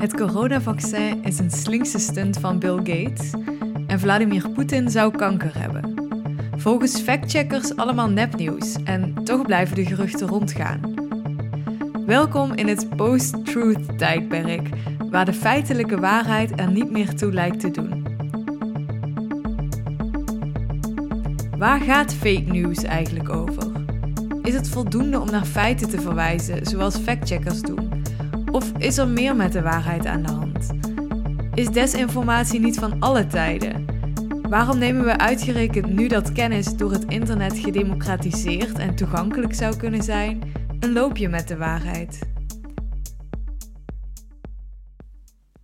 Het 0.00 0.14
coronavaccin 0.16 1.24
is 1.24 1.38
een 1.38 1.50
slinkse 1.50 1.98
stunt 1.98 2.38
van 2.38 2.58
Bill 2.58 2.76
Gates 2.76 3.30
en 3.86 4.00
Vladimir 4.00 4.50
Poetin 4.50 4.90
zou 4.90 5.16
kanker 5.16 5.58
hebben. 5.58 5.94
Volgens 6.56 7.00
factcheckers 7.00 7.76
allemaal 7.76 8.08
nepnieuws 8.08 8.76
en 8.84 9.14
toch 9.24 9.42
blijven 9.42 9.76
de 9.76 9.86
geruchten 9.86 10.26
rondgaan. 10.26 10.80
Welkom 12.06 12.52
in 12.52 12.68
het 12.68 12.96
post-truth 12.96 13.98
tijdperk, 13.98 14.68
waar 15.10 15.24
de 15.24 15.32
feitelijke 15.32 16.00
waarheid 16.00 16.60
er 16.60 16.70
niet 16.70 16.90
meer 16.90 17.14
toe 17.14 17.32
lijkt 17.32 17.60
te 17.60 17.70
doen. 17.70 18.06
Waar 21.58 21.80
gaat 21.80 22.14
fake 22.14 22.52
news 22.52 22.82
eigenlijk 22.82 23.28
over? 23.28 23.72
Is 24.42 24.54
het 24.54 24.68
voldoende 24.68 25.20
om 25.20 25.30
naar 25.30 25.46
feiten 25.46 25.88
te 25.88 26.00
verwijzen, 26.00 26.66
zoals 26.66 26.96
factcheckers 26.96 27.60
doen? 27.60 27.99
Of 28.60 28.72
is 28.78 28.98
er 28.98 29.08
meer 29.08 29.36
met 29.36 29.52
de 29.52 29.62
waarheid 29.62 30.06
aan 30.06 30.22
de 30.22 30.32
hand? 30.32 30.70
Is 31.54 31.68
desinformatie 31.68 32.60
niet 32.60 32.78
van 32.78 33.00
alle 33.00 33.26
tijden? 33.26 33.84
Waarom 34.42 34.78
nemen 34.78 35.04
we 35.04 35.18
uitgerekend 35.18 35.86
nu 35.86 36.08
dat 36.08 36.32
kennis 36.32 36.76
door 36.76 36.92
het 36.92 37.04
internet 37.04 37.58
gedemocratiseerd 37.58 38.78
en 38.78 38.96
toegankelijk 38.96 39.54
zou 39.54 39.76
kunnen 39.76 40.02
zijn, 40.02 40.52
een 40.80 40.92
loopje 40.92 41.28
met 41.28 41.48
de 41.48 41.56
waarheid? 41.56 42.18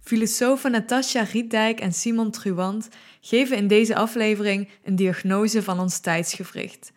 Filosofen 0.01 0.71
Natasja 0.71 1.23
Rietdijk 1.23 1.81
en 1.81 1.93
Simon 1.93 2.31
Truwant 2.31 2.89
geven 3.21 3.57
in 3.57 3.67
deze 3.67 3.97
aflevering 3.97 4.69
een 4.85 4.97
diagnose 4.97 5.63
van 5.63 5.81
ons 5.81 5.99
tijdsgevricht. 5.99 6.93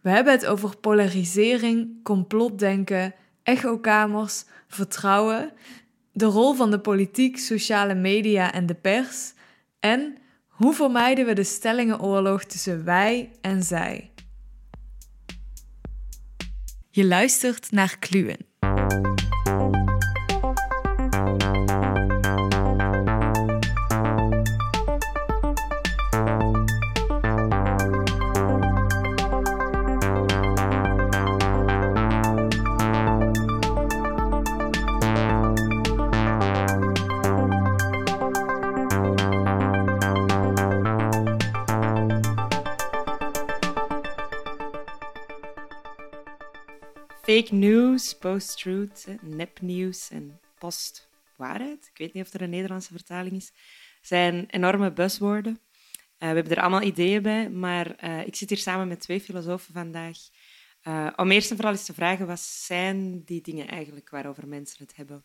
We 0.00 0.10
hebben 0.10 0.32
het 0.32 0.46
over 0.46 0.76
polarisering, 0.76 2.02
complotdenken, 2.02 3.14
echokamers, 3.42 4.44
vertrouwen, 4.68 5.52
de 6.12 6.24
rol 6.24 6.54
van 6.54 6.70
de 6.70 6.80
politiek, 6.80 7.38
sociale 7.38 7.94
media 7.94 8.52
en 8.52 8.66
de 8.66 8.74
pers 8.74 9.32
en 9.80 10.16
hoe 10.48 10.74
vermijden 10.74 11.26
we 11.26 11.32
de 11.32 11.44
stellingenoorlog 11.44 12.44
tussen 12.44 12.84
wij 12.84 13.30
en 13.40 13.62
zij. 13.62 14.10
Je 16.90 17.04
luistert 17.04 17.70
naar 17.70 17.98
Kluwen. 17.98 18.51
Fake 47.32 47.54
news, 47.54 48.14
post-truth, 48.14 49.06
nepnieuws 49.20 50.10
en 50.10 50.40
post-waarheid. 50.58 51.86
Ik 51.86 51.98
weet 51.98 52.12
niet 52.12 52.26
of 52.26 52.32
er 52.32 52.42
een 52.42 52.50
Nederlandse 52.50 52.92
vertaling 52.92 53.36
is. 53.36 53.52
zijn 54.00 54.46
enorme 54.50 54.92
buswoorden. 54.92 55.52
Uh, 55.52 55.58
we 56.18 56.34
hebben 56.34 56.50
er 56.56 56.60
allemaal 56.60 56.82
ideeën 56.82 57.22
bij, 57.22 57.50
maar 57.50 58.04
uh, 58.04 58.26
ik 58.26 58.36
zit 58.36 58.48
hier 58.48 58.58
samen 58.58 58.88
met 58.88 59.00
twee 59.00 59.20
filosofen 59.20 59.72
vandaag. 59.72 60.18
Uh, 60.82 61.12
om 61.16 61.30
eerst 61.30 61.50
en 61.50 61.56
vooral 61.56 61.74
eens 61.74 61.84
te 61.84 61.94
vragen, 61.94 62.26
wat 62.26 62.40
zijn 62.40 63.24
die 63.24 63.40
dingen 63.40 63.68
eigenlijk 63.68 64.10
waarover 64.10 64.48
mensen 64.48 64.84
het 64.84 64.96
hebben? 64.96 65.24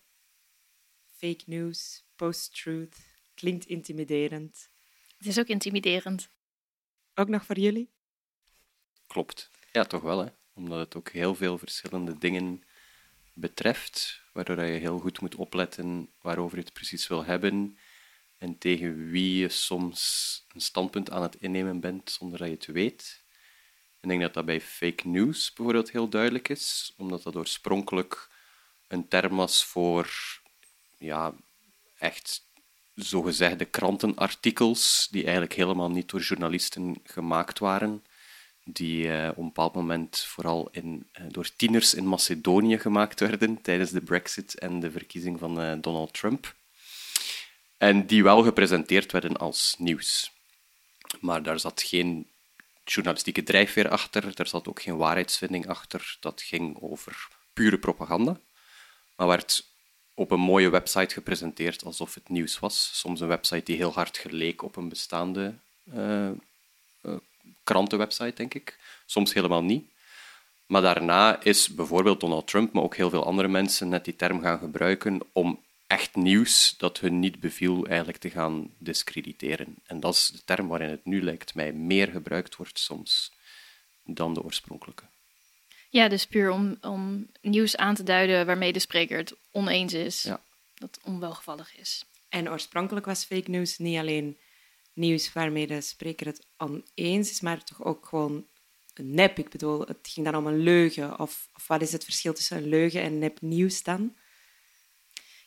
Fake 1.05 1.44
news, 1.45 2.05
post-truth, 2.16 2.97
klinkt 3.33 3.66
intimiderend. 3.66 4.69
Het 5.17 5.28
is 5.28 5.39
ook 5.39 5.47
intimiderend. 5.47 6.29
Ook 7.16 7.28
nog 7.28 7.46
voor 7.46 7.59
jullie? 7.59 7.90
Klopt. 9.07 9.50
Ja, 9.72 9.84
toch 9.84 10.01
wel, 10.01 10.19
hè 10.19 10.37
omdat 10.57 10.79
het 10.79 10.95
ook 10.95 11.09
heel 11.09 11.35
veel 11.35 11.57
verschillende 11.57 12.18
dingen 12.18 12.63
betreft, 13.34 14.22
waardoor 14.31 14.63
je 14.63 14.79
heel 14.79 15.00
goed 15.00 15.22
moet 15.22 15.35
opletten 15.35 16.09
waarover 16.22 16.57
je 16.57 16.63
het 16.63 16.73
precies 16.73 17.07
wil 17.07 17.25
hebben 17.25 17.78
en 18.38 18.57
tegen 18.57 19.09
wie 19.09 19.38
je 19.38 19.50
soms 19.50 20.46
een 20.53 20.62
standpunt 20.62 21.12
aan 21.12 21.22
het 21.22 21.35
innemen 21.35 21.79
bent 21.79 22.12
zonder 22.12 22.40
dat 22.40 22.47
je 22.47 22.53
het 22.53 22.66
weet. 22.66 23.23
Ik 24.01 24.09
denk 24.09 24.22
dat 24.22 24.34
dat 24.34 24.46
bij 24.46 24.62
fake 24.62 25.07
news 25.07 25.53
bijvoorbeeld 25.53 25.91
heel 25.91 26.09
duidelijk 26.09 26.50
is, 26.50 26.94
omdat 26.97 27.23
dat 27.23 27.35
oorspronkelijk 27.35 28.29
een 28.88 29.07
term 29.07 29.35
was 29.35 29.63
voor 29.63 30.12
ja, 30.97 31.34
echt 31.97 32.46
zogezegde 32.94 33.66
krantenartikels 33.66 35.07
die 35.12 35.23
eigenlijk 35.23 35.53
helemaal 35.53 35.91
niet 35.91 36.09
door 36.09 36.22
journalisten 36.22 36.97
gemaakt 37.03 37.59
waren, 37.59 38.03
die 38.69 39.07
uh, 39.07 39.28
op 39.29 39.38
een 39.38 39.45
bepaald 39.45 39.73
moment 39.73 40.19
vooral 40.19 40.69
in, 40.72 41.09
uh, 41.19 41.25
door 41.29 41.50
tieners 41.55 41.94
in 41.94 42.07
Macedonië 42.07 42.79
gemaakt 42.79 43.19
werden 43.19 43.61
tijdens 43.61 43.91
de 43.91 44.01
Brexit 44.01 44.59
en 44.59 44.79
de 44.79 44.91
verkiezing 44.91 45.39
van 45.39 45.61
uh, 45.61 45.73
Donald 45.81 46.13
Trump. 46.13 46.55
En 47.78 48.05
die 48.05 48.23
wel 48.23 48.44
gepresenteerd 48.44 49.11
werden 49.11 49.38
als 49.38 49.75
nieuws. 49.78 50.31
Maar 51.19 51.44
daar 51.44 51.59
zat 51.59 51.81
geen 51.81 52.28
journalistieke 52.83 53.44
drijfveer 53.44 53.89
achter, 53.89 54.35
daar 54.35 54.47
zat 54.47 54.67
ook 54.67 54.81
geen 54.81 54.97
waarheidsvinding 54.97 55.67
achter. 55.67 56.17
Dat 56.19 56.41
ging 56.41 56.81
over 56.81 57.28
pure 57.53 57.78
propaganda. 57.79 58.39
Maar 59.16 59.28
werd 59.28 59.66
op 60.13 60.31
een 60.31 60.39
mooie 60.39 60.69
website 60.69 61.13
gepresenteerd 61.13 61.84
alsof 61.84 62.13
het 62.13 62.29
nieuws 62.29 62.59
was. 62.59 62.89
Soms 62.94 63.19
een 63.19 63.28
website 63.28 63.63
die 63.63 63.75
heel 63.75 63.94
hard 63.94 64.17
geleek 64.17 64.61
op 64.61 64.75
een 64.75 64.89
bestaande 64.89 65.55
krantenwebsite, 67.67 68.33
denk 68.35 68.53
ik. 68.53 68.79
Soms 69.05 69.33
helemaal 69.33 69.63
niet. 69.63 69.85
Maar 70.66 70.81
daarna 70.81 71.41
is 71.44 71.69
bijvoorbeeld 71.75 72.19
Donald 72.19 72.47
Trump, 72.47 72.73
maar 72.73 72.83
ook 72.83 72.95
heel 72.95 73.09
veel 73.09 73.25
andere 73.25 73.47
mensen, 73.47 73.89
net 73.89 74.05
die 74.05 74.16
term 74.16 74.41
gaan 74.41 74.59
gebruiken 74.59 75.19
om 75.31 75.59
echt 75.88 76.16
nieuws 76.16 76.75
dat 76.78 77.00
hun 77.00 77.19
niet 77.19 77.39
beviel 77.39 77.85
eigenlijk 77.88 78.17
te 78.17 78.29
gaan 78.29 78.69
discrediteren. 78.78 79.75
En 79.85 80.00
dat 80.00 80.13
is 80.13 80.28
de 80.28 80.44
term 80.45 80.67
waarin 80.67 80.89
het 80.89 81.05
nu 81.05 81.23
lijkt 81.23 81.55
mij 81.55 81.72
meer 81.72 82.07
gebruikt 82.07 82.55
wordt 82.55 82.79
soms 82.79 83.31
dan 84.03 84.34
de 84.34 84.44
oorspronkelijke. 84.44 85.03
Ja, 85.89 86.07
dus 86.07 86.28
puur 86.28 86.51
om, 86.51 86.78
om 86.81 87.28
nieuws 87.41 87.78
aan 87.78 87.95
te 87.95 88.03
duiden 88.03 88.45
waarmee 88.45 88.73
de 88.73 88.79
spreker 88.79 89.17
het 89.17 89.35
oneens 89.51 89.94
is. 89.94 90.23
Ja. 90.23 90.41
Dat 90.75 90.99
onwelgevallig 91.03 91.78
is. 91.78 92.05
En 92.29 92.49
oorspronkelijk 92.49 93.05
was 93.05 93.23
fake 93.23 93.49
news 93.49 93.78
niet 93.78 93.97
alleen 93.97 94.38
nieuws 94.97 95.34
waarmee 95.34 95.68
de 95.68 95.81
spreker 95.81 96.25
het 96.25 96.46
oneens 96.58 97.30
is, 97.30 97.41
maar 97.41 97.63
toch 97.63 97.84
ook 97.84 98.06
gewoon 98.06 98.46
nep. 98.96 99.38
Ik 99.38 99.50
bedoel, 99.50 99.80
het 99.80 99.97
ging 100.02 100.25
dan 100.25 100.35
om 100.35 100.47
een 100.47 100.63
leugen. 100.63 101.19
Of, 101.19 101.47
of 101.56 101.68
wat 101.68 101.81
is 101.81 101.91
het 101.91 102.03
verschil 102.03 102.34
tussen 102.34 102.58
een 102.58 102.69
leugen 102.69 103.02
en 103.02 103.19
nepnieuws 103.19 103.84
dan? 103.84 104.16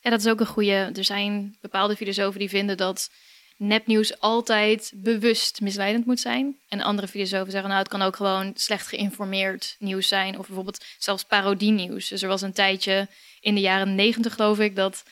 Ja, 0.00 0.10
dat 0.10 0.20
is 0.20 0.28
ook 0.28 0.40
een 0.40 0.46
goede. 0.46 0.90
Er 0.94 1.04
zijn 1.04 1.56
bepaalde 1.60 1.96
filosofen 1.96 2.38
die 2.38 2.48
vinden 2.48 2.76
dat 2.76 3.10
nepnieuws 3.56 4.20
altijd 4.20 4.92
bewust 4.94 5.60
misleidend 5.60 6.06
moet 6.06 6.20
zijn. 6.20 6.58
En 6.68 6.80
andere 6.80 7.08
filosofen 7.08 7.50
zeggen, 7.50 7.68
nou, 7.68 7.82
het 7.82 7.90
kan 7.90 8.02
ook 8.02 8.16
gewoon 8.16 8.52
slecht 8.54 8.86
geïnformeerd 8.86 9.76
nieuws 9.78 10.08
zijn. 10.08 10.38
Of 10.38 10.46
bijvoorbeeld 10.46 10.84
zelfs 10.98 11.24
parodie-nieuws. 11.24 12.08
Dus 12.08 12.22
er 12.22 12.28
was 12.28 12.42
een 12.42 12.52
tijdje 12.52 13.08
in 13.40 13.54
de 13.54 13.60
jaren 13.60 13.94
negentig, 13.94 14.34
geloof 14.34 14.58
ik, 14.58 14.76
dat 14.76 15.02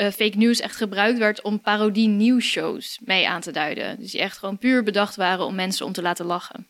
uh, 0.00 0.10
fake 0.10 0.36
news 0.36 0.60
echt 0.60 0.76
gebruikt 0.76 1.18
werd 1.18 1.42
om 1.42 1.60
parodie 1.60 2.08
nieuwsshows 2.08 2.98
mee 3.04 3.28
aan 3.28 3.40
te 3.40 3.50
duiden. 3.50 3.98
Dus 3.98 4.10
die 4.10 4.20
echt 4.20 4.38
gewoon 4.38 4.58
puur 4.58 4.82
bedacht 4.82 5.16
waren 5.16 5.44
om 5.44 5.54
mensen 5.54 5.86
om 5.86 5.92
te 5.92 6.02
laten 6.02 6.26
lachen. 6.26 6.66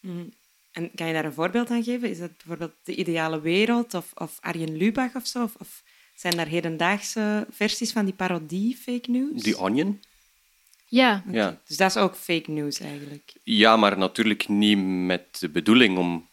Mm. 0.00 0.32
En 0.72 0.90
kan 0.94 1.06
je 1.06 1.12
daar 1.12 1.24
een 1.24 1.32
voorbeeld 1.32 1.70
aan 1.70 1.84
geven? 1.84 2.10
Is 2.10 2.18
dat 2.18 2.36
bijvoorbeeld 2.36 2.74
de 2.82 2.94
ideale 2.94 3.40
wereld 3.40 3.94
of, 3.94 4.12
of 4.14 4.38
Arjen 4.40 4.76
Lubach 4.76 5.14
of 5.14 5.26
zo? 5.26 5.42
Of, 5.42 5.54
of 5.58 5.82
zijn 6.14 6.36
daar 6.36 6.46
hedendaagse 6.46 7.46
versies 7.50 7.92
van 7.92 8.04
die 8.04 8.14
parodie 8.14 8.76
fake 8.76 9.10
news? 9.10 9.42
Die 9.42 9.58
Onion? 9.58 10.00
Ja. 10.86 11.22
ja. 11.30 11.60
Dus 11.66 11.76
dat 11.76 11.90
is 11.90 11.96
ook 11.96 12.14
fake 12.14 12.50
news 12.50 12.80
eigenlijk? 12.80 13.32
Ja, 13.42 13.76
maar 13.76 13.98
natuurlijk 13.98 14.48
niet 14.48 14.78
met 15.06 15.40
de 15.40 15.48
bedoeling 15.48 15.98
om 15.98 16.28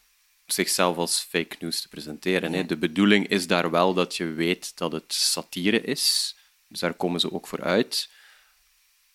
zichzelf 0.52 0.96
als 0.96 1.26
fake 1.28 1.56
news 1.58 1.80
te 1.80 1.88
presenteren. 1.88 2.52
Hè. 2.52 2.66
De 2.66 2.76
bedoeling 2.76 3.28
is 3.28 3.46
daar 3.46 3.70
wel 3.70 3.94
dat 3.94 4.16
je 4.16 4.24
weet 4.24 4.76
dat 4.76 4.92
het 4.92 5.12
satire 5.12 5.80
is. 5.80 6.36
Dus 6.68 6.80
daar 6.80 6.94
komen 6.94 7.20
ze 7.20 7.32
ook 7.32 7.46
voor 7.46 7.62
uit. 7.62 8.08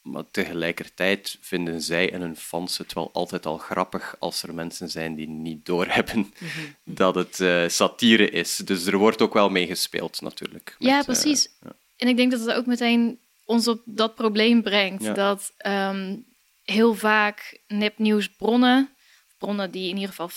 Maar 0.02 0.24
tegelijkertijd 0.32 1.38
vinden 1.42 1.82
zij 1.82 2.12
en 2.12 2.22
hun 2.22 2.36
fans 2.36 2.78
het 2.78 2.94
wel 2.94 3.10
altijd 3.14 3.46
al 3.46 3.58
grappig 3.58 4.16
als 4.20 4.44
er 4.44 4.54
mensen 4.54 4.90
zijn 4.90 5.16
die 5.16 5.28
niet 5.28 5.66
doorhebben 5.66 6.18
mm 6.18 6.76
dat 6.84 7.16
het 7.16 7.40
uh, 7.40 7.68
satire 7.68 8.30
is. 8.30 8.56
Dus 8.56 8.86
er 8.86 8.98
wordt 8.98 9.22
ook 9.22 9.34
wel 9.34 9.50
mee 9.50 9.68
gespeeld, 9.68 10.22
natuurlijk. 10.22 10.76
ja, 10.80 11.00
eh, 11.00 11.06
precies. 11.06 11.50
ja. 11.62 11.76
En 11.98 12.08
ik 12.08 12.18
denk 12.18 12.32
dat 12.32 12.40
het 12.40 12.54
ook 12.54 12.66
meteen 12.66 13.20
ons 13.46 13.68
op 13.68 13.82
dat 13.86 14.16
probleem 14.16 14.62
brengt. 14.62 15.16
Dat 15.16 15.54
um, 15.66 16.26
heel 16.64 16.94
vaak 16.94 17.60
nepnieuwsbronnen, 17.68 18.90
bronnen 19.38 19.72
die 19.72 19.90
in 19.90 19.96
ieder 19.96 20.10
geval 20.10 20.30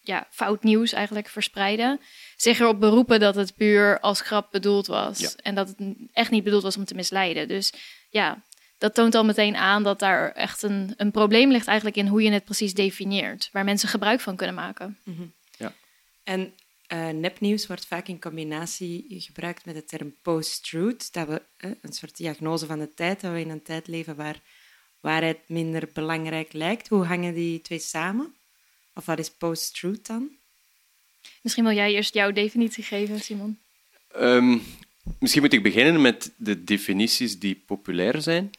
ja, 0.00 0.26
fout 0.30 0.62
nieuws 0.62 0.92
eigenlijk 0.92 1.28
verspreiden, 1.28 2.00
zich 2.36 2.60
erop 2.60 2.80
beroepen 2.80 3.20
dat 3.20 3.34
het 3.34 3.54
puur 3.56 4.00
als 4.00 4.20
grap 4.20 4.50
bedoeld 4.50 4.86
was. 4.86 5.18
Ja. 5.18 5.30
En 5.36 5.54
dat 5.54 5.68
het 5.68 5.96
echt 6.12 6.30
niet 6.30 6.44
bedoeld 6.44 6.62
was 6.62 6.76
om 6.76 6.84
te 6.84 6.94
misleiden. 6.94 7.48
Dus 7.48 7.72
ja, 8.10 8.42
dat 8.78 8.94
toont 8.94 9.14
al 9.14 9.24
meteen 9.24 9.56
aan 9.56 9.82
dat 9.82 9.98
daar 9.98 10.32
echt 10.32 10.62
een, 10.62 10.94
een 10.96 11.10
probleem 11.10 11.50
ligt 11.50 11.66
eigenlijk 11.66 11.96
in 11.96 12.06
hoe 12.06 12.22
je 12.22 12.30
het 12.30 12.44
precies 12.44 12.74
definieert. 12.74 13.48
Waar 13.52 13.64
mensen 13.64 13.88
gebruik 13.88 14.20
van 14.20 14.36
kunnen 14.36 14.54
maken. 14.54 14.98
En 16.24 16.54
eh, 16.86 17.08
nepnieuws 17.08 17.66
wordt 17.66 17.86
vaak 17.86 18.08
in 18.08 18.20
combinatie 18.20 19.04
gebruikt 19.08 19.64
met 19.64 19.74
de 19.74 19.84
term 19.84 20.14
post-truth. 20.22 21.12
Dat 21.12 21.28
we 21.28 21.42
eh, 21.56 21.70
een 21.80 21.92
soort 21.92 22.16
diagnose 22.16 22.66
van 22.66 22.78
de 22.78 22.94
tijd, 22.94 23.20
dat 23.20 23.32
we 23.32 23.40
in 23.40 23.50
een 23.50 23.62
tijd 23.62 23.86
leven 23.86 24.16
waar 24.16 24.40
waarheid 25.00 25.48
minder 25.48 25.88
belangrijk 25.92 26.52
lijkt. 26.52 26.88
Hoe 26.88 27.04
hangen 27.04 27.34
die 27.34 27.60
twee 27.60 27.78
samen? 27.78 28.34
Of 29.00 29.06
wat 29.06 29.18
is 29.18 29.30
post-truth 29.30 30.06
dan? 30.06 30.30
Misschien 31.42 31.64
wil 31.64 31.74
jij 31.74 31.92
eerst 31.92 32.14
jouw 32.14 32.32
definitie 32.32 32.84
geven, 32.84 33.20
Simon. 33.20 33.58
Ehm, 34.08 34.58
misschien 35.18 35.42
moet 35.42 35.52
ik 35.52 35.62
beginnen 35.62 36.00
met 36.00 36.32
de 36.36 36.64
definities 36.64 37.38
die 37.38 37.62
populair 37.66 38.22
zijn. 38.22 38.50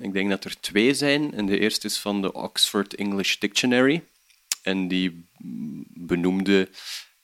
Ik 0.00 0.12
denk 0.12 0.30
dat 0.30 0.44
er 0.44 0.60
twee 0.60 0.94
zijn. 0.94 1.34
En 1.34 1.46
de 1.46 1.58
eerste 1.58 1.86
is 1.86 1.98
van 1.98 2.22
de 2.22 2.32
Oxford 2.32 2.94
English 2.94 3.36
Dictionary. 3.36 4.04
En 4.62 4.88
die 4.88 5.24
benoemde 5.88 6.68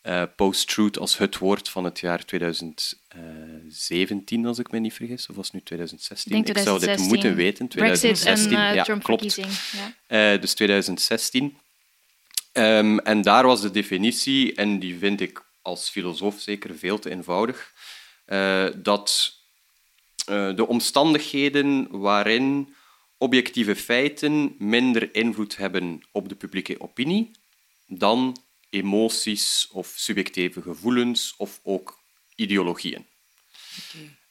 eh, 0.01 0.23
post-truth 0.37 0.99
als 0.99 1.19
het 1.19 1.39
woord 1.39 1.69
van 1.69 1.85
het 1.85 2.01
jaar 2.01 2.25
2017, 2.25 4.47
als 4.47 4.59
ik 4.59 4.71
me 4.71 4.79
niet 4.79 4.95
vergis. 4.95 5.29
Of 5.29 5.37
was 5.37 5.45
het 5.45 5.55
nu 5.55 5.61
2016? 5.61 6.37
Ik 6.37 6.47
denk 6.47 6.59
zou 6.59 6.79
dit 6.79 6.89
2016. 6.89 7.15
moeten 7.15 7.37
weten. 7.45 7.69
Brexit 7.69 7.99
2016, 7.99 8.59
en 8.59 8.69
eh, 8.69 8.75
ja, 8.75 8.83
Trump 8.83 9.03
klopt. 9.03 9.23
verkiezing. 9.23 9.59
Ja. 9.73 9.95
Eh, 10.33 10.41
dus 10.41 10.55
2016. 10.55 11.57
Ehm, 12.57 12.99
en 12.99 13.23
daar 13.23 13.47
was 13.47 13.61
de 13.61 13.71
definitie, 13.71 14.55
en 14.55 14.79
die 14.79 14.99
vind 14.99 15.21
ik 15.21 15.45
als 15.63 15.89
filosoof 15.89 16.41
zeker 16.41 16.79
veel 16.79 16.99
te 16.99 17.11
eenvoudig, 17.11 17.73
eh, 18.25 18.67
dat 18.77 19.35
eh, 20.27 20.55
de 20.55 20.67
omstandigheden 20.67 21.89
waarin 21.91 22.75
objectieve 23.19 23.77
feiten 23.77 24.55
minder 24.59 25.15
invloed 25.15 25.57
hebben 25.57 26.03
op 26.13 26.29
de 26.29 26.35
publieke 26.35 26.81
opinie 26.81 27.31
dan 27.87 28.37
emoties 28.71 29.69
of 29.73 29.93
subjectieve 29.97 30.63
gevoelens 30.63 31.35
of 31.37 31.61
ook 31.63 31.99
ideologieën. 32.35 33.07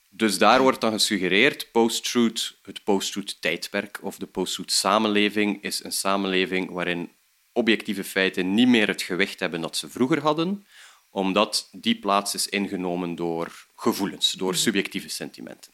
Dus 0.09 0.37
daar 0.37 0.61
wordt 0.61 0.81
dan 0.81 0.91
gesuggereerd, 0.91 1.71
post-truth, 1.71 2.57
het 2.61 2.83
post-truth 2.83 3.41
tijdperk 3.41 3.99
of 4.01 4.17
de 4.17 4.25
post-truth 4.25 4.71
samenleving 4.71 5.63
is 5.63 5.83
een 5.83 5.91
samenleving 5.91 6.69
waarin 6.69 7.09
objectieve 7.55 8.03
feiten 8.03 8.53
niet 8.53 8.67
meer 8.67 8.87
het 8.87 9.01
gewicht 9.01 9.39
hebben 9.39 9.61
dat 9.61 9.77
ze 9.77 9.89
vroeger 9.89 10.21
hadden, 10.21 10.65
omdat 11.09 11.69
die 11.71 11.99
plaats 11.99 12.33
is 12.33 12.47
ingenomen 12.47 13.15
door 13.15 13.65
gevoelens, 13.75 14.31
door 14.31 14.55
subjectieve 14.55 15.09
sentimenten. 15.09 15.71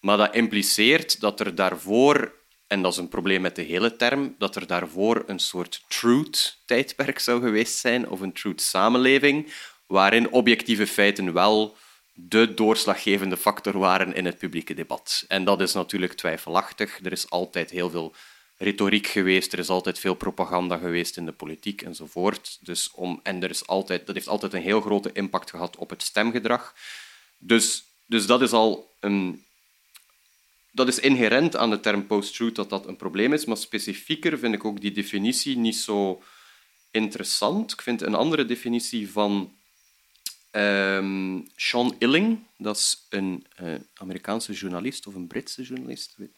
Maar 0.00 0.16
dat 0.16 0.34
impliceert 0.34 1.20
dat 1.20 1.40
er 1.40 1.54
daarvoor, 1.54 2.34
en 2.66 2.82
dat 2.82 2.92
is 2.92 2.98
een 2.98 3.08
probleem 3.08 3.40
met 3.40 3.56
de 3.56 3.62
hele 3.62 3.96
term, 3.96 4.34
dat 4.38 4.56
er 4.56 4.66
daarvoor 4.66 5.22
een 5.26 5.38
soort 5.38 5.84
truth-tijdperk 5.88 7.18
zou 7.18 7.40
geweest 7.40 7.78
zijn, 7.78 8.08
of 8.08 8.20
een 8.20 8.32
truth-samenleving, 8.32 9.52
waarin 9.86 10.30
objectieve 10.30 10.86
feiten 10.86 11.32
wel 11.32 11.76
de 12.12 12.54
doorslaggevende 12.54 13.36
factor 13.36 13.78
waren 13.78 14.14
in 14.14 14.24
het 14.24 14.38
publieke 14.38 14.74
debat. 14.74 15.24
En 15.28 15.44
dat 15.44 15.60
is 15.60 15.72
natuurlijk 15.72 16.12
twijfelachtig. 16.12 16.98
Er 17.02 17.12
is 17.12 17.30
altijd 17.30 17.70
heel 17.70 17.90
veel 17.90 18.14
retoriek 18.58 19.06
geweest, 19.06 19.52
er 19.52 19.58
is 19.58 19.68
altijd 19.68 19.98
veel 19.98 20.14
propaganda 20.14 20.76
geweest 20.76 21.16
in 21.16 21.24
de 21.24 21.32
politiek 21.32 21.82
enzovoort. 21.82 22.58
Dus 22.60 22.90
om, 22.90 23.20
en 23.22 23.42
er 23.42 23.50
is 23.50 23.66
altijd, 23.66 24.06
dat 24.06 24.14
heeft 24.14 24.28
altijd 24.28 24.52
een 24.52 24.62
heel 24.62 24.80
grote 24.80 25.12
impact 25.12 25.50
gehad 25.50 25.76
op 25.76 25.90
het 25.90 26.02
stemgedrag. 26.02 26.74
Dus, 27.38 27.84
dus 28.06 28.26
dat 28.26 28.42
is 28.42 28.52
al 28.52 28.94
een, 29.00 29.44
dat 30.70 30.88
is 30.88 30.98
inherent 30.98 31.56
aan 31.56 31.70
de 31.70 31.80
term 31.80 32.06
post-truth 32.06 32.54
dat 32.54 32.70
dat 32.70 32.86
een 32.86 32.96
probleem 32.96 33.32
is, 33.32 33.44
maar 33.44 33.56
specifieker 33.56 34.38
vind 34.38 34.54
ik 34.54 34.64
ook 34.64 34.80
die 34.80 34.92
definitie 34.92 35.56
niet 35.56 35.76
zo 35.76 36.22
interessant. 36.90 37.72
Ik 37.72 37.82
vind 37.82 38.02
een 38.02 38.14
andere 38.14 38.44
definitie 38.44 39.10
van 39.10 39.56
ehm, 40.50 41.40
Sean 41.56 41.94
Illing, 41.98 42.38
dat 42.56 42.76
is 42.76 43.06
een 43.08 43.46
eh, 43.56 43.74
Amerikaanse 43.94 44.52
journalist 44.52 45.06
of 45.06 45.14
een 45.14 45.26
Britse 45.26 45.62
journalist, 45.62 46.14
weet 46.16 46.30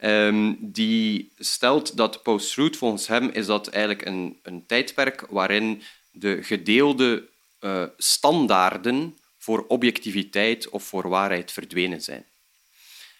Ehm, 0.00 0.54
die 0.58 1.32
stelt 1.38 1.96
dat 1.96 2.22
post-truth 2.22 2.76
volgens 2.76 3.06
hem 3.06 3.28
is 3.28 3.46
dat 3.46 3.68
eigenlijk 3.68 4.06
een, 4.06 4.38
een 4.42 4.66
tijdperk 4.66 5.26
waarin 5.28 5.82
de 6.10 6.42
gedeelde 6.42 7.28
eh, 7.58 7.84
standaarden 7.96 9.18
voor 9.38 9.64
objectiviteit 9.66 10.68
of 10.68 10.84
voor 10.84 11.08
waarheid 11.08 11.52
verdwenen 11.52 12.02
zijn. 12.02 12.24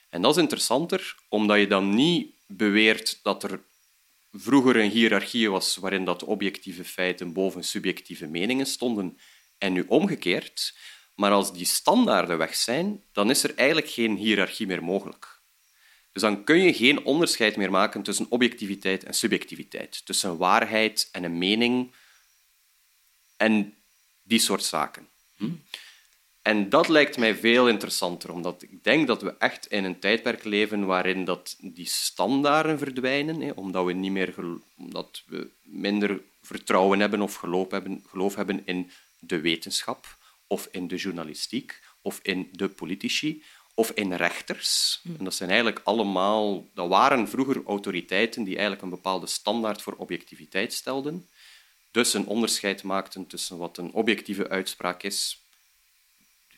En 0.08 0.22
dat 0.22 0.36
is 0.36 0.42
interessanter, 0.42 1.14
omdat 1.28 1.58
je 1.58 1.66
dan 1.66 1.94
niet 1.94 2.30
beweert 2.46 3.20
dat 3.22 3.42
er 3.42 3.60
vroeger 4.32 4.76
een 4.76 4.90
hiërarchie 4.90 5.50
was 5.50 5.76
waarin 5.76 6.04
dat 6.04 6.24
objectieve 6.24 6.84
feiten 6.84 7.32
boven 7.32 7.64
subjectieve 7.64 8.26
meningen 8.26 8.66
stonden 8.66 9.18
en 9.58 9.72
nu 9.72 9.84
omgekeerd. 9.88 10.76
Maar 11.14 11.30
als 11.30 11.52
die 11.52 11.66
standaarden 11.66 12.38
weg 12.38 12.54
zijn, 12.54 13.02
dan 13.12 13.30
is 13.30 13.42
er 13.42 13.54
eigenlijk 13.54 13.88
geen 13.88 14.16
hiërarchie 14.16 14.66
meer 14.66 14.84
mogelijk. 14.84 15.39
Dus 16.12 16.22
dan 16.22 16.44
kun 16.44 16.62
je 16.62 16.74
geen 16.74 17.04
onderscheid 17.04 17.56
meer 17.56 17.70
maken 17.70 18.02
tussen 18.02 18.26
objectiviteit 18.28 19.04
en 19.04 19.14
subjectiviteit, 19.14 20.06
tussen 20.06 20.36
waarheid 20.36 21.08
en 21.12 21.24
een 21.24 21.38
mening 21.38 21.92
en 23.36 23.74
die 24.22 24.38
soort 24.38 24.64
zaken. 24.64 25.08
Hm? 25.36 25.50
En 26.42 26.68
dat 26.68 26.88
lijkt 26.88 27.18
mij 27.18 27.34
veel 27.34 27.68
interessanter, 27.68 28.32
omdat 28.32 28.62
ik 28.62 28.84
denk 28.84 29.06
dat 29.06 29.22
we 29.22 29.34
echt 29.38 29.66
in 29.66 29.84
een 29.84 29.98
tijdperk 29.98 30.44
leven 30.44 30.86
waarin 30.86 31.24
dat 31.24 31.56
die 31.60 31.86
standaarden 31.86 32.78
verdwijnen, 32.78 33.40
hè, 33.40 33.50
omdat, 33.50 33.84
we 33.84 33.92
niet 33.92 34.12
meer 34.12 34.34
omdat 34.76 35.22
we 35.26 35.50
minder 35.62 36.20
vertrouwen 36.42 37.00
hebben 37.00 37.20
of 37.20 37.34
geloof 37.34 37.70
hebben, 37.70 38.04
geloof 38.08 38.34
hebben 38.34 38.62
in 38.64 38.90
de 39.18 39.40
wetenschap, 39.40 40.18
of 40.46 40.68
in 40.70 40.88
de 40.88 40.96
journalistiek, 40.96 41.80
of 42.02 42.20
in 42.22 42.48
de 42.52 42.68
politici, 42.68 43.42
of 43.80 43.90
in 43.90 44.12
rechters. 44.12 45.00
En 45.18 45.24
dat 45.24 45.34
zijn 45.34 45.50
eigenlijk 45.50 45.80
allemaal... 45.84 46.66
Dat 46.74 46.88
waren 46.88 47.28
vroeger 47.28 47.62
autoriteiten 47.66 48.44
die 48.44 48.54
eigenlijk 48.54 48.82
een 48.82 48.90
bepaalde 48.90 49.26
standaard 49.26 49.82
voor 49.82 49.94
objectiviteit 49.96 50.72
stelden. 50.72 51.28
Dus 51.90 52.14
een 52.14 52.26
onderscheid 52.26 52.82
maakten 52.82 53.26
tussen 53.26 53.58
wat 53.58 53.78
een 53.78 53.92
objectieve 53.92 54.48
uitspraak 54.48 55.02
is, 55.02 55.40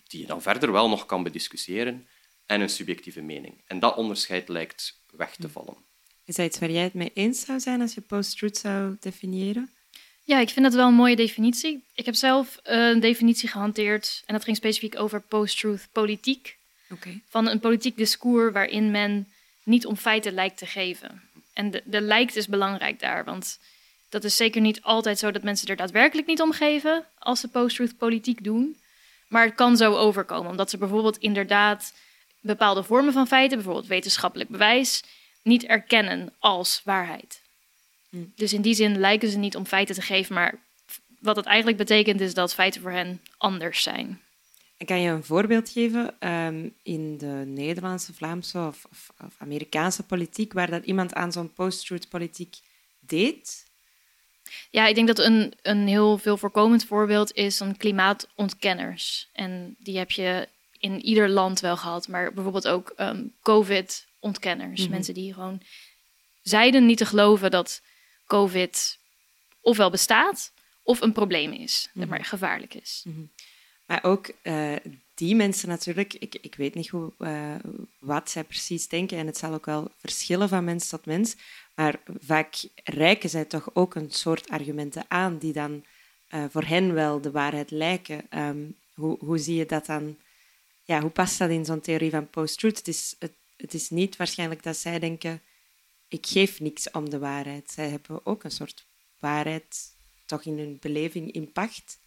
die 0.06 0.20
je 0.20 0.26
dan 0.26 0.42
verder 0.42 0.72
wel 0.72 0.88
nog 0.88 1.06
kan 1.06 1.22
bediscussiëren, 1.22 2.06
en 2.46 2.60
een 2.60 2.70
subjectieve 2.70 3.20
mening. 3.20 3.54
En 3.66 3.78
dat 3.78 3.96
onderscheid 3.96 4.48
lijkt 4.48 5.00
weg 5.10 5.36
te 5.36 5.48
vallen. 5.48 5.76
Is 6.24 6.34
dat 6.34 6.46
iets 6.46 6.58
waar 6.58 6.70
jij 6.70 6.82
het 6.82 6.94
mee 6.94 7.10
eens 7.14 7.40
zou 7.44 7.60
zijn 7.60 7.80
als 7.80 7.94
je 7.94 8.00
post-truth 8.00 8.56
zou 8.56 8.96
definiëren? 9.00 9.70
Ja, 10.24 10.38
ik 10.38 10.50
vind 10.50 10.64
dat 10.64 10.74
wel 10.74 10.88
een 10.88 10.94
mooie 10.94 11.16
definitie. 11.16 11.84
Ik 11.94 12.04
heb 12.04 12.14
zelf 12.14 12.58
een 12.62 13.00
definitie 13.00 13.48
gehanteerd 13.48 14.22
en 14.26 14.34
dat 14.34 14.44
ging 14.44 14.56
specifiek 14.56 14.98
over 14.98 15.20
post-truth 15.20 15.88
politiek. 15.92 16.60
Van 17.28 17.48
een 17.48 17.60
politiek 17.60 17.96
discours 17.96 18.52
waarin 18.52 18.90
men 18.90 19.28
niet 19.62 19.86
om 19.86 19.96
feiten 19.96 20.32
lijkt 20.32 20.58
te 20.58 20.66
geven. 20.66 21.22
En 21.52 21.70
de, 21.70 21.82
de 21.84 22.00
lijkt 22.00 22.36
is 22.36 22.46
belangrijk 22.46 23.00
daar, 23.00 23.24
want 23.24 23.58
dat 24.08 24.24
is 24.24 24.36
zeker 24.36 24.60
niet 24.60 24.82
altijd 24.82 25.18
zo 25.18 25.30
dat 25.30 25.42
mensen 25.42 25.68
er 25.68 25.76
daadwerkelijk 25.76 26.26
niet 26.26 26.40
om 26.40 26.52
geven 26.52 27.04
als 27.18 27.40
ze 27.40 27.48
post-truth 27.48 27.96
politiek 27.96 28.44
doen. 28.44 28.76
Maar 29.28 29.44
het 29.44 29.54
kan 29.54 29.76
zo 29.76 29.94
overkomen, 29.94 30.50
omdat 30.50 30.70
ze 30.70 30.78
bijvoorbeeld 30.78 31.18
inderdaad 31.18 31.92
bepaalde 32.40 32.82
vormen 32.82 33.12
van 33.12 33.26
feiten, 33.26 33.56
bijvoorbeeld 33.56 33.86
wetenschappelijk 33.86 34.50
bewijs, 34.50 35.02
niet 35.42 35.64
erkennen 35.64 36.32
als 36.38 36.80
waarheid. 36.84 37.40
Dus 38.10 38.52
in 38.52 38.62
die 38.62 38.74
zin 38.74 38.98
lijken 38.98 39.28
ze 39.28 39.38
niet 39.38 39.56
om 39.56 39.66
feiten 39.66 39.94
te 39.94 40.02
geven, 40.02 40.34
maar 40.34 40.58
wat 41.20 41.36
het 41.36 41.44
eigenlijk 41.44 41.76
betekent 41.76 42.20
is 42.20 42.34
dat 42.34 42.54
feiten 42.54 42.80
voor 42.80 42.90
hen 42.90 43.20
anders 43.38 43.82
zijn. 43.82 44.20
Kan 44.84 45.00
je 45.00 45.10
een 45.10 45.24
voorbeeld 45.24 45.68
geven 45.68 46.14
ehm, 46.18 46.68
in 46.82 47.18
de 47.18 47.42
Nederlandse, 47.46 48.14
Vlaamse 48.14 48.58
of, 48.58 48.84
of, 48.90 49.12
of 49.24 49.34
Amerikaanse 49.38 50.02
politiek 50.02 50.52
waar 50.52 50.70
dat 50.70 50.84
iemand 50.84 51.14
aan 51.14 51.32
zo'n 51.32 51.52
post-truth 51.52 52.08
politiek 52.08 52.56
deed? 53.00 53.70
Ja, 54.70 54.86
ik 54.86 54.94
denk 54.94 55.06
dat 55.06 55.18
een, 55.18 55.52
een 55.62 55.86
heel 55.86 56.18
veel 56.18 56.36
voorkomend 56.36 56.84
voorbeeld 56.84 57.32
is 57.32 57.56
van 57.56 57.76
klimaatontkenners. 57.76 59.28
En 59.32 59.76
die 59.78 59.98
heb 59.98 60.10
je 60.10 60.48
in 60.78 61.00
ieder 61.00 61.28
land 61.28 61.60
wel 61.60 61.76
gehad, 61.76 62.08
maar 62.08 62.32
bijvoorbeeld 62.32 62.68
ook 62.68 62.92
ehm, 62.96 63.24
COVID-ontkenners. 63.42 64.88
Mensen 64.88 65.14
die 65.14 65.34
gewoon 65.34 65.60
zeiden 66.42 66.86
niet 66.86 66.98
te 66.98 67.06
geloven 67.06 67.50
dat 67.50 67.82
COVID 68.26 68.98
ofwel 69.60 69.90
bestaat 69.90 70.52
of 70.82 71.00
een 71.00 71.12
probleem 71.12 71.52
is, 71.52 71.88
dat 71.94 72.08
maar 72.08 72.24
gevaarlijk 72.24 72.74
is. 72.74 73.04
Maar 73.86 74.04
ook 74.04 74.30
eh, 74.42 74.76
die 75.14 75.34
mensen 75.34 75.68
natuurlijk, 75.68 76.14
ik, 76.14 76.34
ik 76.40 76.54
weet 76.54 76.74
niet 76.74 76.88
hoe, 76.88 77.12
eh, 77.18 77.54
wat 77.98 78.30
zij 78.30 78.44
precies 78.44 78.88
denken 78.88 79.18
en 79.18 79.26
het 79.26 79.36
zal 79.36 79.52
ook 79.52 79.66
wel 79.66 79.90
verschillen 79.96 80.48
van 80.48 80.64
mens 80.64 80.88
tot 80.88 81.06
mens, 81.06 81.36
maar 81.74 82.00
vaak 82.20 82.54
reiken 82.84 83.30
zij 83.30 83.44
toch 83.44 83.74
ook 83.74 83.94
een 83.94 84.10
soort 84.10 84.48
argumenten 84.48 85.04
aan 85.08 85.38
die 85.38 85.52
dan 85.52 85.84
eh, 86.32 86.44
voor 86.50 86.64
hen 86.64 86.94
wel 86.94 87.20
de 87.20 87.30
waarheid 87.30 87.70
lijken. 87.70 88.30
Ehm, 88.30 88.70
hoe, 88.94 89.18
hoe 89.20 89.38
zie 89.38 89.56
je 89.56 89.66
dat 89.66 89.86
dan? 89.86 90.16
Ja, 90.84 91.00
hoe 91.00 91.10
past 91.10 91.38
dat 91.38 91.50
in 91.50 91.64
zo'n 91.64 91.80
theorie 91.80 92.10
van 92.10 92.30
post-truth? 92.30 92.76
Het 92.76 92.88
is, 92.88 93.16
het, 93.56 93.74
is 93.74 93.90
niet 93.90 94.16
waarschijnlijk 94.16 94.62
dat 94.62 94.76
zij 94.76 94.98
denken, 94.98 95.40
ik 96.08 96.26
geef 96.26 96.60
niks 96.60 96.90
om 96.90 97.10
de 97.10 97.18
waarheid. 97.18 97.70
Zij 97.70 97.88
hebben 97.88 98.26
ook 98.26 98.44
een 98.44 98.50
soort 98.50 98.86
waarheid 99.18 99.90
toch 100.26 100.44
in 100.44 100.58
hun 100.58 100.78
beleving 100.80 101.32
in 101.32 101.52
pacht. 101.52 101.98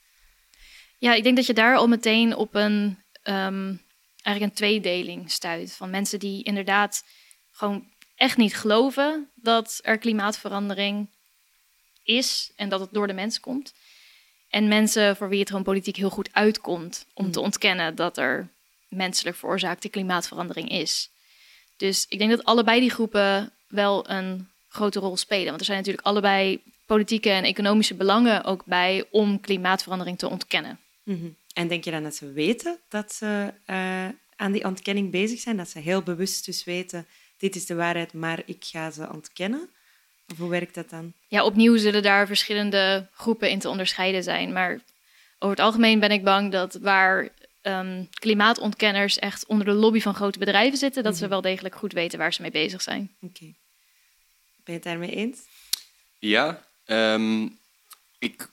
Ja, 1.06 1.14
ik 1.14 1.24
denk 1.24 1.36
dat 1.36 1.46
je 1.46 1.54
daar 1.54 1.76
al 1.76 1.88
meteen 1.88 2.36
op 2.36 2.56
een, 2.56 3.04
um, 3.24 3.82
eigenlijk 4.22 4.42
een 4.42 4.54
tweedeling 4.54 5.32
stuit. 5.32 5.74
Van 5.74 5.90
mensen 5.90 6.20
die 6.20 6.44
inderdaad 6.44 7.04
gewoon 7.52 7.88
echt 8.16 8.38
niet 8.38 8.56
geloven 8.56 9.32
dat 9.36 9.80
er 9.84 9.98
klimaatverandering 9.98 11.10
is 12.04 12.52
en 12.56 12.70
dat 12.70 12.80
het 12.80 12.90
door 12.92 13.08
de 13.08 13.14
mens 13.14 13.40
komt. 13.40 13.74
En 14.50 14.68
mensen 14.68 15.16
voor 15.16 15.30
wie 15.30 15.40
het 15.40 15.50
gewoon 15.50 15.64
politiek 15.64 15.96
heel 15.96 16.10
goed 16.10 16.34
uitkomt 16.34 17.06
om 17.14 17.32
te 17.32 17.40
mm. 17.40 17.46
ontkennen 17.46 17.96
dat 17.96 18.18
er 18.18 18.50
menselijk 18.88 19.38
veroorzaakte 19.38 19.90
klimaatverandering 19.90 20.70
is. 20.70 21.10
Dus 21.78 22.06
ik 22.10 22.18
denk 22.18 22.32
dat 22.32 22.46
allebei 22.46 22.80
die 22.80 22.92
groepen 22.92 23.54
wel 23.68 24.10
een 24.10 24.50
grote 24.68 25.00
rol 25.00 25.18
spelen. 25.18 25.46
Want 25.46 25.60
er 25.60 25.66
zijn 25.66 25.78
natuurlijk 25.78 26.08
allebei 26.08 26.64
politieke 26.86 27.30
en 27.30 27.44
economische 27.44 27.96
belangen 27.96 28.44
ook 28.44 28.66
bij 28.66 29.06
om 29.12 29.40
klimaatverandering 29.40 30.18
te 30.18 30.30
ontkennen. 30.30 30.80
Mhm. 31.06 31.30
En 31.54 31.68
denk 31.68 31.84
je 31.84 31.92
dan 31.92 32.04
dat 32.04 32.16
ze 32.16 32.32
weten 32.32 32.80
dat 32.90 33.14
ze 33.14 33.54
uh, 33.68 34.08
aan 34.36 34.52
die 34.52 34.66
ontkenning 34.66 35.12
bezig 35.12 35.40
zijn? 35.40 35.58
Dat 35.58 35.70
ze 35.70 35.80
heel 35.80 36.02
bewust 36.02 36.46
dus 36.46 36.64
weten, 36.64 37.08
dit 37.38 37.56
is 37.56 37.66
de 37.66 37.76
waarheid, 37.76 38.14
maar 38.14 38.42
ik 38.46 38.64
ga 38.64 38.92
ze 38.92 39.10
ontkennen? 39.12 39.70
Of 40.32 40.38
hoe 40.38 40.50
werkt 40.50 40.76
dat 40.76 40.90
dan? 40.90 41.14
Ja, 41.28 41.46
opnieuw 41.46 41.78
zullen 41.78 42.04
daar 42.04 42.28
verschillende 42.28 43.08
groepen 43.14 43.50
in 43.50 43.60
te 43.60 43.70
onderscheiden 43.70 44.24
zijn. 44.24 44.54
Maar 44.54 44.80
over 45.40 45.56
het 45.56 45.66
algemeen 45.66 46.00
ben 46.00 46.12
ik 46.12 46.24
bang 46.24 46.52
dat 46.52 46.74
waar 46.74 47.30
um, 47.62 48.10
klimaatontkenners 48.10 49.20
echt 49.20 49.46
onder 49.46 49.66
de 49.66 49.74
lobby 49.74 50.00
van 50.00 50.16
grote 50.16 50.40
bedrijven 50.40 50.78
zitten, 50.78 51.04
dat 51.04 51.16
ze 51.16 51.22
mhm. 51.22 51.30
wel 51.30 51.42
degelijk 51.42 51.76
goed 51.76 51.94
weten 51.94 52.20
waar 52.20 52.34
ze 52.34 52.42
mee 52.42 52.52
bezig 52.52 52.82
zijn. 52.82 53.16
Oké. 53.22 53.46
Ben 53.46 53.56
je 54.64 54.72
het 54.72 54.84
daarmee 54.84 55.16
eens? 55.16 55.40
Ja, 56.20 56.68
ehm, 56.86 57.48
ik, 58.20 58.50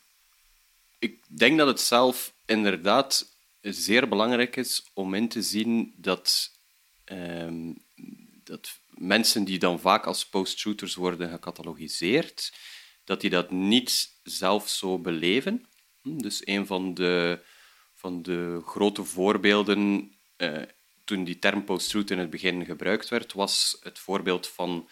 ik 0.98 1.18
denk 1.26 1.58
dat 1.58 1.66
het 1.66 1.80
zelf 1.80 2.32
inderdaad 2.52 3.36
zeer 3.60 4.08
belangrijk 4.08 4.56
is 4.56 4.90
om 4.94 5.14
in 5.14 5.28
te 5.28 5.42
zien 5.42 5.94
dat, 5.96 6.50
um, 7.04 7.84
dat 8.44 8.70
mensen 8.88 9.44
die 9.44 9.58
dan 9.58 9.80
vaak 9.80 10.06
als 10.06 10.28
post-shooters 10.28 10.94
worden 10.94 11.30
gecatalogiseerd, 11.30 12.52
dat 13.04 13.20
die 13.20 13.30
dat 13.30 13.50
niet 13.50 14.20
zelf 14.22 14.68
zo 14.68 14.98
beleven. 14.98 15.66
Hm, 16.02 16.18
dus 16.18 16.46
een 16.46 16.66
van 16.66 16.94
de, 16.94 17.44
van 17.94 18.22
de 18.22 18.62
grote 18.64 19.04
voorbeelden 19.04 20.12
uh, 20.36 20.62
toen 21.04 21.24
die 21.24 21.38
term 21.38 21.64
post-truth 21.64 22.10
in 22.10 22.18
het 22.18 22.30
begin 22.30 22.64
gebruikt 22.64 23.08
werd, 23.08 23.32
was 23.32 23.76
het 23.80 23.98
voorbeeld 23.98 24.48
van 24.48 24.88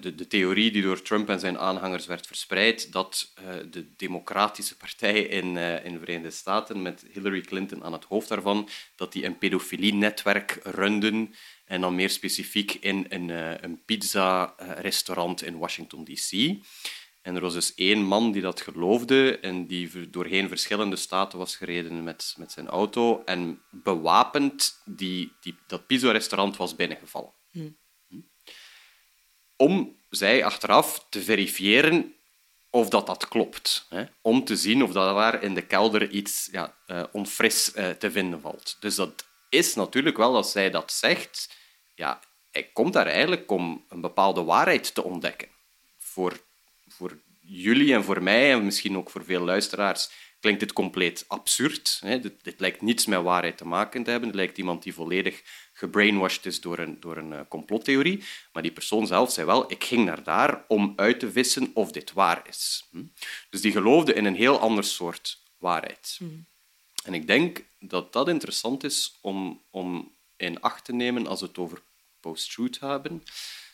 de, 0.00 0.14
de, 0.14 0.26
theorie 0.26 0.70
die 0.70 0.82
door 0.82 1.02
Trump 1.02 1.28
en 1.28 1.40
zijn 1.40 1.58
aanhangers 1.58 2.06
werd 2.06 2.26
verspreid, 2.26 2.92
dat 2.92 3.32
uh, 3.40 3.54
de 3.70 3.94
Democratische 3.96 4.76
Partij 4.76 5.20
in, 5.20 5.56
uh, 5.56 5.84
in 5.84 5.92
de 5.92 5.98
Verenigde 5.98 6.30
Staten, 6.30 6.82
met 6.82 7.04
Hillary 7.12 7.40
Clinton 7.40 7.84
aan 7.84 7.92
het 7.92 8.04
hoofd 8.04 8.28
daarvan, 8.28 8.68
dat 8.96 9.12
die 9.12 9.24
een 9.24 9.38
pedofilie-netwerk 9.38 10.60
runden 10.62 11.34
en 11.64 11.80
dan 11.80 11.94
meer 11.94 12.10
specifiek 12.10 12.74
in 12.74 13.06
een, 13.08 13.28
uh, 13.28 13.60
een 13.60 13.84
pizza-restaurant 13.84 15.42
in 15.42 15.58
Washington, 15.58 16.04
D.C. 16.04 16.32
En 17.22 17.34
er 17.34 17.40
was 17.40 17.54
dus 17.54 17.74
één 17.74 18.02
man 18.02 18.32
die 18.32 18.42
dat 18.42 18.60
geloofde 18.60 19.38
en 19.38 19.66
die 19.66 20.10
doorheen 20.10 20.48
verschillende 20.48 20.96
staten 20.96 21.38
was 21.38 21.56
gereden 21.56 22.04
met, 22.04 22.34
met 22.38 22.52
zijn 22.52 22.68
auto 22.68 23.22
en 23.24 23.62
bewapend 23.70 24.82
die, 24.84 25.32
die, 25.40 25.54
dat 25.66 25.86
pizza-restaurant 25.86 26.56
was 26.56 26.76
binnengevallen. 26.76 27.32
Hmm. 27.50 27.76
Om 29.56 29.96
zij 30.10 30.44
achteraf 30.44 31.06
te 31.08 31.22
verifiëren 31.22 32.14
of 32.70 32.88
dat, 32.88 33.06
dat 33.06 33.28
klopt. 33.28 33.86
Hè? 33.88 34.04
Om 34.20 34.44
te 34.44 34.56
zien 34.56 34.82
of 34.82 34.92
dat 34.92 35.16
daar 35.16 35.42
in 35.42 35.54
de 35.54 35.66
kelder 35.66 36.10
iets 36.10 36.48
ja, 36.52 36.74
uh, 36.86 37.02
onfris 37.12 37.72
uh, 37.74 37.90
te 37.90 38.10
vinden 38.10 38.40
valt. 38.40 38.76
Dus 38.80 38.94
dat 38.94 39.24
is 39.48 39.74
natuurlijk 39.74 40.16
wel, 40.16 40.36
als 40.36 40.52
zij 40.52 40.70
dat 40.70 40.92
zegt, 40.92 41.56
ja, 41.94 42.20
hij 42.50 42.70
komt 42.72 42.92
daar 42.92 43.06
eigenlijk 43.06 43.50
om 43.50 43.84
een 43.88 44.00
bepaalde 44.00 44.42
waarheid 44.42 44.94
te 44.94 45.02
ontdekken. 45.02 45.48
Voor, 45.98 46.40
voor 46.88 47.18
jullie 47.40 47.94
en 47.94 48.04
voor 48.04 48.22
mij, 48.22 48.52
en 48.52 48.64
misschien 48.64 48.96
ook 48.96 49.10
voor 49.10 49.24
veel 49.24 49.44
luisteraars, 49.44 50.10
klinkt 50.46 50.64
dit 50.64 50.72
compleet 50.72 51.24
absurd. 51.28 51.98
Hè? 52.00 52.20
Dit, 52.20 52.44
dit, 52.44 52.60
lijkt 52.60 52.82
niets 52.82 53.06
met 53.06 53.22
waarheid 53.22 53.56
te 53.56 53.66
maken 53.66 54.02
te 54.02 54.10
hebben. 54.10 54.28
Het 54.28 54.38
lijkt 54.38 54.58
iemand 54.58 54.82
die 54.82 54.94
volledig 54.94 55.42
gebrainwashed 55.72 56.46
is 56.46 56.60
door 56.60 56.78
een, 56.78 57.00
door 57.00 57.16
een 57.16 57.32
uh, 57.32 57.40
complottheorie. 57.48 58.24
Maar 58.52 58.62
die 58.62 58.72
persoon 58.72 59.06
zelf 59.06 59.32
zei 59.32 59.46
wel, 59.46 59.70
ik 59.70 59.84
ging 59.84 60.04
naar 60.04 60.22
daar 60.22 60.64
om 60.68 60.92
uit 60.96 61.20
te 61.20 61.32
vissen 61.32 61.70
of 61.74 61.92
dit 61.92 62.12
waar 62.12 62.42
is. 62.48 62.88
Hm? 62.90 63.04
Dus 63.50 63.60
die 63.60 63.72
geloofde 63.72 64.14
in 64.14 64.24
een 64.24 64.34
heel 64.34 64.58
ander 64.58 64.84
soort 64.84 65.42
waarheid. 65.58 66.16
Hm. 66.18 66.24
En 67.04 67.14
ik 67.14 67.26
denk 67.26 67.64
dat 67.78 68.12
dat 68.12 68.28
interessant 68.28 68.84
is 68.84 69.18
om, 69.20 69.62
om 69.70 70.16
in 70.36 70.60
acht 70.60 70.84
te 70.84 70.92
nemen 70.92 71.26
als 71.26 71.40
we 71.40 71.46
het 71.46 71.58
over 71.58 71.82
post-truth 72.20 72.80
hebben, 72.80 73.22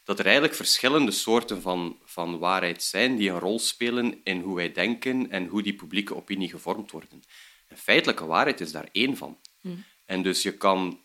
dat 0.04 0.18
er 0.18 0.25
eigenlijk 0.25 0.54
verschillende 0.54 1.11
soorten 1.11 1.62
van, 1.62 1.99
van 2.04 2.38
waarheid 2.38 2.82
zijn 2.82 3.16
die 3.16 3.30
een 3.30 3.38
rol 3.38 3.59
spelen 3.59 4.21
in 4.25 4.40
hoe 4.40 4.56
wij 4.56 4.73
denken 4.73 5.30
en 5.30 5.47
hoe 5.47 5.62
die 5.62 5.75
publieke 5.75 6.16
opinie 6.16 6.49
gevormd 6.49 6.90
worden. 6.90 7.23
En 7.68 7.76
feitelijke 7.76 8.26
waarheid 8.26 8.61
is 8.61 8.73
daar 8.73 8.88
één 8.92 9.16
van. 9.16 9.38
Hmm. 9.61 9.85
En 10.04 10.23
dus 10.23 10.42
je 10.42 10.56
kan 10.56 11.00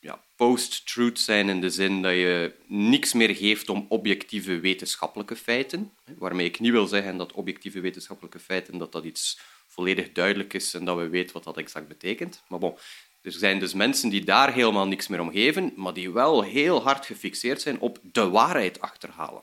ja, 0.00 0.24
post-truth 0.36 1.18
zijn 1.18 1.48
in 1.48 1.60
de 1.60 1.70
zin 1.70 2.02
dat 2.02 2.12
je 2.12 2.54
niks 2.66 3.12
meer 3.12 3.34
geeft 3.34 3.68
om 3.68 3.86
objectieve 3.88 4.60
wetenschappelijke 4.60 5.36
feiten, 5.36 5.92
waarmee 6.18 6.46
ik 6.46 6.60
niet 6.60 6.72
wil 6.72 6.86
zeggen 6.86 7.16
dat 7.16 7.32
objectieve 7.32 7.80
wetenschappelijke 7.80 8.38
feiten 8.38 8.78
dat 8.78 8.92
dat 8.92 9.04
iets 9.04 9.40
volledig 9.66 10.12
duidelijk 10.12 10.54
is 10.54 10.74
en 10.74 10.84
dat 10.84 10.96
we 10.96 11.08
weten 11.08 11.34
wat 11.34 11.44
dat 11.44 11.56
exact 11.56 11.88
betekent. 11.88 12.42
Maar 12.48 12.58
bon, 12.58 12.78
er 13.22 13.32
zijn 13.32 13.58
dus 13.58 13.74
mensen 13.74 14.08
die 14.08 14.24
daar 14.24 14.52
helemaal 14.52 14.86
niks 14.86 15.08
meer 15.08 15.20
om 15.20 15.30
geven, 15.30 15.72
maar 15.76 15.94
die 15.94 16.10
wel 16.10 16.42
heel 16.42 16.82
hard 16.82 17.06
gefixeerd 17.06 17.62
zijn 17.62 17.80
op 17.80 17.98
de 18.02 18.28
waarheid 18.28 18.80
achterhalen. 18.80 19.42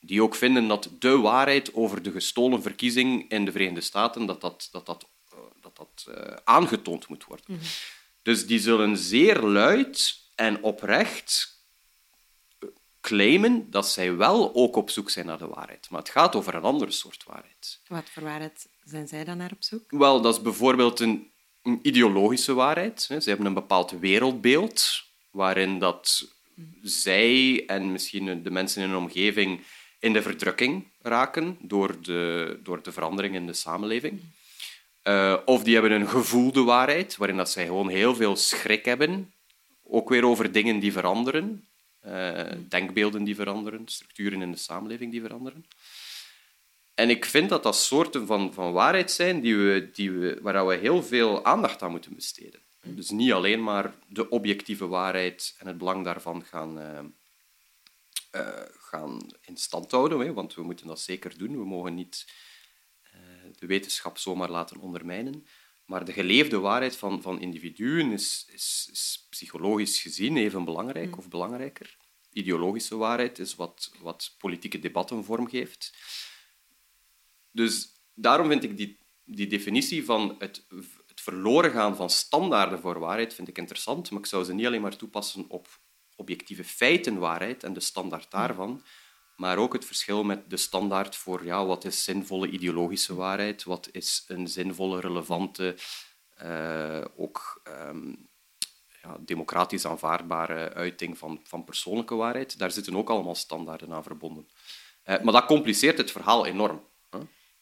Die 0.00 0.22
ook 0.22 0.34
vinden 0.34 0.68
dat 0.68 0.90
de 0.98 1.18
waarheid 1.18 1.74
over 1.74 2.02
de 2.02 2.10
gestolen 2.10 2.62
verkiezing 2.62 3.30
in 3.30 3.44
de 3.44 3.52
Verenigde 3.52 3.80
Staten 3.80 4.26
dat 4.26 4.40
dat, 4.40 4.68
dat, 4.72 4.86
dat, 4.86 5.06
eh, 5.30 5.38
dat, 5.60 5.76
dat 5.76 6.06
uh, 6.08 6.36
aangetoond 6.44 7.08
moet 7.08 7.24
worden. 7.24 7.44
Mhm. 7.48 7.60
Dus 8.22 8.46
die 8.46 8.58
zullen 8.58 8.96
zeer 8.96 9.40
luid 9.40 10.18
en 10.34 10.62
oprecht 10.62 11.58
eh, 12.58 12.68
claimen 13.00 13.70
dat 13.70 13.88
zij 13.88 14.16
wel 14.16 14.54
ook 14.54 14.76
op 14.76 14.90
zoek 14.90 15.10
zijn 15.10 15.26
naar 15.26 15.38
de 15.38 15.46
waarheid. 15.46 15.90
Maar 15.90 16.00
het 16.00 16.10
gaat 16.10 16.34
over 16.34 16.54
een 16.54 16.62
andere 16.62 16.90
soort 16.90 17.24
waarheid. 17.24 17.80
Wat 17.88 18.10
voor 18.10 18.22
waarheid 18.22 18.68
zijn 18.84 19.08
zij 19.08 19.24
dan 19.24 19.36
naar 19.36 19.52
op 19.52 19.62
zoek? 19.62 19.84
Wel, 19.88 20.20
dat 20.20 20.34
is 20.34 20.42
bijvoorbeeld 20.42 21.00
een 21.00 21.32
een 21.64 21.78
ideologische 21.82 22.54
waarheid. 22.54 23.02
Ze 23.02 23.22
hebben 23.24 23.46
een 23.46 23.54
bepaald 23.54 23.90
wereldbeeld 23.90 25.04
waarin 25.30 25.78
dat 25.78 26.28
zij 26.82 27.64
en 27.66 27.92
misschien 27.92 28.42
de 28.42 28.50
mensen 28.50 28.82
in 28.82 28.88
hun 28.88 28.98
omgeving 28.98 29.60
in 29.98 30.12
de 30.12 30.22
verdrukking 30.22 30.84
raken 31.02 31.56
door 31.60 32.02
de, 32.02 32.58
door 32.62 32.82
de 32.82 32.92
verandering 32.92 33.34
in 33.34 33.46
de 33.46 33.52
samenleving. 33.52 34.20
Uh, 35.04 35.36
of 35.44 35.62
die 35.62 35.72
hebben 35.72 35.92
een 35.92 36.08
gevoelde 36.08 36.62
waarheid, 36.62 37.16
waarin 37.16 37.36
dat 37.36 37.50
zij 37.50 37.66
gewoon 37.66 37.88
heel 37.88 38.14
veel 38.14 38.36
schrik 38.36 38.84
hebben, 38.84 39.32
ook 39.82 40.08
weer 40.08 40.24
over 40.24 40.52
dingen 40.52 40.78
die 40.78 40.92
veranderen, 40.92 41.68
uh, 42.06 42.40
denkbeelden 42.68 43.24
die 43.24 43.34
veranderen, 43.34 43.82
structuren 43.88 44.42
in 44.42 44.50
de 44.50 44.58
samenleving 44.58 45.10
die 45.10 45.20
veranderen. 45.20 45.66
En 46.94 47.10
ik 47.10 47.24
vind 47.24 47.48
dat 47.48 47.62
dat 47.62 47.76
soorten 47.76 48.26
van, 48.26 48.52
van 48.52 48.72
waarheid 48.72 49.10
zijn 49.10 49.40
die 49.40 49.56
we, 49.56 49.90
die 49.92 50.10
we, 50.10 50.38
waar 50.42 50.66
we 50.66 50.76
heel 50.76 51.02
veel 51.02 51.44
aandacht 51.44 51.82
aan 51.82 51.90
moeten 51.90 52.14
besteden. 52.14 52.60
Dus 52.82 53.10
niet 53.10 53.32
alleen 53.32 53.62
maar 53.62 53.94
de 54.08 54.28
objectieve 54.28 54.86
waarheid 54.86 55.54
en 55.58 55.66
het 55.66 55.78
belang 55.78 56.04
daarvan 56.04 56.44
gaan, 56.44 56.78
uh, 56.78 57.00
uh, 58.40 58.62
gaan 58.78 59.18
in 59.40 59.56
stand 59.56 59.90
houden, 59.90 60.20
hè, 60.20 60.32
want 60.32 60.54
we 60.54 60.62
moeten 60.62 60.86
dat 60.86 61.00
zeker 61.00 61.38
doen. 61.38 61.58
We 61.58 61.64
mogen 61.64 61.94
niet 61.94 62.26
uh, 63.14 63.20
de 63.58 63.66
wetenschap 63.66 64.18
zomaar 64.18 64.50
laten 64.50 64.80
ondermijnen. 64.80 65.46
Maar 65.84 66.04
de 66.04 66.12
geleefde 66.12 66.58
waarheid 66.58 66.96
van, 66.96 67.22
van 67.22 67.40
individuen 67.40 68.12
is, 68.12 68.48
is, 68.52 68.88
is 68.92 69.26
psychologisch 69.30 70.00
gezien 70.00 70.36
even 70.36 70.64
belangrijk 70.64 71.10
mm. 71.10 71.18
of 71.18 71.28
belangrijker. 71.28 71.96
Ideologische 72.32 72.96
waarheid 72.96 73.38
is 73.38 73.54
wat, 73.54 73.92
wat 74.00 74.34
politieke 74.38 74.78
debatten 74.78 75.24
vormgeeft. 75.24 75.92
Dus 77.54 77.92
daarom 78.14 78.48
vind 78.48 78.64
ik 78.64 78.76
die, 78.76 78.98
die 79.24 79.46
definitie 79.46 80.04
van 80.04 80.34
het, 80.38 80.66
het 81.06 81.20
verloren 81.20 81.70
gaan 81.70 81.96
van 81.96 82.10
standaarden 82.10 82.78
voor 82.78 82.98
waarheid 82.98 83.34
vind 83.34 83.48
ik 83.48 83.58
interessant, 83.58 84.10
maar 84.10 84.20
ik 84.20 84.26
zou 84.26 84.44
ze 84.44 84.54
niet 84.54 84.66
alleen 84.66 84.80
maar 84.80 84.96
toepassen 84.96 85.44
op 85.48 85.68
objectieve 86.16 86.64
feitenwaarheid 86.64 87.64
en 87.64 87.72
de 87.72 87.80
standaard 87.80 88.30
daarvan, 88.30 88.82
maar 89.36 89.58
ook 89.58 89.72
het 89.72 89.84
verschil 89.84 90.24
met 90.24 90.50
de 90.50 90.56
standaard 90.56 91.16
voor 91.16 91.44
ja, 91.44 91.66
wat 91.66 91.84
is 91.84 92.04
zinvolle 92.04 92.48
ideologische 92.48 93.14
waarheid, 93.14 93.64
wat 93.64 93.88
is 93.92 94.24
een 94.28 94.48
zinvolle, 94.48 95.00
relevante, 95.00 95.76
uh, 96.42 97.04
ook 97.16 97.62
um, 97.88 98.28
ja, 99.02 99.16
democratisch 99.20 99.86
aanvaardbare 99.86 100.72
uiting 100.72 101.18
van, 101.18 101.40
van 101.44 101.64
persoonlijke 101.64 102.14
waarheid. 102.14 102.58
Daar 102.58 102.70
zitten 102.70 102.96
ook 102.96 103.10
allemaal 103.10 103.34
standaarden 103.34 103.92
aan 103.92 104.02
verbonden. 104.02 104.48
Uh, 105.04 105.20
maar 105.20 105.32
dat 105.32 105.44
compliceert 105.44 105.98
het 105.98 106.10
verhaal 106.10 106.46
enorm. 106.46 106.92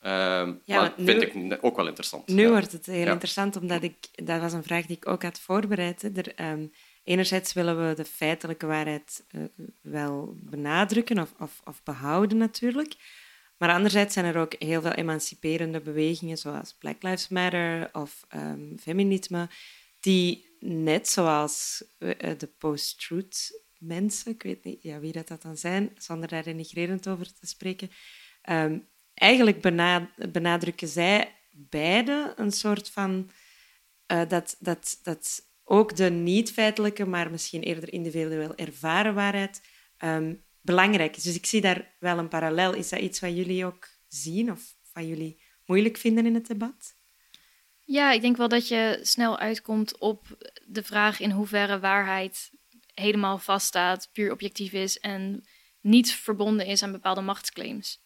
Huh? 0.03 0.11
Uh, 0.11 0.55
ja, 0.65 0.83
dat 0.83 0.93
vind 0.97 1.23
ik 1.53 1.59
ook 1.61 1.77
wel 1.77 1.87
interessant. 1.87 2.29
Nu 2.29 2.49
wordt 2.49 2.73
het 2.73 2.87
heel 2.87 3.07
interessant, 3.07 3.57
omdat 3.57 3.83
ik... 3.83 3.95
Dat 4.13 4.41
was 4.41 4.53
een 4.53 4.63
vraag 4.63 4.87
die 4.87 4.97
ik 4.97 5.09
ook 5.09 5.23
had 5.23 5.41
voorbereid. 5.41 6.03
Hè. 6.03 6.09
Er, 6.15 6.51
um, 6.51 6.73
enerzijds 7.05 7.53
willen 7.53 7.89
we 7.89 7.95
de 7.95 8.05
feitelijke 8.05 8.67
waarheid 8.67 9.25
uh, 9.31 9.43
wel 9.81 10.37
benadrukken 10.37 11.19
of, 11.19 11.35
of, 11.39 11.61
of, 11.65 11.83
behouden 11.83 12.37
natuurlijk. 12.37 12.95
Maar 13.57 13.71
anderzijds 13.71 14.15
zijn 14.15 14.27
er 14.27 14.41
ook 14.41 14.55
heel 14.59 14.83
veel 14.83 14.93
emanciperende 14.93 15.81
bewegingen, 15.81 16.39
zoals 16.39 16.75
Black 16.79 17.03
Lives 17.03 17.29
Matter 17.29 17.89
of 17.93 18.27
um, 18.35 18.79
feminisme, 18.81 19.49
die 20.01 20.57
net 20.59 21.09
zoals 21.09 21.85
uh, 21.99 22.11
de 22.39 22.51
post-truth 22.59 23.63
mensen, 23.79 24.33
ik 24.33 24.43
weet 24.43 24.65
niet 24.65 24.83
ja, 24.83 24.99
wie 24.99 25.13
dat, 25.13 25.29
dat 25.29 25.43
dan 25.43 25.57
zijn, 25.57 25.93
zonder 25.97 26.29
daar 26.29 26.43
denigrerend 26.43 27.09
over 27.09 27.27
te 27.35 27.47
spreken, 27.47 27.91
um, 28.51 28.89
eigenlijk 29.15 29.61
benadrukken 30.33 30.89
zij 30.89 31.35
beide 31.51 32.33
een 32.37 32.53
soort 32.53 32.91
van 32.91 33.31
uh, 34.13 34.23
dat, 34.29 34.57
dat, 34.59 34.99
dat 35.03 35.51
ook 35.65 35.97
de 35.97 36.11
niet-feitelijke, 36.11 37.07
maar 37.07 37.31
misschien 37.31 37.63
eerder 37.63 37.93
individueel 37.93 38.55
ervaren 38.55 39.15
waarheid 39.15 39.63
um, 40.05 40.45
belangrijk 40.61 41.17
is. 41.17 41.23
Dus 41.23 41.35
ik 41.35 41.47
zie 41.47 41.61
daar 41.61 41.95
wel 41.99 42.19
een 42.19 42.29
parallel. 42.29 42.75
Is 42.75 42.89
dat 42.89 43.01
iets 43.01 43.21
wat 43.21 43.37
jullie 43.37 43.67
ook 43.67 43.89
zien 44.09 44.51
of 44.51 44.75
wat 44.93 45.07
jullie 45.07 45.43
moeilijk 45.67 45.97
vinden 45.97 46.27
in 46.27 46.35
het 46.35 46.47
debat? 46.47 46.95
Ja, 47.85 48.13
ik 48.13 48.21
denk 48.21 48.37
wel 48.37 48.49
dat 48.49 48.69
je 48.69 48.99
snel 49.03 49.39
uitkomt 49.39 49.99
op 49.99 50.53
de 50.67 50.83
vraag 50.83 51.21
in 51.21 51.31
hoeverre 51.31 51.79
waarheid 51.79 52.51
helemaal 52.95 53.39
vaststaat, 53.39 54.09
puur 54.13 54.33
objectief 54.33 54.73
is 54.73 54.99
en 54.99 55.45
niet 55.81 56.13
verbonden 56.13 56.67
is 56.67 56.83
aan 56.83 56.93
bepaalde 56.93 57.21
machtsclaims. 57.21 58.01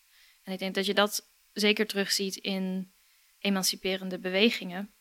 En 0.47 0.53
ik 0.53 0.59
denk 0.59 0.75
dat 0.75 0.87
je 0.87 0.95
dat 0.95 1.31
zeker 1.53 1.87
terugziet 1.87 2.37
in 2.37 2.93
emanciperende 3.38 4.19
bewegingen, 4.19 4.95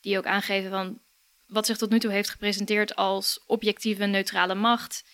die 0.00 0.18
ook 0.18 0.26
aangeven 0.26 0.70
van 0.70 1.00
wat 1.46 1.66
zich 1.66 1.76
tot 1.76 1.90
nu 1.90 1.98
toe 1.98 2.10
heeft 2.10 2.30
gepresenteerd 2.30 2.96
als 2.96 3.44
objectieve 3.46 4.04
neutrale 4.04 4.54
macht, 4.54 5.04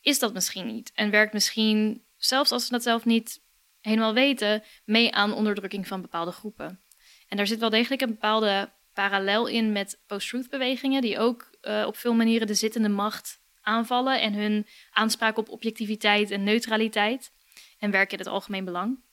is 0.00 0.18
dat 0.18 0.32
misschien 0.32 0.66
niet. 0.66 0.92
En 0.94 1.10
werkt 1.10 1.32
misschien, 1.32 2.04
zelfs 2.16 2.50
als 2.50 2.66
ze 2.66 2.72
dat 2.72 2.82
zelf 2.82 3.04
niet 3.04 3.42
helemaal 3.80 4.14
weten, 4.14 4.62
mee 4.84 5.12
aan 5.14 5.34
onderdrukking 5.34 5.86
van 5.86 6.00
bepaalde 6.00 6.32
groepen. 6.32 6.80
En 7.28 7.36
daar 7.36 7.46
zit 7.46 7.58
wel 7.58 7.70
degelijk 7.70 8.00
een 8.00 8.08
bepaalde 8.08 8.72
parallel 8.92 9.46
in 9.46 9.72
met 9.72 10.02
post-truth 10.06 10.50
bewegingen, 10.50 11.00
die 11.00 11.18
ook 11.18 11.50
uh, 11.62 11.84
op 11.86 11.96
veel 11.96 12.14
manieren 12.14 12.46
de 12.46 12.54
zittende 12.54 12.88
macht 12.88 13.40
aanvallen 13.60 14.20
en 14.20 14.34
hun 14.34 14.66
aanspraak 14.90 15.36
op 15.38 15.48
objectiviteit 15.48 16.30
en 16.30 16.44
neutraliteit 16.44 17.32
en 17.78 17.90
werken 17.90 18.18
in 18.18 18.24
het 18.24 18.32
algemeen 18.32 18.64
belang. 18.64 19.04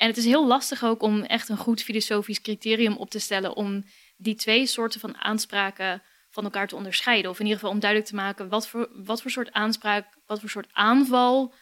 En 0.00 0.06
het 0.06 0.16
is 0.16 0.24
heel 0.24 0.46
lastig 0.46 0.84
ook 0.84 1.02
om 1.02 1.22
echt 1.22 1.48
een 1.48 1.56
goed 1.56 1.82
filosofisch 1.82 2.40
criterium 2.40 2.96
op 2.96 3.10
te 3.10 3.18
stellen 3.18 3.56
om 3.56 3.84
die 4.16 4.34
twee 4.34 4.66
soorten 4.66 5.00
van 5.00 5.16
aanspraken 5.16 6.02
van 6.30 6.44
elkaar 6.44 6.68
te 6.68 6.76
onderscheiden. 6.76 7.30
Of 7.30 7.38
in 7.38 7.44
ieder 7.44 7.58
geval 7.58 7.74
om 7.74 7.80
duidelijk 7.80 8.10
te 8.10 8.16
maken 8.16 8.48
wat 8.48 8.68
voor, 8.68 8.88
wat 8.92 9.22
voor 9.22 9.30
soort 9.30 9.52
aanspraak, 9.52 10.18
wat 10.26 10.40
voor 10.40 10.48
soort 10.48 10.68
aanval 10.72 11.54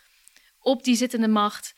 op 0.59 0.85
die 0.85 0.95
zittende 0.95 1.29
macht 1.29 1.75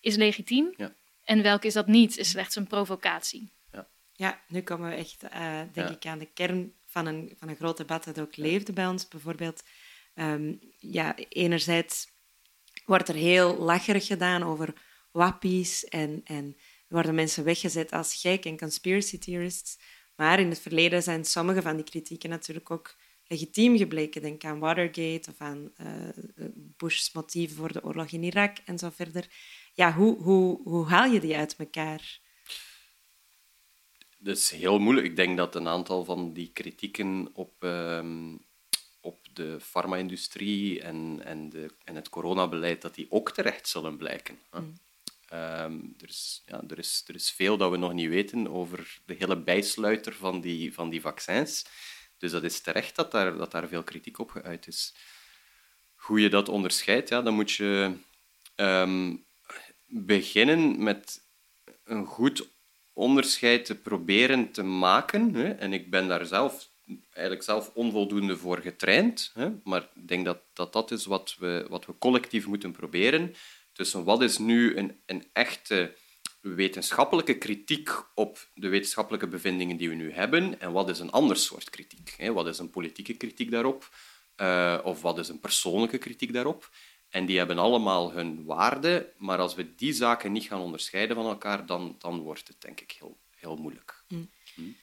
is 0.00 0.16
legitiem. 0.16 0.74
Ja. 0.76 0.94
En 1.24 1.42
welke 1.42 1.66
is 1.66 1.72
dat 1.72 1.86
niet, 1.86 2.16
is 2.16 2.30
slechts 2.30 2.56
een 2.56 2.66
provocatie. 2.66 3.52
Ja, 3.72 3.88
ja 4.12 4.40
nu 4.48 4.60
komen 4.62 4.90
we 4.90 4.96
echt, 4.96 5.24
uh, 5.24 5.60
denk 5.72 5.88
ik, 5.88 6.06
aan 6.06 6.18
de 6.18 6.32
kern 6.34 6.72
van 6.86 7.06
een, 7.06 7.34
van 7.38 7.48
een 7.48 7.56
groot 7.56 7.76
debat 7.76 8.04
dat 8.04 8.20
ook 8.20 8.36
leefde 8.36 8.72
bij 8.72 8.86
ons. 8.86 9.08
Bijvoorbeeld, 9.08 9.62
um, 10.14 10.60
ja, 10.78 11.14
enerzijds 11.16 12.06
wordt 12.84 13.08
er 13.08 13.14
heel 13.14 13.56
lacherig 13.56 14.06
gedaan 14.06 14.42
over 14.42 14.74
wappies 15.12 15.84
en, 15.84 16.20
en 16.24 16.56
worden 16.88 17.14
mensen 17.14 17.44
weggezet 17.44 17.92
als 17.92 18.20
gek 18.20 18.44
en 18.44 18.58
conspiracy 18.58 19.18
theorists. 19.18 19.78
Maar 20.16 20.40
in 20.40 20.48
het 20.48 20.60
verleden 20.60 21.02
zijn 21.02 21.24
sommige 21.24 21.62
van 21.62 21.76
die 21.76 21.84
kritieken 21.84 22.30
natuurlijk 22.30 22.70
ook 22.70 22.96
legitiem 23.26 23.76
gebleken. 23.76 24.22
Denk 24.22 24.44
aan 24.44 24.58
Watergate 24.58 25.30
of 25.30 25.40
aan 25.40 25.72
uh, 25.80 25.88
Bush's 26.54 27.12
motieven 27.12 27.56
voor 27.56 27.72
de 27.72 27.84
oorlog 27.84 28.10
in 28.10 28.22
Irak 28.22 28.56
en 28.64 28.78
zo 28.78 28.90
verder. 28.90 29.28
Ja, 29.74 29.92
hoe, 29.92 30.22
hoe, 30.22 30.60
hoe 30.62 30.86
haal 30.86 31.10
je 31.10 31.20
die 31.20 31.36
uit 31.36 31.56
elkaar? 31.56 32.20
Dat 34.18 34.36
is 34.36 34.50
heel 34.50 34.78
moeilijk. 34.78 35.06
Ik 35.06 35.16
denk 35.16 35.36
dat 35.36 35.54
een 35.54 35.68
aantal 35.68 36.04
van 36.04 36.32
die 36.32 36.50
kritieken 36.52 37.30
op, 37.32 37.62
um, 37.62 38.44
op 39.00 39.28
de 39.32 39.60
farma-industrie 39.60 40.80
en, 40.80 41.20
en, 41.24 41.50
de, 41.50 41.74
en 41.84 41.94
het 41.94 42.08
coronabeleid, 42.08 42.82
dat 42.82 42.94
die 42.94 43.06
ook 43.10 43.30
terecht 43.30 43.68
zullen 43.68 43.96
blijken. 43.96 44.38
Mm. 44.52 44.74
Um, 45.32 45.94
er, 46.00 46.08
is, 46.08 46.42
ja, 46.46 46.62
er, 46.68 46.78
is, 46.78 47.04
er 47.06 47.14
is 47.14 47.30
veel 47.30 47.56
dat 47.56 47.70
we 47.70 47.76
nog 47.76 47.92
niet 47.92 48.08
weten 48.08 48.48
over 48.48 48.98
de 49.06 49.14
hele 49.18 49.36
bijsluiter 49.36 50.14
van 50.14 50.40
die, 50.40 50.74
van 50.74 50.90
die 50.90 51.00
vaccins. 51.00 51.64
Dus 52.18 52.30
dat 52.30 52.42
is 52.42 52.60
terecht 52.60 52.96
dat 52.96 53.10
daar, 53.10 53.36
dat 53.36 53.50
daar 53.50 53.68
veel 53.68 53.82
kritiek 53.82 54.18
op 54.18 54.30
geuit 54.30 54.66
is. 54.66 54.94
Hoe 55.94 56.20
je 56.20 56.28
dat 56.28 56.48
onderscheidt, 56.48 57.08
ja, 57.08 57.22
dan 57.22 57.34
moet 57.34 57.50
je 57.50 57.92
um, 58.56 59.24
beginnen 59.86 60.82
met 60.82 61.22
een 61.84 62.06
goed 62.06 62.48
onderscheid 62.92 63.64
te 63.64 63.74
proberen 63.74 64.50
te 64.50 64.62
maken. 64.62 65.34
Hè. 65.34 65.50
En 65.50 65.72
ik 65.72 65.90
ben 65.90 66.08
daar 66.08 66.26
zelf 66.26 66.68
eigenlijk 67.10 67.44
zelf 67.44 67.70
onvoldoende 67.74 68.36
voor 68.36 68.58
getraind. 68.58 69.30
Hè. 69.34 69.50
Maar 69.64 69.88
ik 69.94 70.08
denk 70.08 70.24
dat, 70.24 70.38
dat 70.52 70.72
dat 70.72 70.90
is 70.90 71.04
wat 71.04 71.36
we, 71.38 71.66
wat 71.68 71.86
we 71.86 71.98
collectief 71.98 72.46
moeten 72.46 72.72
proberen 72.72 73.34
tussen 73.72 74.04
wat 74.04 74.22
is 74.22 74.38
nu 74.38 74.76
een, 74.76 75.00
een 75.06 75.28
echte 75.32 75.96
wetenschappelijke 76.40 77.38
kritiek 77.38 77.90
op 78.14 78.48
de 78.54 78.68
wetenschappelijke 78.68 79.26
bevindingen 79.26 79.76
die 79.76 79.88
we 79.88 79.94
nu 79.94 80.12
hebben 80.12 80.60
en 80.60 80.72
wat 80.72 80.88
is 80.88 80.98
een 80.98 81.10
ander 81.10 81.36
soort 81.36 81.70
kritiek. 81.70 82.16
Wat 82.32 82.46
is 82.46 82.58
een 82.58 82.70
politieke 82.70 83.14
kritiek 83.14 83.50
daarop 83.50 83.90
uh, 84.36 84.78
of 84.82 85.02
wat 85.02 85.18
is 85.18 85.28
een 85.28 85.40
persoonlijke 85.40 85.98
kritiek 85.98 86.32
daarop? 86.32 86.70
En 87.08 87.26
die 87.26 87.38
hebben 87.38 87.58
allemaal 87.58 88.12
hun 88.12 88.44
waarde, 88.44 89.12
maar 89.16 89.38
als 89.38 89.54
we 89.54 89.74
die 89.74 89.92
zaken 89.92 90.32
niet 90.32 90.44
gaan 90.44 90.60
onderscheiden 90.60 91.16
van 91.16 91.26
elkaar, 91.26 91.66
dan, 91.66 91.96
dan 91.98 92.20
wordt 92.20 92.48
het 92.48 92.60
denk 92.60 92.80
ik 92.80 92.96
heel, 92.98 93.18
heel 93.36 93.56
moeilijk. 93.56 94.04
Mm. 94.08 94.30
Mm. 94.54 94.76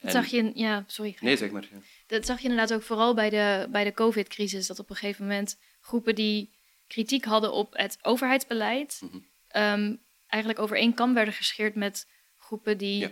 Dat 0.00 0.12
zag 0.12 0.26
je, 0.26 0.50
ja, 0.54 0.84
sorry. 0.86 1.16
Nee, 1.20 1.36
zeg 1.36 1.50
maar. 1.50 1.68
Ja. 1.72 1.78
Dat 2.06 2.26
zag 2.26 2.40
je 2.40 2.48
inderdaad 2.48 2.72
ook 2.76 2.82
vooral 2.82 3.14
bij 3.14 3.30
de, 3.30 3.68
bij 3.70 3.84
de 3.84 3.92
COVID-crisis, 3.92 4.66
dat 4.66 4.78
op 4.78 4.90
een 4.90 4.96
gegeven 4.96 5.26
moment 5.26 5.58
groepen 5.80 6.14
die 6.14 6.50
kritiek 6.86 7.24
hadden 7.24 7.52
op 7.52 7.72
het 7.76 7.98
overheidsbeleid, 8.02 9.00
mm 9.02 10.02
eigenlijk 10.26 10.58
over 10.58 10.76
één 10.76 10.94
kam 10.94 11.14
werden 11.14 11.34
gescheerd 11.34 11.74
met 11.74 12.08
groepen 12.36 12.78
die 12.78 13.08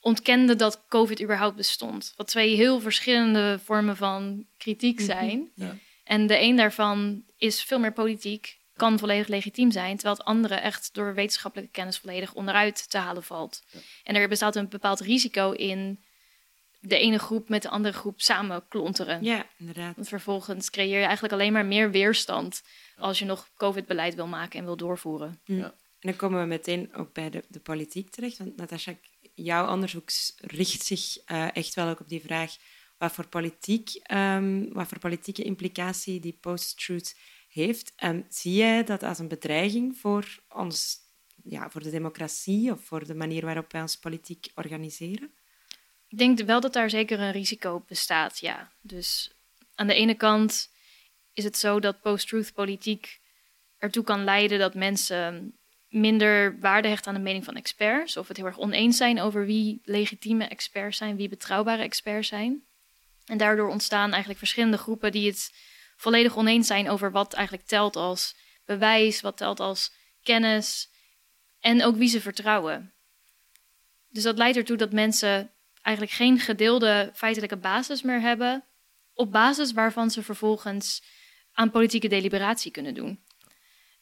ontkenden 0.00 0.58
dat 0.58 0.86
COVID 0.88 1.22
überhaupt 1.22 1.56
bestond. 1.56 2.12
Wat 2.16 2.26
twee 2.26 2.56
heel 2.56 2.80
verschillende 2.80 3.60
vormen 3.64 3.96
van 3.96 4.46
kritiek 4.56 4.96
mhm. 4.96 5.04
zijn. 5.04 5.50
ja. 5.54 5.76
En 6.04 6.26
de 6.26 6.40
een 6.40 6.56
daarvan 6.56 7.24
is 7.36 7.62
veel 7.62 7.78
meer 7.78 7.92
politiek, 7.92 8.58
kan 8.76 8.98
volledig 8.98 9.28
legitiem 9.28 9.70
zijn, 9.70 9.94
terwijl 9.94 10.16
het 10.16 10.26
andere 10.26 10.54
echt 10.54 10.94
door 10.94 11.14
wetenschappelijke 11.14 11.72
kennis 11.72 11.98
volledig 11.98 12.34
onderuit 12.34 12.90
te 12.90 12.98
halen 12.98 13.22
valt. 13.22 13.62
En 14.02 14.14
er 14.14 14.28
bestaat 14.28 14.56
een 14.56 14.68
bepaald 14.68 15.00
risico 15.00 15.50
in 15.50 16.04
de 16.84 16.98
ene 16.98 17.18
groep 17.18 17.48
met 17.48 17.62
de 17.62 17.68
andere 17.68 17.94
groep 17.94 18.20
samen 18.20 18.68
klonteren. 18.68 19.24
Ja, 19.24 19.46
inderdaad. 19.58 19.94
Want 19.94 20.08
vervolgens 20.08 20.70
creëer 20.70 20.98
je 20.98 21.04
eigenlijk 21.04 21.34
alleen 21.34 21.52
maar 21.52 21.66
meer 21.66 21.90
weerstand 21.90 22.62
als 22.96 23.18
je 23.18 23.24
nog 23.24 23.48
COVID-beleid 23.56 24.14
wil 24.14 24.26
maken 24.26 24.58
en 24.58 24.64
wil 24.64 24.76
doorvoeren. 24.76 25.40
Mm. 25.46 25.58
Ja. 25.58 25.64
En 25.64 26.08
dan 26.10 26.16
komen 26.16 26.40
we 26.40 26.46
meteen 26.46 26.94
ook 26.94 27.12
bij 27.12 27.30
de, 27.30 27.44
de 27.48 27.60
politiek 27.60 28.10
terecht. 28.10 28.38
Want 28.38 28.56
Natasja, 28.56 28.94
jouw 29.34 29.70
onderzoek 29.70 30.10
richt 30.36 30.84
zich 30.84 31.18
uh, 31.26 31.56
echt 31.56 31.74
wel 31.74 31.88
ook 31.88 32.00
op 32.00 32.08
die 32.08 32.22
vraag 32.22 32.56
wat 32.98 33.12
voor, 33.12 33.28
politiek, 33.28 34.00
um, 34.12 34.72
wat 34.72 34.88
voor 34.88 34.98
politieke 34.98 35.42
implicatie 35.42 36.20
die 36.20 36.38
post-truth 36.40 37.16
heeft. 37.48 37.92
Um, 38.04 38.24
zie 38.28 38.54
jij 38.54 38.84
dat 38.84 39.02
als 39.02 39.18
een 39.18 39.28
bedreiging 39.28 39.96
voor, 39.98 40.42
ons, 40.48 40.98
ja, 41.42 41.70
voor 41.70 41.82
de 41.82 41.90
democratie 41.90 42.72
of 42.72 42.80
voor 42.84 43.06
de 43.06 43.14
manier 43.14 43.44
waarop 43.44 43.72
wij 43.72 43.80
ons 43.80 43.96
politiek 43.96 44.50
organiseren? 44.54 45.32
Ik 46.12 46.18
denk 46.18 46.40
wel 46.40 46.60
dat 46.60 46.72
daar 46.72 46.90
zeker 46.90 47.20
een 47.20 47.32
risico 47.32 47.84
bestaat, 47.88 48.38
ja. 48.38 48.72
Dus 48.80 49.32
aan 49.74 49.86
de 49.86 49.94
ene 49.94 50.14
kant 50.14 50.70
is 51.32 51.44
het 51.44 51.58
zo 51.58 51.80
dat 51.80 52.00
post-truth 52.00 52.52
politiek 52.52 53.20
ertoe 53.78 54.04
kan 54.04 54.24
leiden 54.24 54.58
dat 54.58 54.74
mensen 54.74 55.56
minder 55.88 56.60
waarde 56.60 56.88
hechten 56.88 57.08
aan 57.08 57.16
de 57.16 57.24
mening 57.24 57.44
van 57.44 57.56
experts. 57.56 58.16
Of 58.16 58.28
het 58.28 58.36
heel 58.36 58.46
erg 58.46 58.58
oneens 58.58 58.96
zijn 58.96 59.20
over 59.20 59.46
wie 59.46 59.80
legitieme 59.84 60.44
experts 60.44 60.96
zijn, 60.96 61.16
wie 61.16 61.28
betrouwbare 61.28 61.82
experts 61.82 62.28
zijn. 62.28 62.62
En 63.24 63.38
daardoor 63.38 63.68
ontstaan 63.68 64.10
eigenlijk 64.10 64.38
verschillende 64.38 64.78
groepen 64.78 65.12
die 65.12 65.26
het 65.26 65.52
volledig 65.96 66.36
oneens 66.36 66.66
zijn 66.66 66.90
over 66.90 67.10
wat 67.10 67.32
eigenlijk 67.32 67.66
telt 67.66 67.96
als 67.96 68.36
bewijs, 68.64 69.20
wat 69.20 69.36
telt 69.36 69.60
als 69.60 69.92
kennis 70.22 70.90
en 71.60 71.84
ook 71.84 71.96
wie 71.96 72.08
ze 72.08 72.20
vertrouwen. 72.20 72.92
Dus 74.08 74.22
dat 74.22 74.38
leidt 74.38 74.56
ertoe 74.56 74.76
dat 74.76 74.92
mensen 74.92 75.52
eigenlijk 75.82 76.16
geen 76.16 76.38
gedeelde 76.38 77.10
feitelijke 77.14 77.56
basis 77.56 78.02
meer 78.02 78.20
hebben, 78.20 78.64
op 79.14 79.32
basis 79.32 79.72
waarvan 79.72 80.10
ze 80.10 80.22
vervolgens 80.22 81.02
aan 81.52 81.70
politieke 81.70 82.08
deliberatie 82.08 82.70
kunnen 82.70 82.94
doen. 82.94 83.20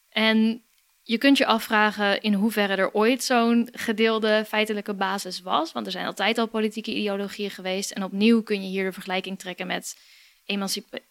En 0.09 0.63
je 1.03 1.17
kunt 1.17 1.37
je 1.37 1.45
afvragen 1.45 2.21
in 2.21 2.33
hoeverre 2.33 2.75
er 2.75 2.93
ooit 2.93 3.23
zo'n 3.23 3.69
gedeelde 3.71 4.43
feitelijke 4.47 4.93
basis 4.93 5.41
was, 5.41 5.71
want 5.71 5.85
er 5.85 5.91
zijn 5.91 6.05
altijd 6.05 6.37
al 6.37 6.47
politieke 6.47 6.95
ideologieën 6.95 7.51
geweest. 7.51 7.91
En 7.91 8.03
opnieuw 8.03 8.43
kun 8.43 8.61
je 8.61 8.67
hier 8.67 8.85
de 8.85 8.91
vergelijking 8.91 9.39
trekken 9.39 9.67
met 9.67 9.99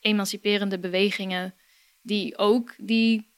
emanciperende 0.00 0.78
bewegingen, 0.78 1.54
die 2.02 2.38
ook 2.38 2.74
die 2.78 3.32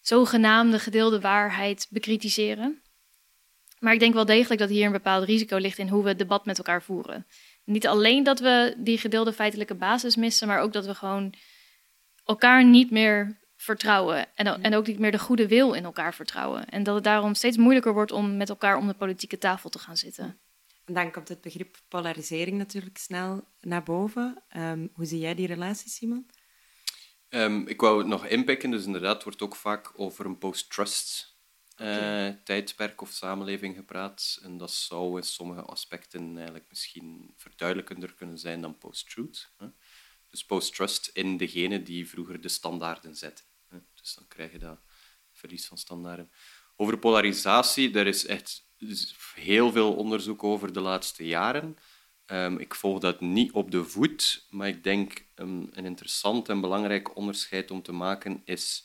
zogenaamde 0.00 0.78
gedeelde 0.78 1.20
waarheid 1.20 1.86
bekritiseren. 1.90 2.82
Maar 3.82 3.92
ik 3.92 4.00
denk 4.00 4.14
wel 4.14 4.24
degelijk 4.24 4.60
dat 4.60 4.68
hier 4.68 4.86
een 4.86 4.92
bepaald 4.92 5.24
risico 5.24 5.56
ligt 5.56 5.78
in 5.78 5.88
hoe 5.88 6.02
we 6.02 6.08
het 6.08 6.18
debat 6.18 6.46
met 6.46 6.58
elkaar 6.58 6.82
voeren. 6.82 7.26
Niet 7.64 7.86
alleen 7.86 8.22
dat 8.22 8.40
we 8.40 8.74
die 8.78 8.98
gedeelde 8.98 9.32
feitelijke 9.32 9.74
basis 9.74 10.16
missen, 10.16 10.48
maar 10.48 10.60
ook 10.60 10.72
dat 10.72 10.86
we 10.86 10.94
gewoon 10.94 11.34
elkaar 12.24 12.64
niet 12.64 12.90
meer 12.90 13.40
vertrouwen. 13.56 14.26
En, 14.34 14.62
en 14.62 14.74
ook 14.74 14.86
niet 14.86 14.98
meer 14.98 15.10
de 15.10 15.18
goede 15.18 15.48
wil 15.48 15.72
in 15.72 15.84
elkaar 15.84 16.14
vertrouwen. 16.14 16.68
En 16.68 16.82
dat 16.82 16.94
het 16.94 17.04
daarom 17.04 17.34
steeds 17.34 17.56
moeilijker 17.56 17.92
wordt 17.92 18.12
om 18.12 18.36
met 18.36 18.48
elkaar 18.48 18.76
om 18.76 18.86
de 18.86 18.94
politieke 18.94 19.38
tafel 19.38 19.70
te 19.70 19.78
gaan 19.78 19.96
zitten. 19.96 20.40
En 20.84 20.94
dan 20.94 21.10
komt 21.10 21.28
het 21.28 21.40
begrip 21.40 21.76
polarisering 21.88 22.58
natuurlijk 22.58 22.98
snel 22.98 23.44
naar 23.60 23.82
boven. 23.82 24.42
Ehm, 24.48 24.86
hoe 24.92 25.06
zie 25.06 25.18
jij 25.18 25.34
die 25.34 25.46
relatie, 25.46 25.90
Simon? 25.90 26.26
Um, 27.28 27.66
ik 27.66 27.80
wou 27.80 27.98
het 27.98 28.06
nog 28.06 28.26
inpikken, 28.26 28.70
dus 28.70 28.84
inderdaad 28.84 29.24
wordt 29.24 29.42
ook 29.42 29.56
vaak 29.56 29.92
over 29.96 30.26
een 30.26 30.38
post-trust 30.38 31.31
uh, 31.78 32.28
tijdperk 32.44 33.00
of 33.00 33.10
samenleving 33.10 33.76
gepraat. 33.76 34.38
En 34.42 34.56
dat 34.56 34.70
zou 34.70 35.16
in 35.16 35.22
sommige 35.22 35.62
aspecten 35.62 36.34
eigenlijk 36.34 36.66
misschien 36.68 37.34
verduidelijkender 37.36 38.14
kunnen 38.14 38.38
zijn 38.38 38.60
dan 38.60 38.78
post-truth. 38.78 39.50
Dus 40.30 40.44
post-trust 40.44 41.10
in 41.12 41.36
degene 41.36 41.82
die 41.82 42.08
vroeger 42.08 42.40
de 42.40 42.48
standaarden 42.48 43.16
zetten. 43.16 43.44
Dus 43.94 44.14
dan 44.14 44.28
krijg 44.28 44.52
je 44.52 44.58
dat 44.58 44.78
verlies 45.32 45.66
van 45.66 45.78
standaarden. 45.78 46.30
Over 46.76 46.98
polarisatie, 46.98 47.90
daar 47.90 48.06
is 48.06 48.26
echt 48.26 48.66
heel 49.34 49.72
veel 49.72 49.94
onderzoek 49.94 50.44
over 50.44 50.72
de 50.72 50.80
laatste 50.80 51.26
jaren. 51.26 51.76
Um, 52.26 52.58
ik 52.58 52.74
volg 52.74 52.98
dat 52.98 53.20
niet 53.20 53.52
op 53.52 53.70
de 53.70 53.84
voet, 53.84 54.46
maar 54.50 54.68
ik 54.68 54.84
denk 54.84 55.26
um, 55.34 55.68
een 55.70 55.84
interessant 55.84 56.48
en 56.48 56.60
belangrijk 56.60 57.16
onderscheid 57.16 57.70
om 57.70 57.82
te 57.82 57.92
maken 57.92 58.42
is 58.44 58.84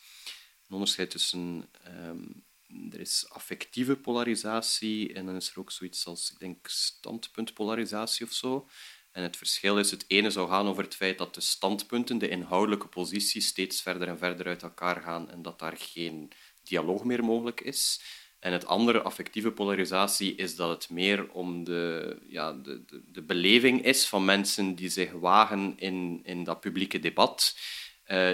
een 0.67 0.73
onderscheid 0.73 1.10
tussen 1.10 1.69
um, 1.88 2.45
er 2.91 2.99
is 2.99 3.25
affectieve 3.30 3.95
polarisatie 3.95 5.13
en 5.13 5.25
dan 5.25 5.36
is 5.36 5.49
er 5.49 5.60
ook 5.60 5.71
zoiets 5.71 6.06
als, 6.06 6.32
ik 6.32 6.39
denk, 6.39 6.67
standpuntpolarisatie 6.67 8.25
of 8.25 8.32
zo. 8.32 8.67
En 9.12 9.23
het 9.23 9.38
verschil 9.38 9.80
is, 9.80 9.91
het 9.91 10.06
ene 10.08 10.30
zou 10.30 10.49
gaan 10.49 10.67
over 10.67 10.84
het 10.84 10.95
feit 10.95 11.17
dat 11.17 11.36
de 11.36 11.41
standpunten, 11.41 12.17
de 12.17 12.30
inhoudelijke 12.30 12.88
posities, 12.88 13.47
steeds 13.47 13.82
verder 13.82 14.08
en 14.08 14.17
verder 14.17 14.47
uit 14.47 14.63
elkaar 14.63 15.01
gaan 15.01 15.30
en 15.30 15.41
dat 15.41 15.60
daar 15.60 15.77
geen 15.77 16.32
dialoog 16.63 17.03
meer 17.03 17.23
mogelijk 17.23 17.62
is. 17.62 18.01
En 18.39 18.51
het 18.51 18.65
andere, 18.65 19.01
affectieve 19.01 19.51
polarisatie, 19.51 20.36
is 20.36 20.56
dat 20.56 20.69
het 20.69 20.89
meer 20.89 21.30
om 21.30 21.63
de, 21.63 22.17
ja, 22.27 22.53
de, 22.53 22.86
de, 22.86 23.01
de 23.12 23.21
beleving 23.21 23.84
is 23.84 24.08
van 24.08 24.25
mensen 24.25 24.75
die 24.75 24.89
zich 24.89 25.12
wagen 25.12 25.73
in, 25.77 26.19
in 26.23 26.43
dat 26.43 26.60
publieke 26.60 26.99
debat, 26.99 27.58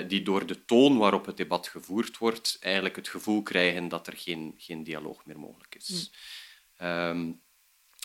die 0.08 0.22
door 0.22 0.46
de 0.46 0.66
toon 0.66 0.98
waarop 0.98 1.26
het 1.26 1.38
debat 1.38 1.68
gevoerd 1.68 2.18
wordt, 2.18 2.58
eigenlijk 2.60 2.96
het 2.96 3.08
gevoel 3.08 3.42
krijgen 3.42 3.88
dat 3.88 4.08
er 4.08 4.18
geen, 4.18 4.54
geen 4.58 4.84
dialoog 4.84 5.26
meer 5.26 5.40
mogelijk 5.40 5.76
is. 5.76 6.12
Mm. 6.80 6.88
Um, 6.88 7.42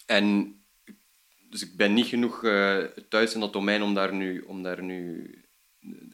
en 0.06 0.58
dus 1.50 1.62
ik 1.62 1.76
ben 1.76 1.94
niet 1.94 2.06
genoeg 2.06 2.42
uh, 2.42 2.84
thuis 3.08 3.34
in 3.34 3.40
dat 3.40 3.52
domein 3.52 3.82
om 3.82 3.94
daar 3.94 4.14
nu, 4.14 4.40
om 4.40 4.62
daar 4.62 4.82
nu 4.82 5.30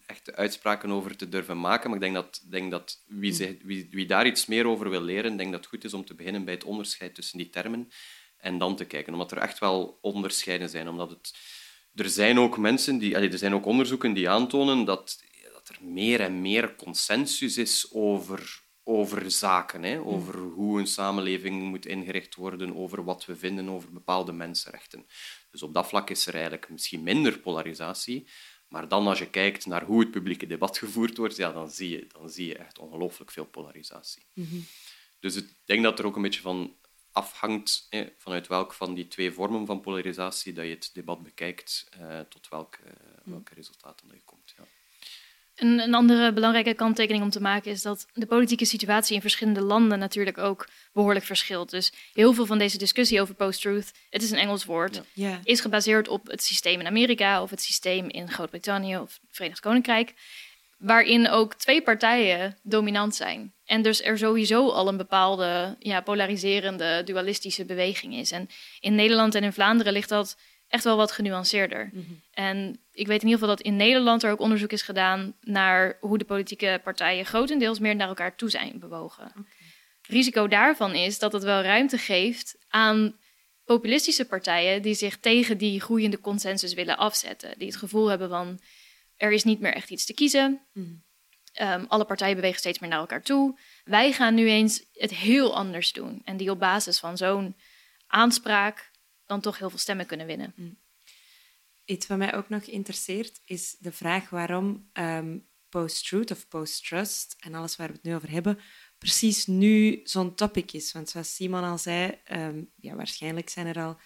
echte 0.06 0.34
uitspraken 0.34 0.90
over 0.90 1.16
te 1.16 1.28
durven 1.28 1.60
maken. 1.60 1.90
Maar 1.90 1.98
ik 1.98 2.04
denk 2.04 2.14
dat, 2.14 2.42
denk 2.50 2.70
dat 2.70 3.02
wie, 3.06 3.30
mm. 3.30 3.36
zich, 3.36 3.54
wie, 3.62 3.88
wie 3.90 4.06
daar 4.06 4.26
iets 4.26 4.46
meer 4.46 4.66
over 4.66 4.90
wil 4.90 5.02
leren, 5.02 5.36
denk 5.36 5.50
dat 5.50 5.60
het 5.60 5.68
goed 5.68 5.84
is 5.84 5.94
om 5.94 6.04
te 6.04 6.14
beginnen 6.14 6.44
bij 6.44 6.54
het 6.54 6.64
onderscheid 6.64 7.14
tussen 7.14 7.38
die 7.38 7.50
termen 7.50 7.90
en 8.36 8.58
dan 8.58 8.76
te 8.76 8.84
kijken. 8.84 9.12
Omdat 9.12 9.32
er 9.32 9.38
echt 9.38 9.58
wel 9.58 9.98
onderscheiden 10.00 10.68
zijn. 10.68 10.88
Omdat 10.88 11.10
het, 11.10 11.34
er 11.94 12.08
zijn 12.08 12.38
ook 12.38 12.58
mensen 12.58 12.98
die, 12.98 13.14
er 13.14 13.38
zijn 13.38 13.54
ook 13.54 13.66
onderzoeken 13.66 14.12
die 14.12 14.28
aantonen 14.28 14.84
dat, 14.84 15.22
meer 15.84 16.20
en 16.20 16.40
meer 16.40 16.76
consensus 16.76 17.56
is 17.56 17.92
over 17.92 18.62
over 18.86 19.30
zaken, 19.30 19.82
hè? 19.82 19.98
Mm. 19.98 20.06
over 20.06 20.38
hoe 20.38 20.80
een 20.80 20.86
samenleving 20.86 21.62
moet 21.62 21.86
ingericht 21.86 22.34
worden, 22.34 22.76
over 22.76 23.04
wat 23.04 23.24
we 23.24 23.36
vinden 23.36 23.68
over 23.68 23.92
bepaalde 23.92 24.32
mensenrechten. 24.32 25.06
Dus 25.50 25.62
op 25.62 25.74
dat 25.74 25.86
vlak 25.86 26.10
is 26.10 26.26
er 26.26 26.34
eigenlijk 26.34 26.68
misschien 26.68 27.02
minder 27.02 27.38
polarisatie. 27.38 28.28
Maar 28.68 28.88
dan 28.88 29.06
als 29.06 29.18
je 29.18 29.30
kijkt 29.30 29.66
naar 29.66 29.84
hoe 29.84 30.00
het 30.00 30.10
publieke 30.10 30.46
debat 30.46 30.78
gevoerd 30.78 31.16
wordt, 31.16 31.36
ja, 31.36 31.52
dan, 31.52 31.70
zie 31.70 31.88
je, 31.88 32.06
dan 32.06 32.30
zie 32.30 32.46
je 32.46 32.56
echt 32.56 32.78
ongelooflijk 32.78 33.30
veel 33.30 33.46
polarisatie. 33.46 34.26
Mhm. 34.32 34.56
Dus 35.20 35.36
ik 35.36 35.54
denk 35.64 35.82
dat 35.82 35.98
er 35.98 36.06
ook 36.06 36.16
een 36.16 36.22
beetje 36.22 36.40
van 36.40 36.76
afhangt, 37.12 37.86
hè, 37.90 38.06
vanuit 38.18 38.46
welke 38.46 38.74
van 38.74 38.94
die 38.94 39.08
twee 39.08 39.32
vormen 39.32 39.66
van 39.66 39.80
polarisatie 39.80 40.52
dat 40.52 40.64
je 40.64 40.70
het 40.70 40.90
debat 40.92 41.22
bekijkt, 41.22 41.88
eh, 41.90 42.20
tot 42.20 42.48
welke, 42.48 42.82
mm. 42.82 43.32
welke 43.32 43.54
resultaten 43.54 44.08
dat 44.08 44.16
je 44.16 44.22
komt. 44.24 44.54
Ja. 44.56 44.64
Een, 45.54 45.78
een, 45.78 45.94
andere 45.94 46.32
belangrijke 46.32 46.74
kanttekening 46.74 47.24
om 47.24 47.30
te 47.30 47.40
maken 47.40 47.70
is 47.70 47.82
dat 47.82 48.06
de 48.12 48.26
politieke 48.26 48.64
situatie 48.64 49.14
in 49.14 49.20
verschillende 49.20 49.62
landen 49.62 49.98
natuurlijk 49.98 50.38
ook 50.38 50.68
behoorlijk 50.92 51.24
verschilt. 51.24 51.70
Dus 51.70 51.92
heel 52.12 52.32
veel 52.32 52.46
van 52.46 52.58
deze 52.58 52.78
discussie 52.78 53.20
over 53.20 53.34
post-truth, 53.34 53.92
het 54.10 54.22
is 54.22 54.30
een 54.30 54.38
Engels 54.38 54.64
woord, 54.64 55.02
is 55.42 55.60
gebaseerd 55.60 56.08
op 56.08 56.26
het 56.26 56.42
systeem 56.42 56.80
in 56.80 56.86
Amerika 56.86 57.42
of 57.42 57.50
het 57.50 57.62
systeem 57.62 58.08
in 58.08 58.30
Groot-Brittannië 58.30 58.98
of 58.98 59.18
het 59.20 59.36
Verenigd 59.36 59.60
Koninkrijk, 59.60 60.14
waarin 60.78 61.28
ook 61.28 61.54
twee 61.54 61.82
partijen 61.82 62.58
dominant 62.62 63.14
zijn. 63.14 63.52
En 63.64 63.82
dus 63.82 64.02
er 64.02 64.18
sowieso 64.18 64.68
al 64.68 64.88
een 64.88 64.96
bepaalde 64.96 65.76
ja, 65.78 66.00
polariserende, 66.00 67.02
dualistische 67.04 67.64
beweging 67.64 68.14
is. 68.14 68.30
En 68.30 68.48
in 68.80 68.94
Nederland 68.94 69.34
en 69.34 69.44
in 69.44 69.52
Vlaanderen 69.52 69.92
ligt 69.92 70.08
dat 70.08 70.36
echt 70.74 70.84
wel 70.84 70.96
wat 70.96 71.12
genuanceerder. 71.12 71.90
Mhm. 71.92 72.12
En 72.30 72.80
ik 72.92 73.06
weet 73.06 73.22
in 73.22 73.28
ieder 73.28 73.40
geval 73.40 73.56
dat 73.56 73.60
in 73.60 73.76
Nederland 73.76 74.22
er 74.22 74.30
ook 74.30 74.40
onderzoek 74.40 74.72
is 74.72 74.82
gedaan 74.82 75.34
naar 75.40 75.96
hoe 76.00 76.18
de 76.18 76.24
politieke 76.24 76.80
partijen 76.84 77.26
grotendeels 77.26 77.78
meer 77.78 77.96
naar 77.96 78.08
elkaar 78.08 78.36
toe 78.36 78.50
zijn 78.50 78.78
bewogen. 78.78 79.32
Risico 80.02 80.48
daarvan 80.48 80.94
is 80.94 81.18
dat 81.18 81.32
het 81.32 81.42
wel 81.42 81.62
ruimte 81.62 81.98
geeft 81.98 82.56
aan 82.68 83.16
populistische 83.64 84.24
partijen 84.24 84.82
die 84.82 84.94
zich 84.94 85.18
tegen 85.18 85.58
die 85.58 85.80
groeiende 85.80 86.20
consensus 86.20 86.74
willen 86.74 86.96
afzetten. 86.96 87.58
Die 87.58 87.66
het 87.66 87.76
gevoel 87.76 88.06
hebben 88.06 88.28
van 88.28 88.60
er 89.16 89.32
is 89.32 89.44
niet 89.44 89.60
meer 89.60 89.74
echt 89.74 89.90
iets 89.90 90.04
te 90.04 90.14
kiezen. 90.14 90.60
Mm. 90.72 91.02
alle 91.88 92.04
partijen 92.04 92.36
bewegen 92.36 92.58
steeds 92.58 92.78
meer 92.78 92.90
naar 92.90 92.98
elkaar 92.98 93.22
toe. 93.22 93.58
Wij 93.84 94.12
gaan 94.12 94.34
nu 94.34 94.48
eens 94.48 94.84
het 94.92 95.14
heel 95.14 95.56
anders 95.56 95.92
doen. 95.92 96.20
En 96.24 96.36
die 96.36 96.50
op 96.50 96.58
basis 96.58 96.98
van 96.98 97.16
zo'n 97.16 97.56
aanspraak 98.06 98.92
dan 99.26 99.40
toch 99.40 99.58
heel 99.58 99.70
veel 99.70 99.78
stemmen 99.78 100.06
kunnen 100.06 100.26
winnen. 100.26 100.52
Mm. 100.56 100.78
Iets 101.84 102.06
wat 102.06 102.18
mij 102.18 102.34
ook 102.34 102.48
nog 102.48 102.62
interesseert 102.62 103.40
is 103.44 103.76
de 103.78 103.92
vraag 103.92 104.30
waarom 104.30 104.88
ehm, 104.92 105.38
post-truth 105.68 106.30
of 106.30 106.48
post-trust 106.48 107.36
en 107.38 107.54
alles 107.54 107.76
waar 107.76 107.88
we 107.88 107.94
het 107.94 108.02
nu 108.02 108.14
over 108.14 108.30
hebben, 108.30 108.58
precies 108.98 109.46
nu 109.46 110.00
zo'n 110.04 110.34
topic 110.34 110.72
is. 110.72 110.92
Want 110.92 111.10
zoals 111.10 111.34
Simon 111.34 111.64
al 111.64 111.78
zei, 111.78 112.18
ehm, 112.24 112.62
ja, 112.76 112.94
waarschijnlijk 112.94 113.48
zijn 113.48 113.66
er 113.66 113.82
al 113.82 113.98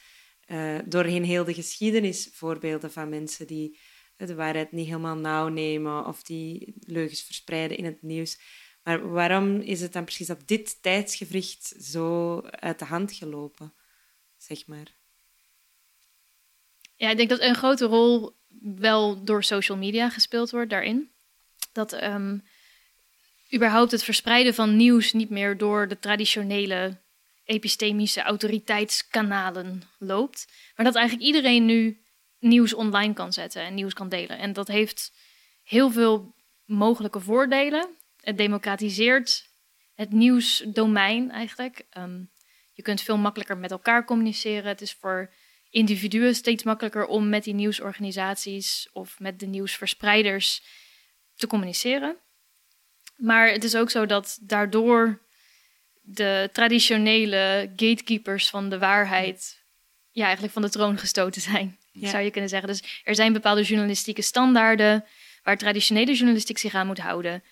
uh, 0.46 0.78
doorheen 0.84 1.24
heel 1.24 1.44
de 1.44 1.54
geschiedenis 1.54 2.28
voorbeelden 2.32 2.92
van 2.92 3.08
mensen 3.08 3.46
die 3.46 3.78
de 4.16 4.34
waarheid 4.34 4.72
niet 4.72 4.86
helemaal 4.86 5.16
nauw 5.16 5.48
nemen 5.48 6.06
of 6.06 6.22
die 6.22 6.74
leugens 6.80 7.22
verspreiden 7.22 7.76
in 7.76 7.84
het 7.84 8.02
nieuws. 8.02 8.40
Maar 8.82 9.10
waarom 9.10 9.60
is 9.60 9.80
het 9.80 9.92
dan 9.92 10.04
precies 10.04 10.30
op 10.30 10.46
dit 10.46 10.82
tijdsgevricht 10.82 11.74
zo 11.80 12.40
uit 12.40 12.78
de 12.78 12.84
hand 12.84 13.12
gelopen, 13.12 13.74
zeg 14.36 14.66
maar? 14.66 14.97
Ja, 16.98 17.10
ik 17.10 17.16
denk 17.16 17.28
dat 17.28 17.40
een 17.40 17.54
grote 17.54 17.84
rol 17.84 18.36
wel 18.60 19.24
door 19.24 19.44
social 19.44 19.78
media 19.78 20.10
gespeeld 20.10 20.50
wordt 20.50 20.70
daarin. 20.70 21.10
Dat 21.72 22.02
um, 22.02 22.44
überhaupt 23.54 23.90
het 23.90 24.04
verspreiden 24.04 24.54
van 24.54 24.76
nieuws 24.76 25.12
niet 25.12 25.30
meer 25.30 25.56
door 25.56 25.88
de 25.88 25.98
traditionele 25.98 26.96
epistemische 27.44 28.22
autoriteitskanalen 28.22 29.82
loopt. 29.98 30.46
Maar 30.76 30.84
dat 30.86 30.94
eigenlijk 30.94 31.26
iedereen 31.26 31.64
nu 31.64 32.00
nieuws 32.38 32.74
online 32.74 33.14
kan 33.14 33.32
zetten 33.32 33.62
en 33.62 33.74
nieuws 33.74 33.94
kan 33.94 34.08
delen. 34.08 34.38
En 34.38 34.52
dat 34.52 34.68
heeft 34.68 35.12
heel 35.62 35.90
veel 35.90 36.34
mogelijke 36.64 37.20
voordelen. 37.20 37.88
Het 38.20 38.38
democratiseert 38.38 39.48
het 39.94 40.12
nieuwsdomein 40.12 41.30
eigenlijk. 41.30 41.86
Um, 41.98 42.30
je 42.72 42.82
kunt 42.82 43.00
veel 43.00 43.16
makkelijker 43.16 43.58
met 43.58 43.70
elkaar 43.70 44.04
communiceren. 44.04 44.68
Het 44.68 44.80
is 44.80 44.92
voor 44.92 45.30
individuen 45.70 46.34
steeds 46.34 46.62
makkelijker 46.62 47.06
om 47.06 47.28
met 47.28 47.44
die 47.44 47.54
nieuwsorganisaties 47.54 48.88
of 48.92 49.18
met 49.18 49.38
de 49.38 49.46
nieuwsverspreiders 49.46 50.62
te 51.34 51.46
communiceren. 51.46 52.16
Maar 53.16 53.50
het 53.50 53.64
is 53.64 53.76
ook 53.76 53.90
zo 53.90 54.06
dat 54.06 54.38
daardoor 54.40 55.22
de 56.00 56.48
traditionele 56.52 57.70
gatekeepers 57.76 58.50
van 58.50 58.68
de 58.68 58.78
waarheid 58.78 59.64
ja, 60.10 60.24
eigenlijk 60.24 60.52
van 60.52 60.62
de 60.62 60.70
troon 60.70 60.98
gestoten 60.98 61.40
zijn, 61.42 61.78
Ja. 61.92 62.10
zou 62.10 62.22
je 62.22 62.30
kunnen 62.30 62.50
zeggen. 62.50 62.68
Dus 62.68 63.02
er 63.04 63.14
zijn 63.14 63.32
bepaalde 63.32 63.62
journalistieke 63.62 64.22
standaarden 64.22 65.04
waar 65.42 65.58
traditionele 65.58 66.14
journalistiek 66.14 66.58
zich 66.58 66.74
aan 66.74 66.86
moet 66.86 66.98
houden. 66.98 67.42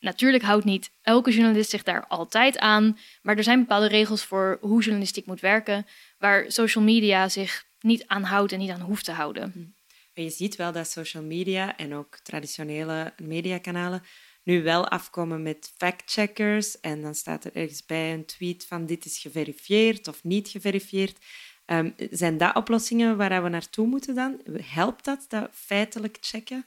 Natuurlijk 0.00 0.44
houdt 0.44 0.64
niet 0.64 0.90
elke 1.02 1.30
journalist 1.30 1.70
zich 1.70 1.82
daar 1.82 2.06
altijd 2.06 2.58
aan, 2.58 2.98
maar 3.22 3.36
er 3.36 3.42
zijn 3.42 3.60
bepaalde 3.60 3.88
regels 3.88 4.24
voor 4.24 4.58
hoe 4.60 4.82
journalistiek 4.82 5.26
moet 5.26 5.40
werken, 5.40 5.86
waar 6.18 6.52
social 6.52 6.84
media 6.84 7.28
zich 7.28 7.64
niet 7.80 8.06
aan 8.06 8.22
houdt 8.22 8.52
en 8.52 8.58
niet 8.58 8.70
aan 8.70 8.80
hoeft 8.80 9.04
te 9.04 9.12
houden. 9.12 9.74
Maar 10.14 10.24
je 10.24 10.30
ziet 10.30 10.56
wel 10.56 10.72
dat 10.72 10.90
social 10.90 11.22
media 11.22 11.76
en 11.76 11.94
ook 11.94 12.18
traditionele 12.22 13.12
mediakanalen 13.22 14.02
nu 14.42 14.62
wel 14.62 14.88
afkomen 14.88 15.42
met 15.42 15.72
factcheckers. 15.76 16.80
En 16.80 17.02
dan 17.02 17.14
staat 17.14 17.44
er 17.44 17.54
ergens 17.54 17.84
bij 17.84 18.12
een 18.12 18.24
tweet 18.24 18.66
van 18.66 18.86
dit 18.86 19.04
is 19.04 19.18
geverifieerd 19.18 20.08
of 20.08 20.24
niet 20.24 20.48
geverifieerd. 20.48 21.18
Ehm, 21.64 21.90
zijn 22.10 22.36
dat 22.36 22.54
oplossingen 22.54 23.16
waar 23.16 23.42
we 23.42 23.48
naartoe 23.48 23.86
moeten 23.86 24.14
dan? 24.14 24.40
Helpt 24.62 25.04
dat, 25.04 25.24
dat 25.28 25.50
feitelijk 25.52 26.16
checken? 26.20 26.66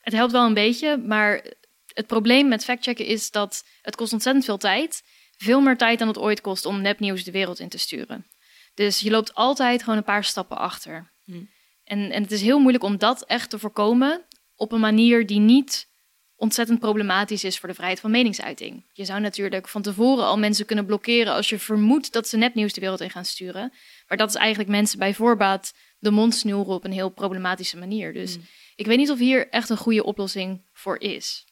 Het 0.00 0.12
helpt 0.12 0.32
wel 0.32 0.46
een 0.46 0.54
beetje, 0.54 0.96
maar 0.96 1.44
het 1.94 2.06
probleem 2.06 2.48
met 2.48 2.64
factchecken 2.64 3.04
is 3.04 3.30
dat 3.30 3.64
het 3.82 3.96
kost 3.96 4.12
ontzettend 4.12 4.44
veel 4.44 4.56
tijd. 4.56 5.02
Veel 5.36 5.60
meer 5.60 5.76
tijd 5.76 5.98
dan 5.98 6.08
het 6.08 6.18
ooit 6.18 6.40
kost 6.40 6.64
om 6.64 6.80
nepnieuws 6.80 7.24
de 7.24 7.30
wereld 7.30 7.58
in 7.58 7.68
te 7.68 7.78
sturen. 7.78 8.26
Dus 8.74 9.00
je 9.00 9.10
loopt 9.10 9.34
altijd 9.34 9.82
gewoon 9.82 9.98
een 9.98 10.04
paar 10.04 10.24
stappen 10.24 10.58
achter. 10.58 11.12
Hmm. 11.24 11.48
En, 11.84 12.10
en 12.10 12.22
het 12.22 12.32
is 12.32 12.40
heel 12.40 12.58
moeilijk 12.58 12.84
om 12.84 12.98
dat 12.98 13.24
echt 13.24 13.50
te 13.50 13.58
voorkomen 13.58 14.24
op 14.56 14.72
een 14.72 14.80
manier 14.80 15.26
die 15.26 15.40
niet 15.40 15.88
ontzettend 16.36 16.78
problematisch 16.78 17.44
is 17.44 17.58
voor 17.58 17.68
de 17.68 17.74
vrijheid 17.74 18.00
van 18.00 18.10
meningsuiting. 18.10 18.84
Je 18.92 19.04
zou 19.04 19.20
natuurlijk 19.20 19.68
van 19.68 19.82
tevoren 19.82 20.24
al 20.24 20.38
mensen 20.38 20.66
kunnen 20.66 20.86
blokkeren 20.86 21.32
als 21.32 21.48
je 21.48 21.58
vermoedt 21.58 22.12
dat 22.12 22.28
ze 22.28 22.36
nepnieuws 22.36 22.72
de 22.72 22.80
wereld 22.80 23.00
in 23.00 23.10
gaan 23.10 23.24
sturen. 23.24 23.72
Maar 24.08 24.18
dat 24.18 24.28
is 24.28 24.34
eigenlijk 24.34 24.70
mensen 24.70 24.98
bij 24.98 25.14
voorbaat 25.14 25.74
de 25.98 26.10
mond 26.10 26.34
snoeren 26.34 26.74
op 26.74 26.84
een 26.84 26.92
heel 26.92 27.08
problematische 27.08 27.76
manier. 27.76 28.12
Dus 28.12 28.38
ik 28.76 28.86
weet 28.86 28.98
niet 28.98 29.10
of 29.10 29.18
hier 29.18 29.48
echt 29.48 29.68
een 29.68 29.76
goede 29.76 30.04
oplossing 30.04 30.62
voor 30.72 31.00
is. 31.00 31.46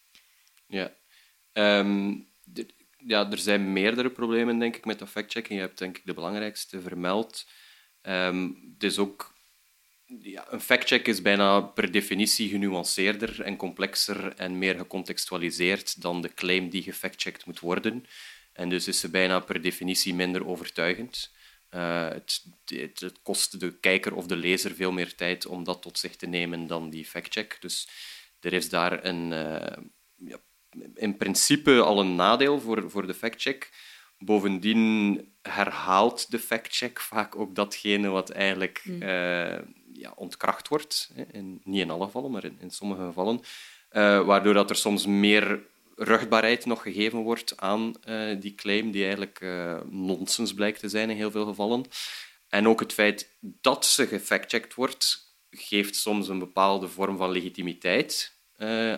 Ja. 0.66 0.96
Ehm, 1.52 2.14
ja, 3.06 3.30
er 3.30 3.38
zijn 3.38 3.72
meerdere 3.72 4.10
problemen, 4.10 4.58
denk 4.58 4.76
ik, 4.76 4.84
met 4.84 4.98
dat 4.98 5.08
factchecken. 5.08 5.54
Je 5.54 5.60
hebt, 5.60 5.78
denk 5.78 5.98
ik, 5.98 6.06
de 6.06 6.14
belangrijkste 6.14 6.80
vermeld. 6.80 7.46
Ehm, 8.02 8.50
het 8.72 8.82
is 8.82 8.98
ook... 8.98 9.34
Ja, 10.20 10.46
een 10.50 10.60
factcheck 10.60 11.06
is 11.06 11.22
bijna 11.22 11.60
per 11.60 11.90
definitie 11.90 12.48
genuanceerder 12.48 13.42
en 13.42 13.56
complexer 13.56 14.34
en 14.36 14.58
meer 14.58 14.76
gecontextualiseerd 14.76 16.02
dan 16.02 16.22
de 16.22 16.34
claim 16.34 16.68
die 16.68 16.82
gefactcheckt 16.82 17.46
moet 17.46 17.60
worden. 17.60 18.06
En 18.52 18.68
dus 18.68 18.88
is 18.88 19.00
ze 19.00 19.10
bijna 19.10 19.40
per 19.40 19.60
definitie 19.62 20.14
minder 20.14 20.46
overtuigend. 20.46 21.30
Eh, 21.68 22.08
het, 22.08 22.44
het, 22.64 23.22
kost 23.22 23.60
de 23.60 23.78
kijker 23.78 24.14
of 24.14 24.26
de 24.26 24.36
lezer 24.36 24.74
veel 24.74 24.92
meer 24.92 25.14
tijd 25.14 25.46
om 25.46 25.64
dat 25.64 25.82
tot 25.82 25.98
zich 25.98 26.16
te 26.16 26.26
nemen 26.26 26.66
dan 26.66 26.90
die 26.90 27.04
factcheck. 27.04 27.56
Dus 27.60 27.88
er 28.40 28.52
is 28.52 28.68
daar 28.68 29.04
een, 29.04 29.32
eh, 29.32 29.82
ja, 30.16 30.38
in 30.94 31.16
principe 31.16 31.80
al 31.80 32.00
een 32.00 32.14
nadeel 32.14 32.60
voor, 32.60 32.90
voor 32.90 33.06
de 33.06 33.14
factcheck. 33.14 33.70
Bovendien 34.18 35.20
herhaalt 35.42 36.30
de 36.30 36.38
factcheck 36.38 37.00
vaak 37.00 37.36
ook 37.36 37.54
datgene 37.54 38.08
wat 38.08 38.30
eigenlijk 38.30 38.82
eh, 38.84 39.58
ja, 39.92 40.12
ontkracht 40.14 40.68
wordt. 40.68 41.10
Hè. 41.14 41.24
In, 41.32 41.60
niet 41.64 41.80
in 41.80 41.90
alle 41.90 42.04
gevallen, 42.04 42.30
maar 42.30 42.44
in, 42.44 42.56
in 42.60 42.70
sommige 42.70 43.02
gevallen. 43.02 43.40
Eh, 43.88 44.24
waardoor 44.24 44.54
dat 44.54 44.70
er 44.70 44.76
soms 44.76 45.06
meer 45.06 45.62
rugbaarheid 45.94 46.66
nog 46.66 46.82
gegeven 46.82 47.18
wordt 47.18 47.56
aan 47.56 47.94
eh, 48.02 48.40
die 48.40 48.54
claim, 48.54 48.90
die 48.90 49.02
eigenlijk 49.02 49.40
nonsens 49.90 50.54
blijkt 50.54 50.80
te 50.80 50.88
zijn 50.88 51.10
in 51.10 51.16
heel 51.16 51.30
veel 51.30 51.46
gevallen. 51.46 51.84
En 52.48 52.68
ook 52.68 52.80
het 52.80 52.92
feit 52.92 53.36
dat 53.40 53.86
ze 53.86 54.06
gefactcheckt 54.06 54.74
wordt, 54.74 55.34
geeft 55.50 55.96
soms 55.96 56.28
een 56.28 56.38
bepaalde 56.38 56.88
vorm 56.88 57.16
van 57.16 57.30
legitimiteit 57.30 58.34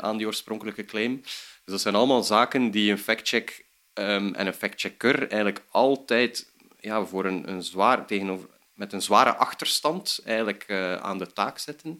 aan 0.00 0.16
die 0.16 0.26
oorspronkelijke 0.26 0.84
claim. 0.84 1.20
Dus 1.68 1.76
dat 1.76 1.86
zijn 1.86 2.02
allemaal 2.02 2.22
zaken 2.22 2.70
die 2.70 2.90
een 2.90 2.98
factcheck 2.98 3.64
ehm, 3.92 4.34
en 4.34 4.46
een 4.46 4.54
factchecker 4.54 5.20
eigenlijk 5.20 5.64
altijd 5.70 6.52
ja, 6.80 7.04
voor 7.04 7.24
een, 7.24 7.48
een 7.48 7.62
zwaar, 7.62 8.06
tegenover, 8.06 8.48
met 8.74 8.92
een 8.92 9.02
zware 9.02 9.34
achterstand 9.34 10.20
eigenlijk, 10.24 10.64
eh, 10.66 10.96
aan 10.96 11.18
de 11.18 11.32
taak 11.32 11.58
zetten. 11.58 11.98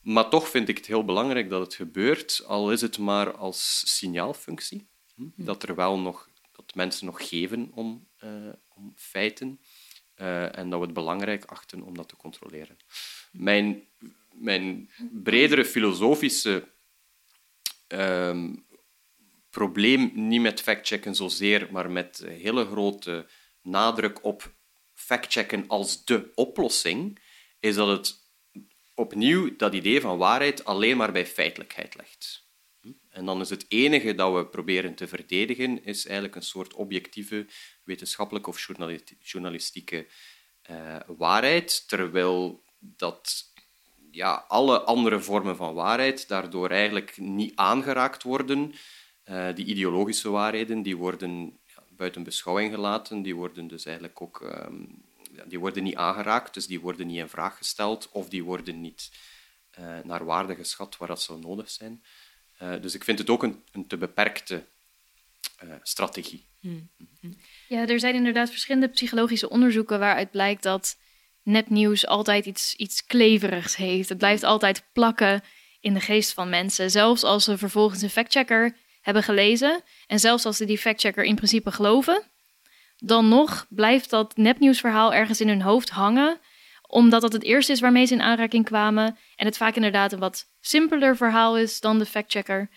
Maar 0.00 0.28
toch 0.28 0.48
vind 0.48 0.68
ik 0.68 0.76
het 0.76 0.86
heel 0.86 1.04
belangrijk 1.04 1.50
dat 1.50 1.60
het 1.60 1.74
gebeurt, 1.74 2.42
al 2.46 2.72
is 2.72 2.80
het 2.80 2.98
maar 2.98 3.36
als 3.36 3.82
signaalfunctie. 3.96 4.86
Hm? 5.14 5.22
Dat 5.36 5.62
er 5.62 5.74
wel 5.74 5.98
nog 5.98 6.28
dat 6.52 6.74
mensen 6.74 7.06
nog 7.06 7.28
geven 7.28 7.70
om, 7.74 8.08
eh, 8.16 8.30
om 8.68 8.92
feiten. 8.96 9.60
eh, 10.14 10.58
en 10.58 10.70
dat 10.70 10.78
we 10.78 10.84
het 10.84 10.94
belangrijk 10.94 11.44
achten 11.44 11.82
om 11.82 11.96
dat 11.96 12.08
te 12.08 12.16
controleren. 12.16 12.76
Mijn, 13.32 13.82
mijn 14.32 14.90
bredere 15.12 15.64
filosofische 15.64 16.68
ehm, 17.86 18.54
probleem 19.52 20.10
niet 20.14 20.40
met 20.40 20.60
factchecken 20.60 21.14
zozeer, 21.14 21.68
maar 21.70 21.90
met 21.90 22.24
hele 22.28 22.64
grote 22.64 23.26
nadruk 23.62 24.24
op 24.24 24.54
factchecken 24.94 25.64
als 25.68 26.04
de 26.04 26.30
oplossing, 26.34 27.18
is 27.60 27.74
dat 27.74 27.88
het 27.88 28.20
opnieuw 28.94 29.56
dat 29.56 29.74
idee 29.74 30.00
van 30.00 30.18
waarheid 30.18 30.64
alleen 30.64 30.96
maar 30.96 31.12
bij 31.12 31.26
feitelijkheid 31.26 31.96
legt. 31.96 32.46
En 33.10 33.24
dan 33.24 33.40
is 33.40 33.50
het 33.50 33.64
enige 33.68 34.14
dat 34.14 34.34
we 34.34 34.46
proberen 34.46 34.94
te 34.94 35.08
verdedigen, 35.08 35.84
is 35.84 36.04
eigenlijk 36.04 36.36
een 36.36 36.42
soort 36.42 36.74
objectieve 36.74 37.46
wetenschappelijke 37.84 38.48
of 38.50 38.66
journali- 38.66 39.04
journalistieke 39.20 40.06
eh, 40.62 40.96
waarheid, 41.06 41.88
terwijl 41.88 42.62
dat 42.78 43.52
ja, 44.10 44.44
alle 44.48 44.80
andere 44.80 45.20
vormen 45.20 45.56
van 45.56 45.74
waarheid 45.74 46.28
daardoor 46.28 46.70
eigenlijk 46.70 47.16
niet 47.16 47.56
aangeraakt 47.56 48.22
worden. 48.22 48.74
Eh, 49.22 49.54
die 49.54 49.64
ideologische 49.64 50.30
waarheden 50.30 50.82
die 50.82 50.96
worden 50.96 51.58
ja, 51.66 51.82
buiten 51.96 52.22
beschouwing 52.22 52.74
gelaten, 52.74 53.22
die 53.22 53.34
worden 53.34 53.66
dus 53.66 53.84
eigenlijk 53.84 54.22
ook 54.22 54.40
ehm, 54.40 54.84
ja, 55.32 55.44
die 55.44 55.58
worden 55.58 55.82
niet 55.82 55.96
aangeraakt, 55.96 56.54
dus 56.54 56.66
die 56.66 56.80
worden 56.80 57.06
niet 57.06 57.18
in 57.18 57.28
vraag 57.28 57.56
gesteld 57.56 58.08
of 58.12 58.28
die 58.28 58.44
worden 58.44 58.80
niet 58.80 59.10
eh, 59.70 59.98
naar 60.04 60.24
waarde 60.24 60.54
geschat 60.54 60.96
waar 60.96 61.08
dat 61.08 61.22
zou 61.22 61.40
nodig 61.40 61.70
zijn. 61.70 62.02
Eh, 62.58 62.80
dus 62.80 62.94
ik 62.94 63.04
vind 63.04 63.18
het 63.18 63.30
ook 63.30 63.42
een, 63.42 63.62
een 63.72 63.86
te 63.86 63.96
beperkte 63.96 64.64
eh, 65.58 65.68
strategie. 65.82 66.50
Ja, 67.68 67.86
er 67.86 68.00
zijn 68.00 68.14
inderdaad 68.14 68.50
verschillende 68.50 68.88
psychologische 68.88 69.50
onderzoeken 69.50 69.98
waaruit 69.98 70.30
blijkt 70.30 70.62
dat 70.62 70.98
nepnieuws 71.42 72.06
altijd 72.06 72.46
iets, 72.46 72.74
iets 72.74 73.04
kleverigs 73.04 73.76
heeft. 73.76 74.08
Het 74.08 74.18
blijft 74.18 74.42
altijd 74.42 74.84
plakken 74.92 75.42
in 75.80 75.94
de 75.94 76.00
geest 76.00 76.32
van 76.32 76.48
mensen. 76.48 76.90
Zelfs 76.90 77.22
als 77.22 77.44
ze 77.44 77.58
vervolgens 77.58 78.02
een 78.02 78.10
factchecker 78.10 78.76
hebben 79.02 79.22
gelezen 79.22 79.82
en 80.06 80.18
zelfs 80.18 80.44
als 80.44 80.56
ze 80.56 80.64
die 80.64 80.78
factchecker 80.78 81.24
in 81.24 81.34
principe 81.34 81.72
geloven, 81.72 82.22
dan 82.96 83.28
nog 83.28 83.66
blijft 83.68 84.10
dat 84.10 84.36
nepnieuwsverhaal 84.36 85.14
ergens 85.14 85.40
in 85.40 85.48
hun 85.48 85.62
hoofd 85.62 85.90
hangen, 85.90 86.38
omdat 86.88 87.20
dat 87.20 87.32
het 87.32 87.42
eerste 87.42 87.72
is 87.72 87.80
waarmee 87.80 88.06
ze 88.06 88.14
in 88.14 88.22
aanraking 88.22 88.64
kwamen 88.64 89.16
en 89.36 89.46
het 89.46 89.56
vaak 89.56 89.74
inderdaad 89.74 90.12
een 90.12 90.18
wat 90.18 90.44
simpeler 90.60 91.16
verhaal 91.16 91.58
is 91.58 91.80
dan 91.80 91.98
de 91.98 92.06
factchecker. 92.06 92.68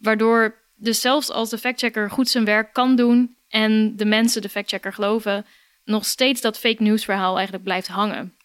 Waardoor 0.00 0.64
dus 0.74 1.00
zelfs 1.00 1.30
als 1.30 1.50
de 1.50 1.58
factchecker 1.58 2.10
goed 2.10 2.28
zijn 2.28 2.44
werk 2.44 2.72
kan 2.72 2.96
doen 2.96 3.36
en 3.48 3.96
de 3.96 4.04
mensen 4.04 4.42
de 4.42 4.48
factchecker 4.48 4.92
geloven, 4.92 5.46
nog 5.84 6.04
steeds 6.04 6.40
dat 6.40 6.58
fake 6.58 6.82
news 6.82 7.04
verhaal 7.04 7.34
eigenlijk 7.34 7.64
blijft 7.64 7.88
hangen. 7.88 8.36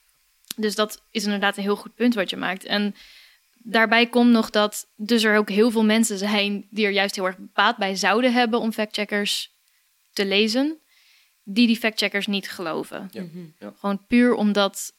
Dus 0.55 0.75
dat 0.75 1.03
is 1.11 1.23
inderdaad 1.23 1.57
een 1.57 1.63
heel 1.63 1.75
goed 1.75 1.95
punt 1.95 2.15
wat 2.15 2.29
je 2.29 2.37
maakt. 2.37 2.65
En 2.65 2.95
daarbij 3.63 4.07
komt 4.07 4.31
nog 4.31 4.49
dat 4.49 4.87
dus 4.95 5.23
er 5.23 5.37
ook 5.37 5.49
heel 5.49 5.71
veel 5.71 5.83
mensen 5.83 6.17
zijn 6.17 6.67
die 6.69 6.85
er 6.85 6.91
juist 6.91 7.15
heel 7.15 7.25
erg 7.25 7.37
baat 7.39 7.77
bij 7.77 7.95
zouden 7.95 8.33
hebben 8.33 8.59
om 8.59 8.73
factcheckers 8.73 9.55
te 10.13 10.25
lezen, 10.25 10.79
die 11.43 11.67
die 11.67 11.77
factcheckers 11.77 12.27
niet 12.27 12.49
geloven. 12.49 13.09
Ja. 13.11 13.23
Ja. 13.59 13.73
Gewoon 13.79 14.05
puur 14.07 14.33
omdat 14.33 14.93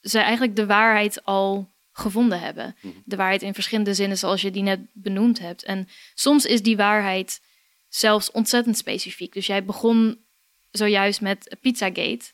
ze 0.00 0.18
eigenlijk 0.18 0.56
de 0.56 0.66
waarheid 0.66 1.24
al 1.24 1.72
gevonden 1.92 2.40
hebben. 2.40 2.76
De 3.04 3.16
waarheid 3.16 3.42
in 3.42 3.54
verschillende 3.54 3.94
zinnen, 3.94 4.18
zoals 4.18 4.40
je 4.42 4.50
die 4.50 4.62
net 4.62 4.80
benoemd 4.92 5.38
hebt. 5.38 5.62
En 5.62 5.88
soms 6.14 6.46
is 6.46 6.62
die 6.62 6.76
waarheid 6.76 7.40
zelfs 7.88 8.30
ontzettend 8.30 8.76
specifiek. 8.76 9.32
Dus 9.32 9.46
jij 9.46 9.64
begon 9.64 10.24
zojuist 10.70 11.20
met 11.20 11.56
Pizzagate. 11.60 12.24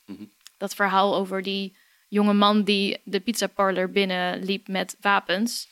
Dat 0.57 0.75
verhaal 0.75 1.15
over 1.15 1.43
die 1.43 1.77
jonge 2.11 2.33
man 2.33 2.63
die 2.65 3.01
de 3.05 3.21
pizzaparlor 3.21 3.91
binnenliep 3.91 4.69
met 4.69 4.97
wapens. 5.01 5.69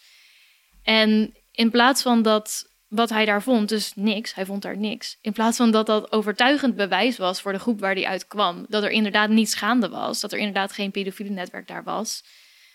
En 0.82 1.34
in 1.52 1.70
plaats 1.70 2.02
van 2.02 2.22
dat 2.22 2.66
wat 2.88 3.08
hij 3.08 3.24
daar 3.24 3.42
vond, 3.42 3.68
dus 3.68 3.92
niks, 3.94 4.34
hij 4.34 4.46
vond 4.46 4.62
daar 4.62 4.76
niks. 4.76 5.18
In 5.20 5.32
plaats 5.32 5.56
van 5.56 5.70
dat 5.70 5.86
dat 5.86 6.12
overtuigend 6.12 6.76
bewijs 6.76 7.16
was 7.16 7.40
voor 7.40 7.52
de 7.52 7.58
groep 7.58 7.80
waar 7.80 7.94
hij 7.94 8.06
uit 8.06 8.26
kwam, 8.26 8.66
dat 8.68 8.82
er 8.82 8.90
inderdaad 8.90 9.30
niets 9.30 9.54
gaande 9.54 9.88
was, 9.88 10.20
dat 10.20 10.32
er 10.32 10.38
inderdaad 10.38 10.72
geen 10.72 10.90
pedofiele 10.90 11.30
netwerk 11.30 11.68
daar 11.68 11.84
was, 11.84 12.24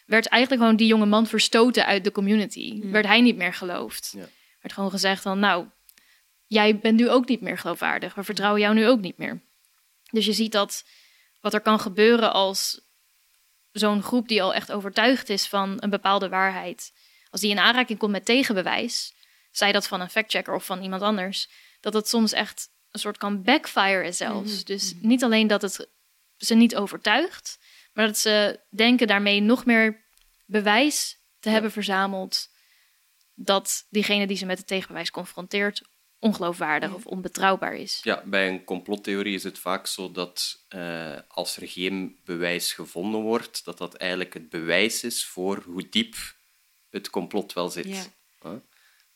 werd 0.05 0.27
eigenlijk 0.27 0.61
gewoon 0.61 0.77
die 0.77 0.87
jonge 0.87 1.05
man 1.05 1.27
verstoten 1.27 1.85
uit 1.85 2.03
de 2.03 2.11
community. 2.11 2.81
Werd 2.83 3.05
hij 3.05 3.21
niet 3.21 3.35
meer 3.35 3.53
geloofd. 3.53 4.13
Ja. 4.15 4.25
Werd 4.61 4.73
gewoon 4.73 4.89
gezegd 4.89 5.21
van, 5.21 5.39
nou, 5.39 5.65
jij 6.47 6.77
bent 6.77 6.99
nu 6.99 7.09
ook 7.09 7.27
niet 7.27 7.41
meer 7.41 7.57
geloofwaardig. 7.57 8.15
We 8.15 8.23
vertrouwen 8.23 8.61
jou 8.61 8.73
nu 8.73 8.87
ook 8.87 8.99
niet 8.99 9.17
meer. 9.17 9.41
Dus 10.11 10.25
je 10.25 10.33
ziet 10.33 10.51
dat 10.51 10.85
wat 11.41 11.53
er 11.53 11.61
kan 11.61 11.79
gebeuren 11.79 12.33
als 12.33 12.81
zo'n 13.73 14.03
groep 14.03 14.27
die 14.27 14.41
al 14.43 14.53
echt 14.53 14.71
overtuigd 14.71 15.29
is 15.29 15.47
van 15.47 15.77
een 15.79 15.89
bepaalde 15.89 16.29
waarheid, 16.29 16.91
als 17.29 17.41
die 17.41 17.49
in 17.51 17.59
aanraking 17.59 17.99
komt 17.99 18.11
met 18.11 18.25
tegenbewijs, 18.25 19.13
zij 19.51 19.71
dat 19.71 19.87
van 19.87 20.01
een 20.01 20.09
factchecker 20.09 20.53
of 20.53 20.65
van 20.65 20.81
iemand 20.81 21.01
anders, 21.01 21.49
dat 21.79 21.93
het 21.93 22.07
soms 22.07 22.31
echt 22.31 22.69
een 22.91 22.99
soort 22.99 23.17
kan 23.17 23.43
backfire 23.43 24.11
zelfs. 24.11 24.53
Mhm, 24.53 24.65
Dus 24.65 24.93
niet 25.01 25.23
alleen 25.23 25.47
dat 25.47 25.61
het 25.61 25.87
ze 26.37 26.55
niet 26.55 26.75
overtuigt, 26.75 27.59
maar 27.93 28.05
dat 28.05 28.17
ze 28.17 28.59
denken 28.69 29.07
daarmee 29.07 29.41
nog 29.41 29.65
meer 29.65 30.05
bewijs 30.45 31.17
te 31.39 31.49
hebben 31.49 31.71
verzameld 31.71 32.51
dat 33.35 33.85
diegene 33.89 34.27
die 34.27 34.37
ze 34.37 34.45
met 34.45 34.57
het 34.57 34.67
tegenbewijs 34.67 35.11
confronteert 35.11 35.81
ongeloofwaardig 36.23 36.93
of 36.93 37.05
onbetrouwbaar 37.05 37.75
is. 37.75 37.99
Ja, 38.03 38.23
bij 38.25 38.47
een 38.47 38.63
complottheorie 38.63 39.33
is 39.33 39.43
het 39.43 39.59
vaak 39.59 39.87
zo 39.87 40.11
dat 40.11 40.63
eh, 40.67 41.17
als 41.27 41.57
er 41.57 41.67
geen 41.67 42.19
bewijs 42.25 42.73
gevonden 42.73 43.21
wordt, 43.21 43.65
dat 43.65 43.77
dat 43.77 43.93
eigenlijk 43.93 44.33
het 44.33 44.49
bewijs 44.49 45.03
is 45.03 45.25
voor 45.25 45.63
hoe 45.65 45.89
diep 45.89 46.15
het 46.89 47.09
complot 47.09 47.53
wel 47.53 47.69
zit. 47.69 47.87
Ja. 47.87 48.03
Huh? 48.41 48.51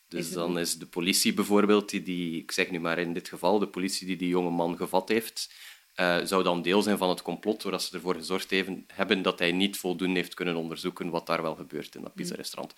Dus 0.08 0.28
Is 0.28 0.34
dan 0.34 0.60
is 0.60 0.78
de 0.78 0.86
politie 0.86 1.34
bijvoorbeeld, 1.34 1.90
die, 1.90 2.04
die, 2.04 2.42
ik 2.42 2.52
zeg 2.52 2.70
nu 2.70 2.80
maar 2.80 3.00
in 3.00 3.14
dit 3.14 3.30
geval, 3.30 3.60
de 3.60 3.68
politie 3.68 4.08
die 4.08 4.18
die 4.18 4.28
jonge 4.28 4.50
man 4.50 4.78
gevat 4.78 5.10
heeft, 5.10 5.54
eh, 5.96 6.18
zou 6.24 6.44
dan 6.44 6.62
deel 6.62 6.82
zijn 6.82 6.98
van 6.98 7.10
het 7.10 7.22
complot, 7.22 7.62
doordat 7.62 7.84
ze 7.84 7.96
ervoor 7.96 8.16
gezorgd 8.16 8.52
even, 8.52 8.84
hebben 8.94 9.22
dat 9.22 9.40
hij 9.40 9.52
niet 9.52 9.78
voldoende 9.78 10.20
heeft 10.20 10.34
kunnen 10.34 10.56
onderzoeken 10.56 11.10
wat 11.10 11.28
daar 11.28 11.42
wel 11.42 11.56
gebeurt 11.56 11.96
in 11.96 12.02
dat 12.02 12.14
pizza-restaurant. 12.14 12.74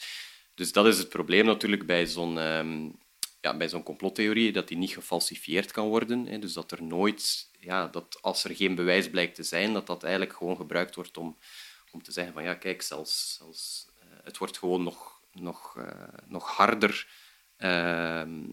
Dus 0.55 0.71
dat 0.71 0.85
is 0.85 0.97
het 0.97 1.09
probleem 1.09 1.45
natuurlijk 1.45 1.85
bij 1.85 2.05
zo'n 2.05 2.39
ehm, 2.39 2.87
ja, 3.41 3.57
bij 3.57 3.69
zo'n 3.69 3.83
complottheorie, 3.83 4.51
dat 4.51 4.67
die 4.67 4.77
niet 4.77 4.93
gefalsifieerd 4.93 5.71
kan 5.71 5.87
worden. 5.87 6.25
Hè. 6.25 6.39
Dus 6.39 6.53
dat 6.53 6.71
er 6.71 6.83
nooit, 6.83 7.49
ja, 7.59 7.87
dat 7.87 8.17
als 8.21 8.43
er 8.43 8.55
geen 8.55 8.75
bewijs 8.75 9.09
blijkt 9.09 9.35
te 9.35 9.43
zijn, 9.43 9.73
dat 9.73 9.87
dat 9.87 10.03
eigenlijk 10.03 10.35
gewoon 10.35 10.55
gebruikt 10.55 10.95
wordt 10.95 11.17
om, 11.17 11.37
om 11.91 12.03
te 12.03 12.11
zeggen 12.11 12.33
van 12.33 12.43
ja, 12.43 12.53
kijk, 12.53 12.81
zelfs, 12.81 13.35
zelfs 13.37 13.89
eh, 13.99 14.07
het 14.23 14.37
wordt 14.37 14.57
gewoon 14.57 14.83
nog, 14.83 15.21
nog, 15.31 15.77
eh, 15.77 16.07
nog 16.27 16.47
harder 16.47 17.07
ehm, 17.57 18.43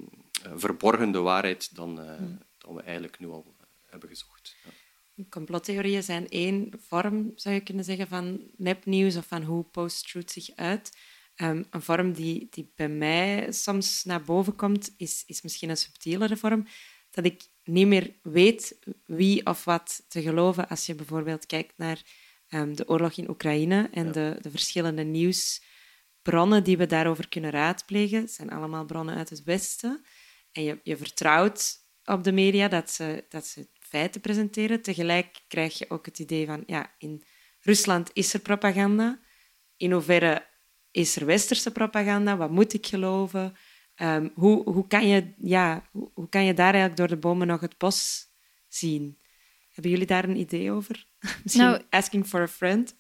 eh, 0.42 0.52
verborgen 0.54 1.12
de 1.12 1.18
waarheid 1.18 1.74
dan, 1.74 2.00
eh, 2.00 2.20
dan 2.58 2.74
we 2.74 2.82
eigenlijk 2.82 3.18
nu 3.18 3.28
al 3.28 3.54
hebben 3.86 4.08
gezocht. 4.08 4.56
Ja. 4.64 4.70
Complottheorieën 5.28 6.02
zijn 6.02 6.28
één 6.28 6.72
vorm, 6.78 7.32
zou 7.34 7.54
je 7.54 7.60
kunnen 7.60 7.84
zeggen, 7.84 8.08
van 8.08 8.40
nepnieuws 8.56 9.16
of 9.16 9.26
van 9.26 9.42
hoe 9.42 9.64
post-truth 9.64 10.30
zich 10.30 10.56
uit. 10.56 10.98
Ehm, 11.36 11.62
een 11.70 11.82
vorm 11.82 12.12
die, 12.12 12.46
die 12.50 12.72
bij 12.74 12.88
mij 12.88 13.52
soms 13.52 14.04
naar 14.04 14.22
boven 14.22 14.56
komt, 14.56 14.94
is, 14.96 15.22
is 15.26 15.42
misschien 15.42 15.70
een 15.70 15.76
subtielere 15.76 16.36
vorm. 16.36 16.66
Dat 17.10 17.24
ik 17.24 17.42
niet 17.64 17.86
meer 17.86 18.14
weet 18.22 18.78
wie 19.04 19.46
of 19.46 19.64
wat 19.64 20.04
te 20.08 20.22
geloven 20.22 20.68
als 20.68 20.86
je 20.86 20.94
bijvoorbeeld 20.94 21.46
kijkt 21.46 21.72
naar 21.78 22.02
ehm, 22.48 22.74
de 22.74 22.88
oorlog 22.88 23.12
in 23.12 23.30
Oekraïne 23.30 23.88
en 23.92 24.06
Ja. 24.06 24.12
de, 24.12 24.38
de 24.40 24.50
verschillende 24.50 25.02
nieuwsbronnen 25.02 26.64
die 26.64 26.76
we 26.76 26.86
daarover 26.86 27.28
kunnen 27.28 27.50
raadplegen. 27.50 28.20
Het 28.20 28.32
zijn 28.32 28.50
allemaal 28.50 28.84
bronnen 28.84 29.16
uit 29.16 29.30
het 29.30 29.42
Westen. 29.44 30.04
En 30.52 30.62
je, 30.62 30.80
je 30.82 30.96
vertrouwt 30.96 31.74
op 32.04 32.24
de 32.24 32.32
media 32.32 32.68
dat 32.68 32.90
ze, 32.90 33.24
dat 33.28 33.46
ze 33.46 33.68
feiten 33.80 34.20
presenteren. 34.20 34.82
Tegelijk 34.82 35.44
krijg 35.48 35.78
je 35.78 35.90
ook 35.90 36.06
het 36.06 36.18
idee 36.18 36.46
van, 36.46 36.62
ja, 36.66 36.94
in 36.98 37.24
Rusland 37.60 38.10
is 38.12 38.34
er 38.34 38.40
propaganda. 38.40 39.20
In 39.76 39.92
hoeverre 39.92 40.46
is 40.96 41.16
er 41.16 41.26
westerse 41.26 41.70
propaganda? 41.70 42.36
Wat 42.36 42.50
moet 42.50 42.72
ik 42.74 42.86
geloven? 42.86 43.56
Ehm, 43.94 44.28
hoe, 44.34 44.70
hoe, 44.70 44.86
kan 44.86 45.08
je, 45.08 45.32
ja, 45.36 45.88
hoe, 45.90 46.10
hoe 46.14 46.28
kan 46.28 46.44
je 46.44 46.54
daar 46.54 46.72
eigenlijk 46.72 46.96
door 46.96 47.08
de 47.08 47.16
bomen 47.16 47.46
nog 47.46 47.60
het 47.60 47.78
bos 47.78 48.26
zien? 48.68 49.18
Hebben 49.72 49.90
jullie 49.90 50.06
daar 50.06 50.24
een 50.24 50.36
idee 50.36 50.70
over? 50.70 51.06
Misschien 51.42 51.64
Nou- 51.64 51.82
asking 51.90 52.26
for 52.26 52.40
a 52.40 52.48
friend? 52.48 52.96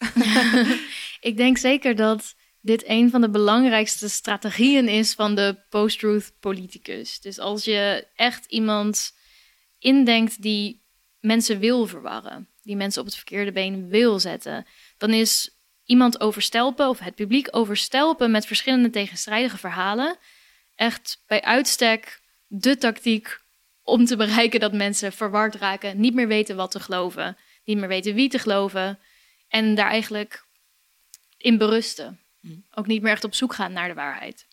Ik 1.28 1.36
denk 1.36 1.58
zeker 1.58 1.96
dat 1.96 2.34
dit 2.60 2.84
een 2.86 3.10
van 3.10 3.20
de 3.20 3.30
belangrijkste 3.30 4.08
strategieën 4.08 4.88
is 4.88 5.14
van 5.14 5.34
de 5.34 5.58
post-truth 5.68 6.32
politicus. 6.40 7.20
Dus 7.20 7.38
als 7.38 7.64
je 7.64 8.06
echt 8.14 8.46
iemand 8.46 9.14
indenkt 9.78 10.42
die 10.42 10.82
mensen 11.20 11.58
wil 11.58 11.86
verwarren, 11.86 12.48
die 12.62 12.76
mensen 12.76 13.00
op 13.00 13.06
het 13.06 13.16
verkeerde 13.16 13.52
been 13.52 13.88
wil 13.88 14.20
zetten, 14.20 14.66
dan 14.96 15.10
is 15.10 15.55
iemand 15.86 16.20
overstelpen 16.20 16.88
of 16.88 16.98
het 16.98 17.14
publiek 17.14 17.48
overstelpen 17.50 18.30
met 18.30 18.46
verschillende 18.46 18.90
tegenstrijdige 18.90 19.58
verhalen 19.58 20.16
echt 20.74 21.22
bij 21.26 21.42
uitstek 21.42 22.20
de 22.46 22.76
tactiek 22.76 23.40
om 23.82 24.04
te 24.04 24.16
bereiken 24.16 24.60
dat 24.60 24.72
mensen 24.72 25.12
verward 25.12 25.54
raken, 25.54 26.00
niet 26.00 26.14
meer 26.14 26.28
weten 26.28 26.56
wat 26.56 26.70
te 26.70 26.80
geloven, 26.80 27.36
niet 27.64 27.78
meer 27.78 27.88
weten 27.88 28.14
wie 28.14 28.28
te 28.28 28.38
geloven 28.38 28.98
en 29.48 29.74
daar 29.74 29.90
eigenlijk 29.90 30.44
in 31.36 31.58
berusten. 31.58 32.20
Ook 32.74 32.86
niet 32.86 33.02
meer 33.02 33.12
echt 33.12 33.24
op 33.24 33.34
zoek 33.34 33.54
gaan 33.54 33.72
naar 33.72 33.88
de 33.88 33.94
waarheid. 33.94 34.46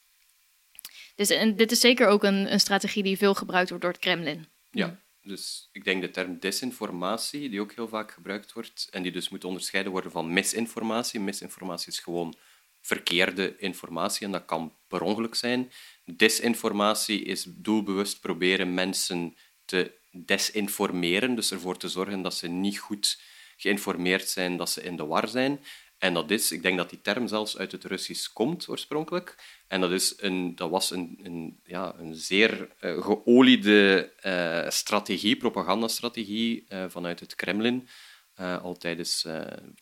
Dus 1.16 1.30
en 1.30 1.56
dit 1.56 1.72
is 1.72 1.80
zeker 1.80 2.08
ook 2.08 2.24
een, 2.24 2.52
een 2.52 2.60
strategie 2.60 3.04
die 3.04 3.18
veel 3.18 3.34
gebruikt 3.34 3.70
wordt 3.70 3.84
door 3.84 3.94
het 3.94 4.02
Kremlin. 4.02 4.48
Ja, 4.72 5.00
dus 5.24 5.70
ik 5.72 5.84
denk 5.84 6.02
de 6.02 6.10
term 6.10 6.40
desinformatie, 6.40 7.50
die 7.50 7.62
ook 7.62 7.74
heel 7.74 7.88
vaak 7.88 8.12
gebruikt 8.12 8.54
wordt, 8.54 8.88
en 8.92 9.04
die 9.04 9.12
dus 9.12 9.30
moet 9.30 9.44
onderscheiden 9.44 9.92
worden 9.92 10.12
van 10.12 10.34
misinformatie. 10.34 11.20
Misinformatie 11.20 11.92
is 11.92 12.00
gewoon 12.00 12.36
verkeerde 12.82 13.58
informatie 13.58 14.26
en 14.26 14.32
dat 14.32 14.46
kan 14.46 14.74
per 14.88 15.02
ongeluk 15.02 15.36
zijn. 15.36 15.72
Desinformatie 16.06 17.24
is 17.24 17.46
doelbewust 17.48 18.20
proberen 18.20 18.74
mensen 18.74 19.36
te 19.66 19.92
desinformeren, 20.12 21.36
dus 21.36 21.52
ervoor 21.52 21.78
te 21.78 21.90
zorgen 21.90 22.22
dat 22.22 22.34
ze 22.34 22.48
niet 22.48 22.80
goed 22.80 23.22
geïnformeerd 23.58 24.30
zijn, 24.30 24.58
dat 24.58 24.70
ze 24.70 24.84
in 24.84 24.96
de 24.96 25.06
war 25.06 25.28
zijn. 25.28 25.64
En 25.98 26.14
dat 26.14 26.32
is, 26.32 26.52
ik 26.52 26.62
denk 26.62 26.78
dat 26.78 26.90
die 26.90 27.02
term 27.02 27.28
zelfs 27.28 27.58
uit 27.58 27.72
het 27.72 27.84
Russisch 27.84 28.34
komt 28.34 28.68
oorspronkelijk. 28.68 29.36
En 29.74 29.82
dat, 29.82 29.92
is 29.92 30.14
een, 30.18 30.56
dat 30.56 30.70
was 30.70 30.92
een, 30.92 31.20
een, 31.24 31.60
ja, 31.66 31.94
een 31.98 32.16
zeer 32.16 32.70
eh, 32.80 33.04
geoliede 33.04 34.12
eh, 34.22 34.70
strategie, 34.70 35.36
propagandastrategie 35.36 36.66
eh, 36.68 36.86
vanuit 36.88 37.20
het 37.20 37.36
Kremlin. 37.36 37.88
al 38.36 38.78
tijdens 38.78 39.22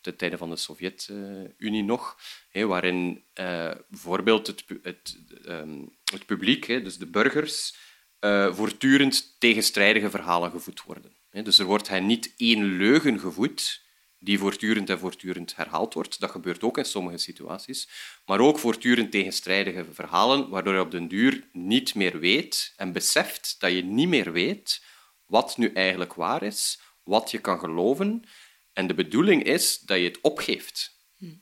de 0.01 0.15
tijden 0.15 0.37
van 0.37 0.49
de 0.49 0.55
Sovjet-Unie 0.55 1.83
nog, 1.83 2.17
waarin 2.53 3.23
bijvoorbeeld 3.89 4.47
het, 4.47 4.63
het, 4.81 5.17
ehm, 5.45 5.85
het 6.11 6.25
publiek, 6.25 6.67
dus 6.67 6.97
de 6.97 7.07
burgers, 7.07 7.75
voortdurend 8.51 9.35
tegenstrijdige 9.39 10.09
verhalen 10.09 10.51
gevoed 10.51 10.83
worden. 10.83 11.15
Dus 11.43 11.59
er 11.59 11.65
wordt 11.65 11.87
hen 11.87 12.05
niet 12.05 12.33
één 12.37 12.77
leugen 12.77 13.19
gevoed, 13.19 13.81
die 14.23 14.39
voortdurend 14.39 14.89
en 14.89 14.99
voortdurend 14.99 15.55
herhaald 15.55 15.93
wordt. 15.93 16.19
Dat 16.19 16.31
gebeurt 16.31 16.63
ook 16.63 16.77
in 16.77 16.85
sommige 16.85 17.17
situaties. 17.17 17.89
Maar 18.25 18.39
ook 18.39 18.59
voortdurend 18.59 19.11
tegenstrijdige 19.11 19.85
verhalen, 19.91 20.49
waardoor 20.49 20.73
je 20.73 20.81
op 20.81 20.91
den 20.91 21.07
duur 21.07 21.47
niet 21.51 21.95
meer 21.95 22.19
weet 22.19 22.73
en 22.75 22.91
beseft 22.91 23.55
dat 23.59 23.71
je 23.71 23.83
niet 23.83 24.07
meer 24.07 24.31
weet 24.31 24.83
wat 25.25 25.57
nu 25.57 25.71
eigenlijk 25.73 26.13
waar 26.13 26.43
is, 26.43 26.81
wat 27.03 27.31
je 27.31 27.37
kan 27.37 27.59
geloven. 27.59 28.23
En 28.73 28.87
de 28.87 28.93
bedoeling 28.93 29.43
is 29.43 29.79
dat 29.79 29.97
je 29.97 30.03
het 30.03 30.21
opgeeft. 30.21 30.99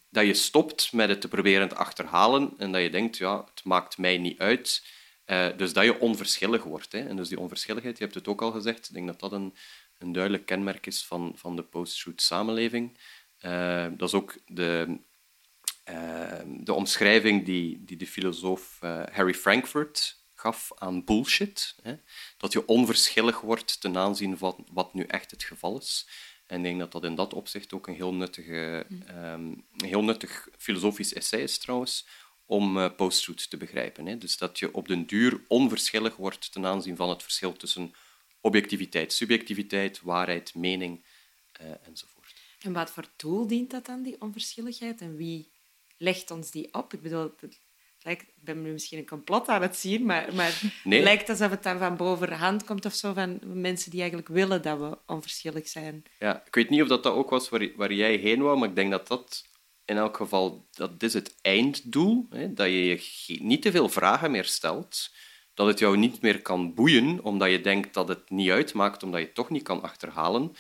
Dat 0.09 0.25
je 0.25 0.33
stopt 0.33 0.91
met 0.91 1.09
het 1.09 1.21
te 1.21 1.27
proberen 1.27 1.69
te 1.69 1.75
achterhalen 1.75 2.53
en 2.57 2.71
dat 2.71 2.81
je 2.81 2.89
denkt, 2.89 3.17
ja, 3.17 3.45
het 3.53 3.63
maakt 3.63 3.97
mij 3.97 4.17
niet 4.17 4.39
uit. 4.39 4.83
Eh, 5.25 5.47
dus 5.57 5.73
dat 5.73 5.83
je 5.83 5.99
onverschillig 5.99 6.63
wordt. 6.63 6.91
Hè. 6.91 7.07
En 7.07 7.15
dus 7.15 7.29
die 7.29 7.39
onverschilligheid, 7.39 7.97
je 7.97 8.03
hebt 8.03 8.15
het 8.15 8.27
ook 8.27 8.41
al 8.41 8.51
gezegd, 8.51 8.87
ik 8.87 8.93
denk 8.93 9.07
dat 9.07 9.19
dat 9.19 9.31
een, 9.31 9.55
een 9.99 10.11
duidelijk 10.11 10.45
kenmerk 10.45 10.85
is 10.85 11.05
van, 11.05 11.31
van 11.35 11.55
de 11.55 11.63
post-truth 11.63 12.21
samenleving. 12.21 12.97
Eh, 13.37 13.87
dat 13.97 14.07
is 14.07 14.13
ook 14.13 14.37
de, 14.45 14.99
eh, 15.83 16.41
de 16.45 16.73
omschrijving 16.73 17.45
die, 17.45 17.83
die 17.83 17.97
de 17.97 18.07
filosoof 18.07 18.77
eh, 18.81 19.03
Harry 19.11 19.33
Frankfurt 19.33 20.23
gaf 20.35 20.71
aan 20.75 21.03
bullshit. 21.03 21.75
Hè? 21.81 21.95
Dat 22.37 22.53
je 22.53 22.65
onverschillig 22.65 23.41
wordt 23.41 23.81
ten 23.81 23.97
aanzien 23.97 24.37
van 24.37 24.67
wat 24.71 24.93
nu 24.93 25.03
echt 25.03 25.31
het 25.31 25.43
geval 25.43 25.77
is. 25.77 26.07
En 26.45 26.57
ik 26.57 26.63
denk 26.63 26.79
dat 26.79 26.91
dat 26.91 27.03
in 27.03 27.15
dat 27.15 27.33
opzicht 27.33 27.73
ook 27.73 27.87
een 27.87 27.93
heel, 27.93 28.13
nuttige, 28.13 28.85
ehm, 29.05 29.45
een 29.77 29.85
heel 29.85 30.03
nuttig 30.03 30.47
filosofisch 30.57 31.13
essay 31.13 31.41
is 31.41 31.57
trouwens, 31.57 32.07
om 32.45 32.95
post-truth 32.95 33.49
te 33.49 33.57
begrijpen. 33.57 34.05
Hè? 34.05 34.17
Dus 34.17 34.37
dat 34.37 34.59
je 34.59 34.73
op 34.73 34.87
den 34.87 35.05
duur 35.05 35.41
onverschillig 35.47 36.15
wordt 36.15 36.51
ten 36.51 36.65
aanzien 36.65 36.95
van 36.95 37.09
het 37.09 37.23
verschil 37.23 37.53
tussen 37.53 37.93
objectiviteit, 38.41 39.13
subjectiviteit, 39.13 40.01
waarheid, 40.01 40.55
mening 40.55 41.03
eh, 41.51 41.67
enzovoort. 41.83 42.33
En 42.59 42.73
wat 42.73 42.91
voor 42.91 43.05
doel 43.15 43.47
dient 43.47 43.71
dat 43.71 43.85
dan, 43.85 44.03
die 44.03 44.21
onverschilligheid? 44.21 45.01
En 45.01 45.15
wie 45.15 45.49
legt 45.97 46.31
ons 46.31 46.51
die 46.51 46.73
op? 46.73 46.93
Ik 46.93 47.01
bedoel, 47.01 47.33
het 47.39 47.59
lijkt, 48.01 48.21
ik 48.21 48.43
ben 48.43 48.61
nu 48.61 48.71
misschien 48.71 48.97
een 48.97 49.07
complot 49.07 49.47
aan 49.47 49.61
het 49.61 49.77
zien, 49.77 50.05
maar, 50.05 50.33
maar 50.35 50.61
Nee. 50.83 50.99
het 50.99 51.07
lijkt 51.07 51.29
alsof 51.29 51.49
het 51.49 51.63
dan 51.63 51.77
van 51.79 51.97
bovenhand 51.97 52.63
komt 52.63 52.85
of 52.85 52.93
zo, 52.93 53.13
van 53.13 53.39
mensen 53.43 53.91
die 53.91 53.99
eigenlijk 53.99 54.29
willen 54.29 54.61
dat 54.61 54.79
we 54.79 54.97
onverschillig 55.05 55.67
zijn. 55.67 56.03
Ja, 56.19 56.43
ik 56.45 56.55
weet 56.55 56.69
niet 56.69 56.81
of 56.81 56.87
dat, 56.87 57.03
dat 57.03 57.13
ook 57.13 57.29
was 57.29 57.49
waar, 57.49 57.75
waar 57.75 57.93
jij 57.93 58.15
heen 58.15 58.41
wou, 58.41 58.57
maar 58.57 58.69
ik 58.69 58.75
denk 58.75 58.91
dat 58.91 59.07
dat 59.07 59.47
in 59.85 59.97
elk 59.97 60.17
geval 60.17 60.67
dat 60.71 61.03
is 61.03 61.13
het 61.13 61.35
einddoel. 61.41 62.27
Hè, 62.29 62.53
dat 62.53 62.67
je 62.67 62.85
je 63.25 63.43
niet 63.43 63.61
te 63.61 63.71
veel 63.71 63.89
vragen 63.89 64.31
meer 64.31 64.45
stelt. 64.45 65.11
Dat 65.59 65.67
het 65.67 65.79
jou 65.79 65.97
niet 65.97 66.21
meer 66.21 66.41
kan 66.41 66.73
boeien, 66.73 67.23
omdat 67.23 67.51
je 67.51 67.61
denkt 67.61 67.93
dat 67.93 68.07
het 68.07 68.29
niet 68.29 68.49
uitmaakt, 68.49 69.03
omdat 69.03 69.19
je 69.19 69.25
het 69.25 69.35
toch 69.35 69.49
niet 69.49 69.63
kan 69.63 69.81
achterhalen. 69.81 70.55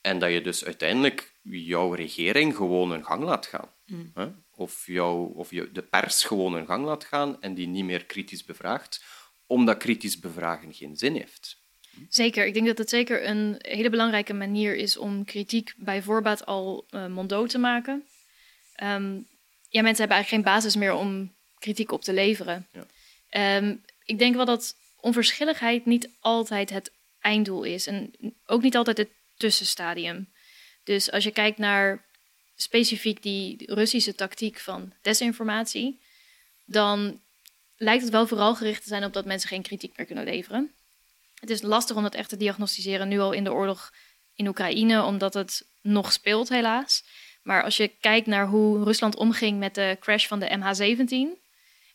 En 0.00 0.18
dat 0.18 0.32
je 0.32 0.40
dus 0.40 0.64
uiteindelijk 0.64 1.32
jouw 1.42 1.92
regering 1.92 2.56
gewoon 2.56 2.90
een 2.90 3.04
gang 3.04 3.22
laat 3.22 3.46
gaan. 3.46 3.68
Hè? 4.14 4.26
Of, 4.50 4.86
jou, 4.86 5.34
of 5.34 5.50
je 5.50 5.72
de 5.72 5.82
pers 5.82 6.24
gewoon 6.24 6.54
een 6.54 6.66
gang 6.66 6.84
laat 6.84 7.04
gaan 7.04 7.40
en 7.40 7.54
die 7.54 7.66
niet 7.66 7.84
meer 7.84 8.04
kritisch 8.04 8.44
bevraagt, 8.44 9.04
omdat 9.46 9.76
kritisch 9.76 10.18
bevragen 10.18 10.74
geen 10.74 10.96
zin 10.96 11.14
heeft. 11.14 11.62
Zeker, 12.08 12.46
ik 12.46 12.54
denk 12.54 12.66
dat 12.66 12.78
het 12.78 12.88
zeker 12.88 13.28
een 13.28 13.54
hele 13.58 13.90
belangrijke 13.90 14.34
manier 14.34 14.76
is 14.76 14.96
om 14.96 15.24
kritiek 15.24 15.74
bij 15.76 16.02
voorbaat 16.02 16.46
al 16.46 16.86
uh, 16.90 17.06
monddood 17.06 17.48
te 17.48 17.58
maken. 17.58 18.04
Ehm, 18.74 19.20
ja, 19.68 19.82
mensen 19.82 20.04
hebben 20.04 20.16
eigenlijk 20.16 20.28
geen 20.28 20.42
basis 20.42 20.76
meer 20.76 20.92
om 20.92 21.34
kritiek 21.58 21.92
op 21.92 22.02
te 22.02 22.12
leveren. 22.12 22.68
Ja. 22.72 22.86
Ehm, 23.34 23.76
ik 24.04 24.18
denk 24.18 24.34
wel 24.34 24.44
dat 24.44 24.76
onverschilligheid 24.96 25.86
niet 25.86 26.08
altijd 26.20 26.70
het 26.70 26.92
einddoel 27.20 27.62
is 27.62 27.86
en 27.86 28.12
ook 28.46 28.62
niet 28.62 28.76
altijd 28.76 28.96
het 28.96 29.10
tussenstadium. 29.36 30.32
Dus 30.84 31.10
als 31.10 31.24
je 31.24 31.30
kijkt 31.30 31.58
naar 31.58 32.04
specifiek 32.56 33.22
die 33.22 33.74
Russische 33.74 34.14
tactiek 34.14 34.58
van 34.58 34.92
desinformatie, 35.02 36.00
dan 36.64 37.20
lijkt 37.76 38.02
het 38.02 38.12
wel 38.12 38.26
vooral 38.26 38.54
gericht 38.54 38.82
te 38.82 38.88
zijn 38.88 39.04
op 39.04 39.12
dat 39.12 39.24
mensen 39.24 39.48
geen 39.48 39.62
kritiek 39.62 39.96
meer 39.96 40.06
kunnen 40.06 40.24
leveren. 40.24 40.72
Het 41.40 41.50
is 41.50 41.62
lastig 41.62 41.96
om 41.96 42.02
dat 42.02 42.14
echt 42.14 42.28
te 42.28 42.36
diagnosticeren 42.36 43.08
nu 43.08 43.18
al 43.20 43.32
in 43.32 43.44
de 43.44 43.52
oorlog 43.52 43.92
in 44.34 44.46
Oekraïne, 44.46 45.02
omdat 45.02 45.34
het 45.34 45.66
nog 45.80 46.12
speelt 46.12 46.48
helaas. 46.48 47.04
Maar 47.42 47.62
als 47.62 47.76
je 47.76 47.88
kijkt 47.88 48.26
naar 48.26 48.46
hoe 48.46 48.84
Rusland 48.84 49.16
omging 49.16 49.58
met 49.58 49.74
de 49.74 49.96
crash 50.00 50.26
van 50.26 50.38
de 50.38 50.48
MH17 50.58 51.43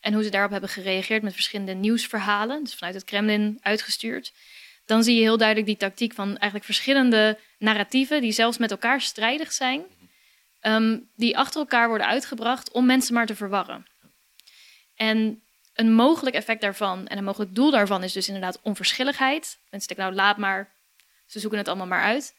en 0.00 0.12
hoe 0.12 0.22
ze 0.22 0.30
daarop 0.30 0.50
hebben 0.50 0.70
gereageerd 0.70 1.22
met 1.22 1.32
verschillende 1.32 1.72
nieuwsverhalen, 1.72 2.64
dus 2.64 2.74
vanuit 2.74 2.94
het 2.94 3.04
Kremlin 3.04 3.58
uitgestuurd, 3.60 4.32
dan 4.84 5.02
zie 5.02 5.14
je 5.14 5.20
heel 5.20 5.36
duidelijk 5.36 5.66
die 5.66 5.76
tactiek 5.76 6.12
van 6.12 6.28
eigenlijk 6.28 6.64
verschillende 6.64 7.38
narratieven 7.58 8.20
die 8.20 8.32
zelfs 8.32 8.58
met 8.58 8.70
elkaar 8.70 9.00
strijdig 9.00 9.52
zijn, 9.52 9.82
ehm, 10.60 10.98
die 11.16 11.38
achter 11.38 11.60
elkaar 11.60 11.88
worden 11.88 12.06
uitgebracht 12.06 12.70
om 12.70 12.86
mensen 12.86 13.14
maar 13.14 13.26
te 13.26 13.34
verwarren. 13.34 13.86
En 14.94 15.42
een 15.74 15.92
mogelijk 15.92 16.36
effect 16.36 16.60
daarvan 16.60 17.06
en 17.06 17.18
een 17.18 17.24
mogelijk 17.24 17.54
doel 17.54 17.70
daarvan 17.70 18.02
is 18.02 18.12
dus 18.12 18.26
inderdaad 18.26 18.60
onverschilligheid. 18.62 19.58
Mensen 19.70 19.88
denken, 19.88 20.14
nou 20.14 20.26
laat 20.26 20.36
maar, 20.36 20.72
ze 21.26 21.38
zoeken 21.38 21.58
het 21.58 21.68
allemaal 21.68 21.86
maar 21.86 22.02
uit. 22.02 22.34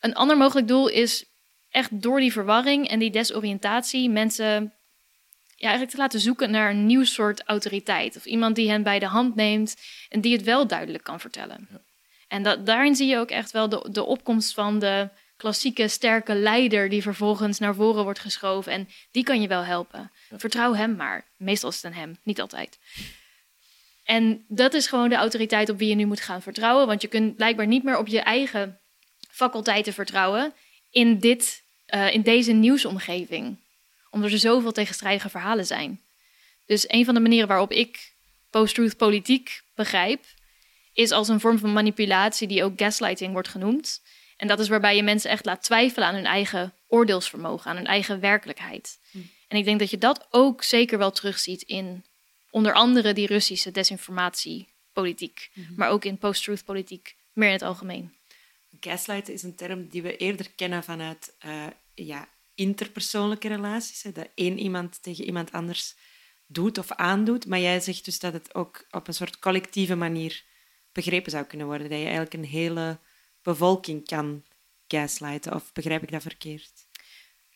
Een 0.00 0.14
ander 0.14 0.36
mogelijk 0.36 0.68
doel 0.68 0.88
is 0.88 1.24
echt 1.70 2.02
door 2.02 2.20
die 2.20 2.32
verwarring 2.32 2.88
en 2.88 2.98
die 2.98 3.10
desoriëntatie 3.10 4.10
mensen 4.10 4.75
ja, 5.56 5.68
eigenlijk 5.68 5.90
te 5.90 5.96
laten 5.96 6.20
zoeken 6.20 6.50
naar 6.50 6.70
een 6.70 6.86
nieuw 6.86 7.04
soort 7.04 7.42
autoriteit. 7.44 8.16
Of 8.16 8.24
iemand 8.24 8.56
die 8.56 8.70
hen 8.70 8.82
bij 8.82 8.98
de 8.98 9.06
hand 9.06 9.34
neemt 9.34 9.76
en 10.08 10.20
die 10.20 10.32
het 10.32 10.42
wel 10.42 10.66
duidelijk 10.66 11.04
kan 11.04 11.20
vertellen. 11.20 11.68
Ja. 11.70 11.80
En 12.28 12.42
dat, 12.42 12.66
daarin 12.66 12.94
zie 12.94 13.06
je 13.06 13.18
ook 13.18 13.30
echt 13.30 13.50
wel 13.50 13.68
de, 13.68 13.88
de 13.90 14.04
opkomst 14.04 14.54
van 14.54 14.78
de 14.78 15.08
klassieke 15.36 15.88
sterke 15.88 16.34
leider 16.34 16.88
die 16.88 17.02
vervolgens 17.02 17.58
naar 17.58 17.74
voren 17.74 18.04
wordt 18.04 18.18
geschoven. 18.18 18.72
En 18.72 18.88
die 19.10 19.24
kan 19.24 19.40
je 19.40 19.48
wel 19.48 19.64
helpen. 19.64 20.10
Vertrouw 20.36 20.74
hem 20.74 20.96
maar. 20.96 21.24
Meestal 21.36 21.68
is 21.68 21.74
het 21.74 21.84
een 21.84 21.98
hem, 21.98 22.18
niet 22.22 22.40
altijd. 22.40 22.78
En 24.04 24.44
dat 24.48 24.74
is 24.74 24.86
gewoon 24.86 25.08
de 25.08 25.14
autoriteit 25.14 25.70
op 25.70 25.78
wie 25.78 25.88
je 25.88 25.94
nu 25.94 26.06
moet 26.06 26.20
gaan 26.20 26.42
vertrouwen. 26.42 26.86
Want 26.86 27.02
je 27.02 27.08
kunt 27.08 27.36
blijkbaar 27.36 27.66
niet 27.66 27.82
meer 27.82 27.98
op 27.98 28.06
je 28.06 28.20
eigen 28.20 28.80
faculteiten 29.30 29.92
vertrouwen 29.92 30.54
in, 30.90 31.18
dit, 31.18 31.62
uh, 31.94 32.14
in 32.14 32.22
deze 32.22 32.52
nieuwsomgeving. 32.52 33.56
Omdat 34.10 34.30
er 34.30 34.38
zoveel 34.38 34.72
tegenstrijdige 34.72 35.28
verhalen 35.28 35.66
zijn. 35.66 36.00
Dus 36.66 36.84
een 36.88 37.04
van 37.04 37.14
de 37.14 37.20
manieren 37.20 37.48
waarop 37.48 37.72
ik 37.72 38.14
post-truth 38.50 38.96
politiek 38.96 39.62
begrijp, 39.74 40.24
is 40.92 41.10
als 41.10 41.28
een 41.28 41.40
vorm 41.40 41.58
van 41.58 41.72
manipulatie 41.72 42.48
die 42.48 42.64
ook 42.64 42.72
gaslighting 42.76 43.32
wordt 43.32 43.48
genoemd. 43.48 44.02
En 44.36 44.48
dat 44.48 44.60
is 44.60 44.68
waarbij 44.68 44.96
je 44.96 45.02
mensen 45.02 45.30
echt 45.30 45.44
laat 45.44 45.62
twijfelen 45.62 46.08
aan 46.08 46.14
hun 46.14 46.26
eigen 46.26 46.74
oordeelsvermogen, 46.88 47.70
aan 47.70 47.76
hun 47.76 47.86
eigen 47.86 48.20
werkelijkheid. 48.20 48.98
Hm. 49.10 49.18
En 49.48 49.58
ik 49.58 49.64
denk 49.64 49.78
dat 49.78 49.90
je 49.90 49.98
dat 49.98 50.26
ook 50.30 50.62
zeker 50.62 50.98
wel 50.98 51.12
terugziet 51.12 51.62
in 51.62 52.04
onder 52.50 52.72
andere 52.72 53.12
die 53.12 53.26
Russische 53.26 53.70
desinformatiepolitiek, 53.70 55.50
mm 55.54 55.64
maar 55.76 55.88
ook 55.88 56.04
in 56.04 56.18
post-truth 56.18 56.64
politiek 56.64 57.16
meer 57.32 57.48
in 57.48 57.54
het 57.54 57.62
algemeen. 57.62 58.14
Gaslighten 58.80 59.34
is 59.34 59.42
een 59.42 59.54
term 59.54 59.88
die 59.88 60.02
we 60.02 60.16
eerder 60.16 60.50
kennen 60.56 60.84
vanuit 60.84 61.34
uh, 61.46 61.66
ja, 61.94 62.28
interpersoonlijke 62.56 63.48
relaties. 63.48 64.02
Dat 64.02 64.28
één 64.34 64.58
iemand 64.58 65.02
tegen 65.02 65.24
iemand 65.24 65.52
anders 65.52 65.94
doet 66.46 66.78
of 66.78 66.92
aandoet. 66.92 67.46
Maar 67.46 67.60
jij 67.60 67.80
zegt 67.80 68.04
dus 68.04 68.18
dat 68.18 68.32
het 68.32 68.54
ook 68.54 68.86
op 68.90 69.08
een 69.08 69.14
soort 69.14 69.38
collectieve 69.38 69.94
manier 69.94 70.44
begrepen 70.92 71.30
zou 71.30 71.44
kunnen 71.44 71.66
worden. 71.66 71.88
Dat 71.88 71.98
je 71.98 72.04
eigenlijk 72.04 72.34
een 72.34 72.44
hele 72.44 72.98
bevolking 73.42 74.06
kan 74.06 74.44
gaslighten. 74.88 75.54
Of 75.54 75.72
begrijp 75.72 76.02
ik 76.02 76.10
dat 76.10 76.22
verkeerd? 76.22 76.72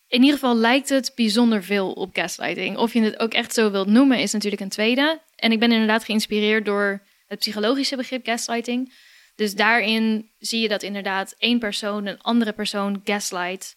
In 0.09 0.21
ieder 0.21 0.35
geval 0.35 0.57
lijkt 0.57 0.89
het 0.89 1.13
bijzonder 1.15 1.65
veel 1.65 1.93
op 1.93 2.11
gaslighting. 2.13 2.77
Of 2.77 2.93
je 2.93 3.01
het 3.01 3.19
ook 3.19 3.33
echt 3.33 3.55
zo 3.55 3.71
wilt 3.71 3.87
noemen, 3.87 4.19
is 4.19 4.33
natuurlijk 4.33 4.63
een 4.63 4.69
tweede. 4.69 5.21
En 5.37 5.53
ik 5.53 5.59
ben 5.59 5.73
inderdaad 5.73 6.05
geïnspireerd 6.05 6.65
door 6.65 7.03
het 7.27 7.39
psychologische 7.39 7.97
begrip 7.97 8.27
gaslighting. 8.27 8.95
Dus 9.35 9.55
daarin 9.55 10.31
zie 10.39 10.61
je 10.61 10.69
dat 10.69 10.83
inderdaad 10.83 11.35
één 11.39 11.59
persoon 11.59 12.07
een 12.07 12.21
andere 12.21 12.53
persoon 12.53 13.01
gaslight. 13.05 13.77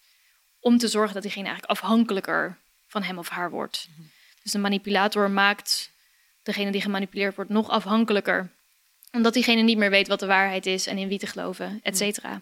Om 0.64 0.78
te 0.78 0.88
zorgen 0.88 1.14
dat 1.14 1.24
diegene 1.24 1.48
eigenlijk 1.48 1.80
afhankelijker 1.80 2.58
van 2.88 3.04
hem 3.04 3.18
of 3.18 3.30
haar 3.30 3.50
wordt. 3.50 3.88
Mhm. 3.90 4.08
Dus 4.44 4.52
de 4.52 4.58
manipulator 4.58 5.32
maakt 5.32 5.92
degene 6.44 6.72
die 6.72 6.82
gemanipuleerd 6.82 7.36
wordt 7.36 7.52
nog 7.52 7.70
afhankelijker 7.70 8.52
omdat 9.14 9.34
diegene 9.34 9.62
niet 9.62 9.78
meer 9.78 9.90
weet 9.90 10.08
wat 10.08 10.20
de 10.20 10.26
waarheid 10.26 10.66
is 10.66 10.88
en 10.88 10.98
in 10.98 11.08
wie 11.08 11.20
te 11.20 11.28
geloven, 11.28 11.80
et 11.84 11.98
cetera. 11.98 12.42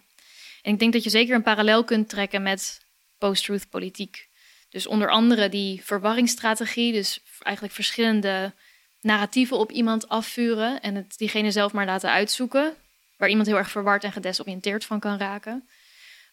En 0.61 0.73
ik 0.73 0.79
denk 0.79 0.93
dat 0.93 1.03
je 1.03 1.09
zeker 1.09 1.35
een 1.35 1.43
parallel 1.43 1.83
kunt 1.83 2.09
trekken 2.09 2.41
met 2.41 2.81
post-truth 3.17 3.69
politiek. 3.69 4.29
Dus 4.69 4.87
onder 4.87 5.09
andere 5.09 5.49
die 5.49 5.81
verwarringsstrategie, 5.83 6.91
dus 6.91 7.19
eigenlijk 7.39 7.75
verschillende 7.75 8.53
narratieven 9.01 9.57
op 9.57 9.71
iemand 9.71 10.09
afvuren 10.09 10.81
en 10.81 10.95
het 10.95 11.17
diegene 11.17 11.51
zelf 11.51 11.71
maar 11.71 11.85
laten 11.85 12.11
uitzoeken, 12.11 12.75
waar 13.17 13.29
iemand 13.29 13.47
heel 13.47 13.57
erg 13.57 13.71
verward 13.71 14.03
en 14.03 14.11
gedesoriënteerd 14.11 14.85
van 14.85 14.99
kan 14.99 15.17
raken. 15.17 15.69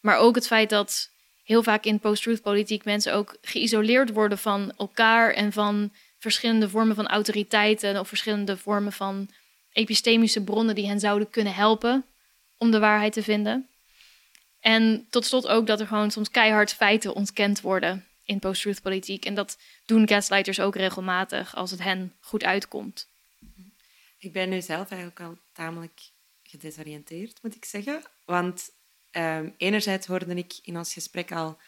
Maar 0.00 0.16
ook 0.16 0.34
het 0.34 0.46
feit 0.46 0.70
dat 0.70 1.10
heel 1.48 1.62
vaak 1.62 1.84
in 1.84 1.98
post-truth 1.98 2.42
politiek 2.42 2.84
mensen 2.84 3.14
ook 3.14 3.36
geïsoleerd 3.42 4.12
worden 4.12 4.38
van 4.38 4.72
elkaar 4.76 5.32
en 5.32 5.52
van 5.52 5.92
verschillende 6.18 6.68
vormen 6.68 6.96
van 6.96 7.06
autoriteiten 7.06 8.00
of 8.00 8.08
verschillende 8.08 8.56
vormen 8.56 8.92
van 8.92 9.28
epistemische 9.72 10.44
bronnen 10.44 10.74
die 10.74 10.86
hen 10.86 11.00
zouden 11.00 11.30
kunnen 11.30 11.54
helpen 11.54 12.04
om 12.56 12.70
de 12.70 12.78
waarheid 12.78 13.12
te 13.12 13.22
vinden. 13.22 13.68
En 14.60 15.06
tot 15.10 15.24
slot 15.24 15.46
ook 15.46 15.66
dat 15.66 15.80
er 15.80 15.86
gewoon 15.86 16.10
soms 16.10 16.30
keihard 16.30 16.72
feiten 16.72 17.14
ontkend 17.14 17.60
worden 17.60 18.06
in 18.24 18.38
post-truth 18.38 18.82
politiek. 18.82 19.24
En 19.24 19.34
dat 19.34 19.58
doen 19.86 20.08
gaslighters 20.08 20.60
ook 20.60 20.76
regelmatig 20.76 21.54
als 21.54 21.70
het 21.70 21.82
hen 21.82 22.14
goed 22.20 22.44
uitkomt. 22.44 23.08
Ik 24.18 24.32
ben 24.32 24.48
nu 24.48 24.60
zelf 24.60 24.90
eigenlijk 24.90 25.20
al 25.20 25.38
tamelijk 25.52 26.00
gedesoriënteerd, 26.42 27.38
moet 27.42 27.54
ik 27.56 27.64
zeggen. 27.64 28.02
Want 28.24 28.70
um, 29.18 29.54
enerzijds 29.56 30.06
hoorde 30.06 30.34
ik 30.34 30.58
in 30.62 30.76
ons 30.76 30.92
gesprek 30.92 31.32
al 31.32 31.58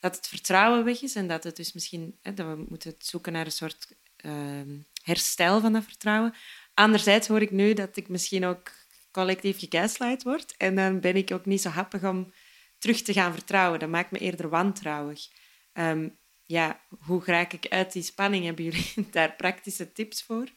dat 0.00 0.16
het 0.16 0.28
vertrouwen 0.28 0.84
weg 0.84 1.02
is 1.02 1.14
en 1.14 1.28
dat 1.28 1.44
het 1.44 1.56
dus 1.56 1.72
misschien 1.72 2.18
hè, 2.22 2.34
dat 2.34 2.46
we 2.46 2.64
moeten 2.68 2.94
zoeken 2.98 3.32
naar 3.32 3.44
een 3.44 3.52
soort 3.52 3.96
uh, 4.24 4.62
herstel 5.02 5.60
van 5.60 5.72
dat 5.72 5.84
vertrouwen. 5.84 6.34
Anderzijds 6.74 7.28
hoor 7.28 7.40
ik 7.42 7.50
nu 7.50 7.72
dat 7.72 7.96
ik 7.96 8.08
misschien 8.08 8.44
ook 8.44 8.72
collectief 9.10 9.58
gegaslight 9.58 10.22
word. 10.22 10.54
En 10.56 10.74
dan 10.74 11.00
ben 11.00 11.16
ik 11.16 11.30
ook 11.30 11.46
niet 11.46 11.60
zo 11.60 11.68
happig 11.68 12.04
om 12.04 12.32
terug 12.78 13.02
te 13.02 13.12
gaan 13.12 13.32
vertrouwen. 13.32 13.78
Dat 13.78 13.88
maakt 13.88 14.10
me 14.10 14.18
eerder 14.18 14.48
wantrouwig. 14.48 15.28
Ehm, 15.72 16.08
ja, 16.44 16.80
hoe 16.98 17.22
raak 17.24 17.52
ik 17.52 17.68
uit 17.68 17.92
die 17.92 18.02
spanning? 18.02 18.44
Hebben 18.44 18.64
jullie 18.64 18.94
daar 19.10 19.36
praktische 19.36 19.92
tips 19.92 20.22
voor? 20.22 20.48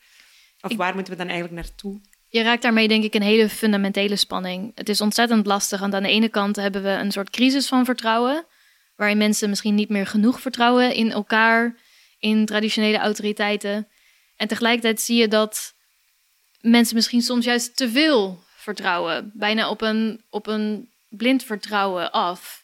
Of 0.62 0.76
waar 0.76 0.94
moeten 0.94 1.14
we 1.14 1.20
dan 1.20 1.30
eigenlijk 1.30 1.62
naartoe? 1.62 2.02
Je 2.34 2.42
raakt 2.42 2.62
daarmee 2.62 2.88
denk 2.88 3.04
ik 3.04 3.14
een 3.14 3.22
hele 3.22 3.50
fundamentele 3.50 4.16
spanning. 4.16 4.72
Het 4.76 4.90
is 4.90 5.02
ontzettend 5.02 5.46
lastig, 5.46 5.80
want 5.80 5.94
aan 5.94 6.04
de 6.04 6.10
ene 6.10 6.30
kant 6.30 6.56
hebben 6.56 6.84
we 6.84 6.90
een 6.90 7.12
soort 7.12 7.30
crisis 7.30 7.68
van 7.68 7.86
vertrouwen, 7.86 8.46
waarin 8.96 9.18
mensen 9.18 9.50
misschien 9.50 9.76
niet 9.76 9.90
meer 9.90 10.08
genoeg 10.08 10.42
vertrouwen 10.42 10.94
in 10.94 11.12
elkaar, 11.12 11.78
in 12.20 12.46
traditionele 12.46 12.98
autoriteiten. 12.98 13.88
En 14.36 14.48
tegelijkertijd 14.48 15.02
zie 15.02 15.18
je 15.18 15.28
dat 15.28 15.74
mensen 16.62 16.96
misschien 16.96 17.22
soms 17.22 17.46
juist 17.46 17.76
te 17.76 17.90
veel 17.90 18.44
vertrouwen. 18.56 19.32
Bijna 19.34 19.70
op 19.70 19.82
een, 19.82 20.24
op 20.30 20.48
een 20.48 20.90
blind 21.10 21.44
vertrouwen 21.44 22.12
af. 22.12 22.64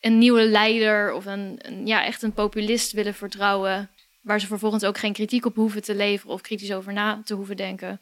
Een 0.00 0.18
nieuwe 0.18 0.44
leider 0.44 1.12
of 1.12 1.26
een, 1.26 1.58
een, 1.58 1.86
ja, 1.86 2.04
echt 2.04 2.22
een 2.22 2.32
populist 2.32 2.92
willen 2.92 3.14
vertrouwen. 3.14 3.90
Waar 4.20 4.40
ze 4.40 4.46
vervolgens 4.46 4.84
ook 4.84 4.98
geen 4.98 5.12
kritiek 5.12 5.44
op 5.44 5.54
hoeven 5.54 5.82
te 5.82 5.94
leveren 5.94 6.34
of 6.34 6.40
kritisch 6.40 6.72
over 6.72 6.92
na 6.92 7.22
te 7.24 7.34
hoeven 7.34 7.56
denken. 7.56 8.00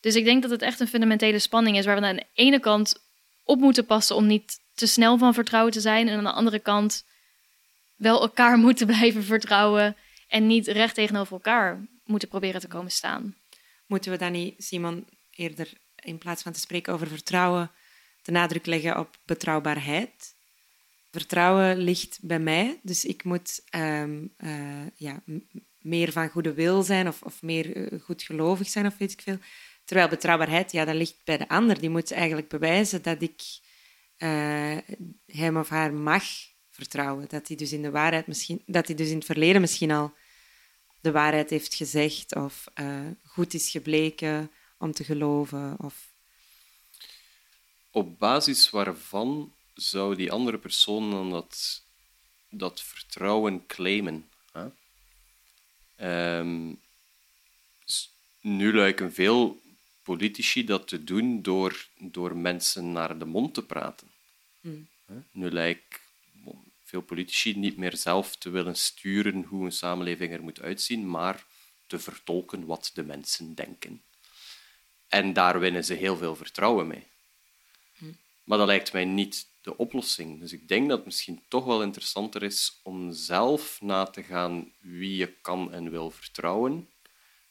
Dus 0.00 0.14
ik 0.14 0.24
denk 0.24 0.42
dat 0.42 0.50
het 0.50 0.62
echt 0.62 0.80
een 0.80 0.88
fundamentele 0.88 1.38
spanning 1.38 1.76
is 1.76 1.84
waar 1.84 2.00
we 2.00 2.06
aan 2.06 2.16
de 2.16 2.26
ene 2.34 2.60
kant 2.60 3.04
op 3.44 3.58
moeten 3.58 3.86
passen 3.86 4.16
om 4.16 4.26
niet 4.26 4.60
te 4.74 4.86
snel 4.86 5.18
van 5.18 5.34
vertrouwen 5.34 5.72
te 5.72 5.80
zijn. 5.80 6.08
En 6.08 6.16
aan 6.16 6.24
de 6.24 6.32
andere 6.32 6.58
kant 6.58 7.04
wel 7.96 8.20
elkaar 8.20 8.58
moeten 8.66 8.86
blijven 8.86 9.24
vertrouwen 9.24 9.96
en 10.28 10.46
niet 10.46 10.66
recht 10.66 10.94
tegenover 10.94 11.32
elkaar 11.32 11.86
moeten 12.04 12.28
proberen 12.28 12.60
te 12.60 12.68
komen 12.68 12.90
staan. 12.90 13.36
moeten 13.86 14.10
we 14.10 14.18
dan 14.18 14.32
niet, 14.32 14.54
Simon, 14.64 15.06
eerder 15.30 15.72
in 15.96 16.18
plaats 16.18 16.42
van 16.42 16.52
te 16.52 16.60
spreken 16.60 16.92
over 16.92 17.08
vertrouwen, 17.08 17.70
de 18.22 18.32
nadruk 18.32 18.66
leggen 18.66 18.98
op 18.98 19.16
betrouwbaarheid? 19.24 20.34
Vertrouwen 21.10 21.76
ligt 21.76 22.18
bij 22.22 22.38
mij, 22.38 22.80
dus 22.82 23.04
ik 23.04 23.24
moet 23.24 23.62
ehm, 23.70 24.26
eh, 24.36 24.86
ja, 24.96 25.22
meer 25.80 26.12
van 26.12 26.28
goede 26.28 26.54
wil 26.54 26.82
zijn 26.82 27.08
of, 27.08 27.22
of 27.22 27.42
meer 27.42 27.76
uh, 27.76 28.00
goedgelovig 28.00 28.68
zijn 28.68 28.86
of 28.86 28.96
weet 28.98 29.12
ik 29.12 29.20
veel. 29.20 29.38
Terwijl 29.86 30.08
betrouwbaarheid, 30.08 30.72
ja, 30.72 30.84
dat 30.84 30.94
ligt 30.94 31.24
bij 31.24 31.36
de 31.36 31.48
ander. 31.48 31.80
Die 31.80 31.90
moet 31.90 32.12
eigenlijk 32.12 32.48
bewijzen 32.48 33.02
dat 33.02 33.22
ik 33.22 33.42
uh, 34.18 34.76
hem 35.26 35.56
of 35.56 35.68
haar 35.68 35.92
mag 35.94 36.24
vertrouwen. 36.70 37.28
Dat 37.28 37.48
hij 37.48 37.56
dus 37.56 37.72
in 37.72 37.82
de 37.82 37.90
waarheid 37.90 38.26
misschien, 38.26 38.62
dat 38.66 38.86
hij 38.86 38.96
dus 38.96 39.08
in 39.08 39.16
het 39.16 39.24
verleden 39.24 39.60
misschien 39.60 39.90
al 39.90 40.14
de 41.00 41.10
waarheid 41.10 41.50
heeft 41.50 41.74
gezegd 41.74 42.34
of 42.34 42.64
uh, 42.74 43.00
goed 43.22 43.54
is 43.54 43.70
gebleken 43.70 44.50
om 44.78 44.92
te 44.92 45.04
geloven. 45.04 45.74
Of... 45.78 45.94
Op 47.90 48.18
basis 48.18 48.70
waarvan 48.70 49.52
zou 49.74 50.16
die 50.16 50.32
andere 50.32 50.58
persoon 50.58 51.10
dan 51.10 51.30
dat, 51.30 51.82
dat 52.50 52.82
vertrouwen 52.82 53.66
claimen? 53.66 54.28
Um, 56.00 56.80
nu 58.40 58.74
lijken 58.74 59.12
veel 59.12 59.60
politici 60.06 60.64
dat 60.64 60.88
te 60.88 61.04
doen 61.04 61.42
door, 61.42 61.86
door 61.98 62.36
mensen 62.36 62.92
naar 62.92 63.18
de 63.18 63.24
mond 63.24 63.54
te 63.54 63.64
praten. 63.64 64.08
Mm. 64.60 64.88
Nu 65.30 65.50
lijkt 65.50 66.00
veel 66.84 67.00
politici 67.00 67.56
niet 67.56 67.76
meer 67.76 67.96
zelf 67.96 68.36
te 68.36 68.50
willen 68.50 68.76
sturen 68.76 69.42
hoe 69.42 69.64
een 69.64 69.72
samenleving 69.72 70.32
er 70.32 70.42
moet 70.42 70.60
uitzien, 70.60 71.10
maar 71.10 71.44
te 71.86 71.98
vertolken 71.98 72.66
wat 72.66 72.90
de 72.94 73.02
mensen 73.02 73.54
denken. 73.54 74.02
En 75.08 75.32
daar 75.32 75.60
winnen 75.60 75.84
ze 75.84 75.94
heel 75.94 76.16
veel 76.16 76.36
vertrouwen 76.36 76.86
mee. 76.86 77.06
Mm. 77.98 78.16
Maar 78.44 78.58
dat 78.58 78.66
lijkt 78.66 78.92
mij 78.92 79.04
niet 79.04 79.46
de 79.62 79.76
oplossing. 79.76 80.40
Dus 80.40 80.52
ik 80.52 80.68
denk 80.68 80.88
dat 80.88 80.96
het 80.96 81.06
misschien 81.06 81.42
toch 81.48 81.64
wel 81.64 81.82
interessanter 81.82 82.42
is 82.42 82.80
om 82.82 83.12
zelf 83.12 83.80
na 83.80 84.04
te 84.04 84.22
gaan 84.22 84.72
wie 84.80 85.16
je 85.16 85.32
kan 85.40 85.72
en 85.72 85.90
wil 85.90 86.10
vertrouwen, 86.10 86.88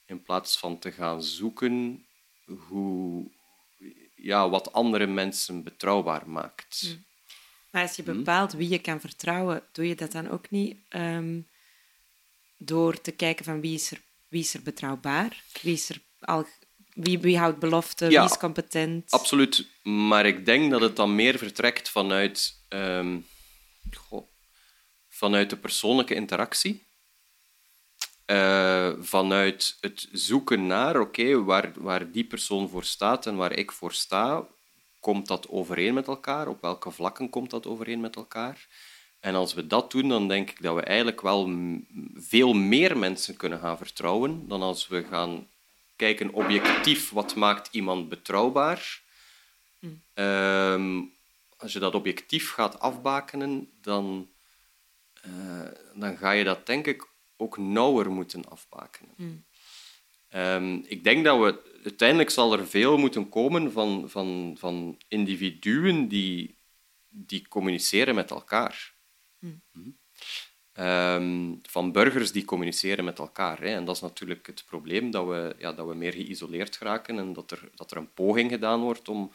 in 0.05 0.23
plaats 0.23 0.57
van 0.57 0.79
te 0.79 0.91
gaan 0.91 1.23
zoeken 1.23 2.04
hoe, 2.45 3.31
ja, 4.15 4.49
wat 4.49 4.73
andere 4.73 5.07
mensen 5.07 5.63
betrouwbaar 5.63 6.29
maakt. 6.29 6.83
Mm. 6.87 7.05
Maar 7.71 7.81
als 7.81 7.95
je 7.95 8.03
hm? 8.03 8.13
bepaalt 8.13 8.53
wie 8.53 8.69
je 8.69 8.79
kan 8.79 8.99
vertrouwen, 8.99 9.63
doe 9.71 9.87
je 9.87 9.95
dat 9.95 10.11
dan 10.11 10.29
ook 10.29 10.49
niet 10.49 10.77
um, 10.89 11.47
door 12.57 13.01
te 13.01 13.11
kijken 13.11 13.45
van 13.45 13.61
wie 13.61 13.73
is 13.73 13.91
er, 13.91 14.01
wie 14.27 14.41
is 14.41 14.53
er 14.53 14.61
betrouwbaar? 14.61 15.43
Wie, 15.61 15.73
is 15.73 15.89
er 15.89 16.01
al, 16.19 16.45
wie, 16.93 17.19
wie 17.19 17.37
houdt 17.37 17.59
belofte? 17.59 18.07
wie 18.07 18.23
is 18.23 18.37
competent? 18.37 19.11
Absoluut. 19.11 19.67
Maar 19.83 20.25
ik 20.25 20.45
denk 20.45 20.71
dat 20.71 20.81
het 20.81 20.95
dan 20.95 21.15
meer 21.15 21.37
vertrekt 21.37 21.89
vanuit, 21.89 22.65
um, 22.69 23.25
goh, 23.91 24.27
vanuit 25.09 25.49
de 25.49 25.57
persoonlijke 25.57 26.15
interactie. 26.15 26.84
Uh, 28.25 28.91
vanuit 28.99 29.77
het 29.81 30.07
zoeken 30.11 30.67
naar, 30.67 30.99
oké, 30.99 31.43
waar, 31.43 31.71
waar 31.75 32.11
die 32.11 32.23
persoon 32.23 32.69
voor 32.69 32.83
staat 32.83 33.25
en 33.25 33.35
waar 33.35 33.51
ik 33.51 33.71
voor 33.71 33.93
sta, 33.93 34.47
komt 34.99 35.27
dat 35.27 35.49
overeen 35.49 35.93
met 35.93 36.07
elkaar? 36.07 36.47
Op 36.47 36.61
welke 36.61 36.91
vlakken 36.91 37.29
komt 37.29 37.49
dat 37.49 37.67
overeen 37.67 37.99
met 37.99 38.15
elkaar? 38.15 38.67
En 39.19 39.35
als 39.35 39.53
we 39.53 39.67
dat 39.67 39.91
doen, 39.91 40.09
dan 40.09 40.27
denk 40.27 40.49
ik 40.49 40.61
dat 40.61 40.75
we 40.75 40.81
eigenlijk 40.81 41.21
wel 41.21 41.49
veel 42.15 42.53
meer 42.53 42.97
mensen 42.97 43.37
kunnen 43.37 43.59
gaan 43.59 43.77
vertrouwen 43.77 44.47
dan 44.47 44.61
als 44.61 44.87
we 44.87 45.03
gaan 45.03 45.47
kijken 45.95 46.33
objectief 46.33 47.09
wat 47.09 47.35
maakt 47.35 47.67
iemand 47.71 48.09
betrouwbaar. 48.09 49.03
Mm. 49.79 51.13
als 51.57 51.73
je 51.73 51.79
dat 51.79 51.95
objectief 51.95 52.51
gaat 52.51 52.79
afbakenen, 52.79 53.69
dan, 53.81 54.29
uh, 55.27 55.67
dan 55.93 56.17
ga 56.17 56.31
je 56.31 56.43
dat 56.43 56.65
denk 56.65 56.87
ik 56.87 57.07
ook 57.37 57.57
nauwer 57.57 58.11
moeten 58.11 58.49
afbakenen. 58.49 59.13
Mm. 59.17 59.45
Um, 60.35 60.83
ik 60.87 61.03
denk 61.03 61.25
dat 61.25 61.39
we 61.39 61.79
uiteindelijk 61.83 62.29
zal 62.29 62.53
er 62.53 62.67
veel 62.67 62.97
moeten 62.97 63.29
komen 63.29 63.71
van, 63.71 64.09
van, 64.09 64.55
van 64.59 64.97
individuen 65.07 66.07
die, 66.07 66.57
die 67.07 67.47
communiceren 67.47 68.15
met 68.15 68.31
elkaar. 68.31 68.93
Hmm. 69.39 69.97
Um, 70.79 71.59
van 71.61 71.91
burgers 71.91 72.31
die 72.31 72.45
communiceren 72.45 73.05
met 73.05 73.19
elkaar. 73.19 73.59
Hè. 73.59 73.67
En 73.67 73.85
dat 73.85 73.95
is 73.95 74.01
natuurlijk 74.01 74.47
het 74.47 74.63
probleem, 74.65 75.11
dat 75.11 75.27
we, 75.27 75.55
ja, 75.57 75.73
dat 75.73 75.87
we 75.87 75.95
meer 75.95 76.13
geïsoleerd 76.13 76.77
raken 76.77 77.19
en 77.19 77.33
dat 77.33 77.51
er, 77.51 77.69
dat 77.75 77.91
er 77.91 77.97
een 77.97 78.13
poging 78.13 78.51
gedaan 78.51 78.81
wordt 78.81 79.09
om, 79.09 79.31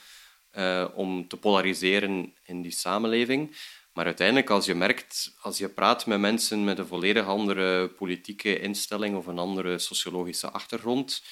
uh, 0.52 0.88
om 0.94 1.28
te 1.28 1.36
polariseren 1.36 2.34
in 2.42 2.62
die 2.62 2.70
samenleving. 2.70 3.56
Maar 4.00 4.08
uiteindelijk, 4.08 4.50
als 4.50 4.66
je 4.66 4.74
merkt, 4.74 5.34
als 5.40 5.58
je 5.58 5.68
praat 5.68 6.06
met 6.06 6.20
mensen 6.20 6.64
met 6.64 6.78
een 6.78 6.86
volledig 6.86 7.26
andere 7.26 7.88
politieke 7.88 8.60
instelling 8.60 9.16
of 9.16 9.26
een 9.26 9.38
andere 9.38 9.78
sociologische 9.78 10.50
achtergrond, 10.50 11.22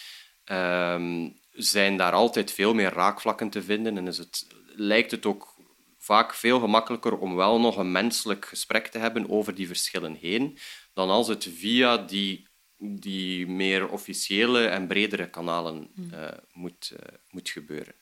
um, 0.45 1.39
zijn 1.53 1.97
daar 1.97 2.13
altijd 2.13 2.53
veel 2.53 2.75
meer 2.75 2.93
raakvlakken 2.93 3.51
te 3.51 3.63
vinden 3.63 3.97
en 3.97 4.07
is 4.07 4.19
het, 4.19 4.47
lijkt 4.67 5.11
het 5.11 5.27
ook 5.27 5.55
vaak 5.99 6.35
veel 6.35 6.61
gemakkelijker 6.61 7.19
om 7.19 7.35
wel 7.35 7.61
nog 7.61 7.77
een 7.77 7.93
menselijk 7.93 8.45
gesprek 8.45 8.87
te 8.87 8.99
hebben 8.99 9.31
over 9.31 9.55
die 9.55 9.67
verschillen 9.67 10.15
heen, 10.15 10.59
dan 10.95 11.09
als 11.09 11.29
het 11.29 11.45
via 11.45 11.97
die, 11.97 12.49
die 12.79 13.47
meer 13.47 13.89
officiële 13.89 14.67
en 14.67 14.87
bredere 14.87 15.31
kanalen 15.31 15.91
uh, 16.13 16.29
moet, 16.53 16.91
uh, 16.93 16.99
moet 17.31 17.49
gebeuren. 17.49 17.95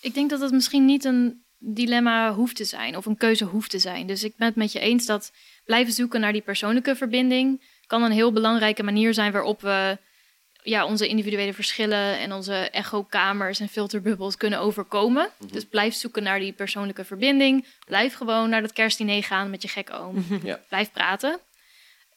Ik 0.00 0.14
denk 0.14 0.30
dat 0.30 0.40
het 0.40 0.52
misschien 0.52 0.84
niet 0.84 1.04
een 1.04 1.46
dilemma 1.58 2.32
hoeft 2.34 2.56
te 2.56 2.64
zijn 2.64 2.96
of 2.96 3.06
een 3.06 3.16
keuze 3.16 3.44
hoeft 3.44 3.70
te 3.70 3.78
zijn. 3.78 4.06
Dus 4.06 4.24
ik 4.24 4.36
ben 4.36 4.46
het 4.46 4.56
met 4.56 4.72
je 4.72 4.80
eens 4.80 5.06
dat 5.06 5.32
blijven 5.64 5.92
zoeken 5.92 6.20
naar 6.20 6.32
die 6.32 6.42
persoonlijke 6.42 6.96
verbinding 6.96 7.62
kan 7.86 8.02
een 8.02 8.12
heel 8.12 8.32
belangrijke 8.32 8.82
manier 8.82 9.14
zijn 9.14 9.32
waarop 9.32 9.60
we 9.60 9.98
ja, 10.62 10.86
onze 10.86 11.08
individuele 11.08 11.52
verschillen 11.52 12.18
en 12.18 12.32
onze 12.32 12.54
echokamers 12.54 13.60
en 13.60 13.68
filterbubbels 13.68 14.36
kunnen 14.36 14.58
overkomen. 14.58 15.28
Mhm. 15.38 15.52
Dus 15.52 15.64
blijf 15.64 15.94
zoeken 15.94 16.22
naar 16.22 16.38
die 16.38 16.52
persoonlijke 16.52 17.04
verbinding. 17.04 17.66
Blijf 17.86 18.14
gewoon 18.14 18.50
naar 18.50 18.62
dat 18.62 18.72
kerstdiner 18.72 19.22
gaan 19.22 19.50
met 19.50 19.62
je 19.62 19.68
gekke 19.68 19.92
oom. 19.92 20.14
Mhm. 20.14 20.46
Ja. 20.46 20.60
Blijf 20.68 20.92
praten. 20.92 21.40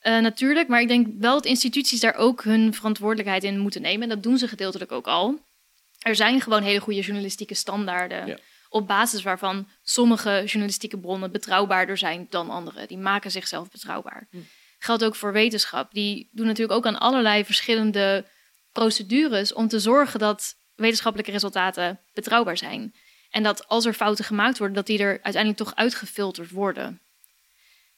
Uh, 0.03 0.19
natuurlijk, 0.19 0.67
maar 0.67 0.81
ik 0.81 0.87
denk 0.87 1.07
wel 1.19 1.33
dat 1.33 1.45
instituties 1.45 1.99
daar 1.99 2.15
ook 2.15 2.43
hun 2.43 2.73
verantwoordelijkheid 2.73 3.43
in 3.43 3.59
moeten 3.59 3.81
nemen. 3.81 4.01
En 4.01 4.09
dat 4.09 4.23
doen 4.23 4.37
ze 4.37 4.47
gedeeltelijk 4.47 4.91
ook 4.91 5.07
al. 5.07 5.39
Er 5.99 6.15
zijn 6.15 6.41
gewoon 6.41 6.63
hele 6.63 6.79
goede 6.79 7.01
journalistieke 7.01 7.55
standaarden. 7.55 8.39
Op 8.73 8.87
basis 8.87 9.23
waarvan 9.23 9.67
sommige 9.83 10.43
journalistieke 10.45 10.97
bronnen 10.97 11.31
betrouwbaarder 11.31 11.97
zijn 11.97 12.27
dan 12.29 12.49
andere. 12.49 12.87
Die 12.87 12.97
maken 12.97 13.31
zichzelf 13.31 13.69
betrouwbaar. 13.71 14.27
Mm. 14.29 14.47
Geldt 14.79 15.03
ook 15.03 15.15
voor 15.15 15.33
wetenschap. 15.33 15.93
Die 15.93 16.29
doen 16.31 16.45
natuurlijk 16.45 16.77
ook 16.77 16.85
aan 16.85 16.99
allerlei 16.99 17.45
verschillende 17.45 18.25
procedures 18.71 19.53
om 19.53 19.67
te 19.67 19.79
zorgen 19.79 20.19
dat 20.19 20.55
wetenschappelijke 20.75 21.31
resultaten 21.31 21.99
betrouwbaar 22.13 22.57
zijn. 22.57 22.95
En 23.29 23.43
dat 23.43 23.67
als 23.67 23.85
er 23.85 23.93
fouten 23.93 24.25
gemaakt 24.25 24.57
worden, 24.57 24.75
dat 24.75 24.85
die 24.85 24.99
er 24.99 25.19
uiteindelijk 25.21 25.57
toch 25.57 25.75
uitgefilterd 25.75 26.49
worden. 26.49 27.01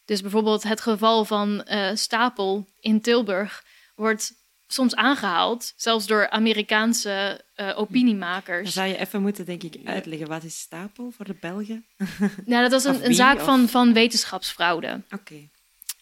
Dus 0.05 0.21
bijvoorbeeld 0.21 0.63
het 0.63 0.81
geval 0.81 1.25
van 1.25 1.67
uh, 1.67 1.89
Stapel 1.93 2.67
in 2.79 3.01
Tilburg 3.01 3.63
wordt 3.95 4.33
soms 4.73 4.95
aangehaald, 4.95 5.73
zelfs 5.75 6.07
door 6.07 6.29
Amerikaanse 6.29 7.41
uh, 7.55 7.79
opiniemakers. 7.79 8.63
Dan 8.63 8.71
zou 8.71 8.87
je 8.87 8.97
even 8.97 9.21
moeten, 9.21 9.45
denk 9.45 9.63
ik, 9.63 9.75
uitleggen. 9.85 10.27
Wat 10.27 10.43
is 10.43 10.59
Stapel 10.59 11.11
voor 11.15 11.25
de 11.25 11.35
Belgen? 11.39 11.85
nou, 12.45 12.69
dat 12.69 12.71
was 12.71 12.83
een, 12.83 13.05
een 13.05 13.13
zaak 13.13 13.39
van, 13.39 13.69
van 13.69 13.93
wetenschapsfraude. 13.93 15.01
Oké. 15.11 15.49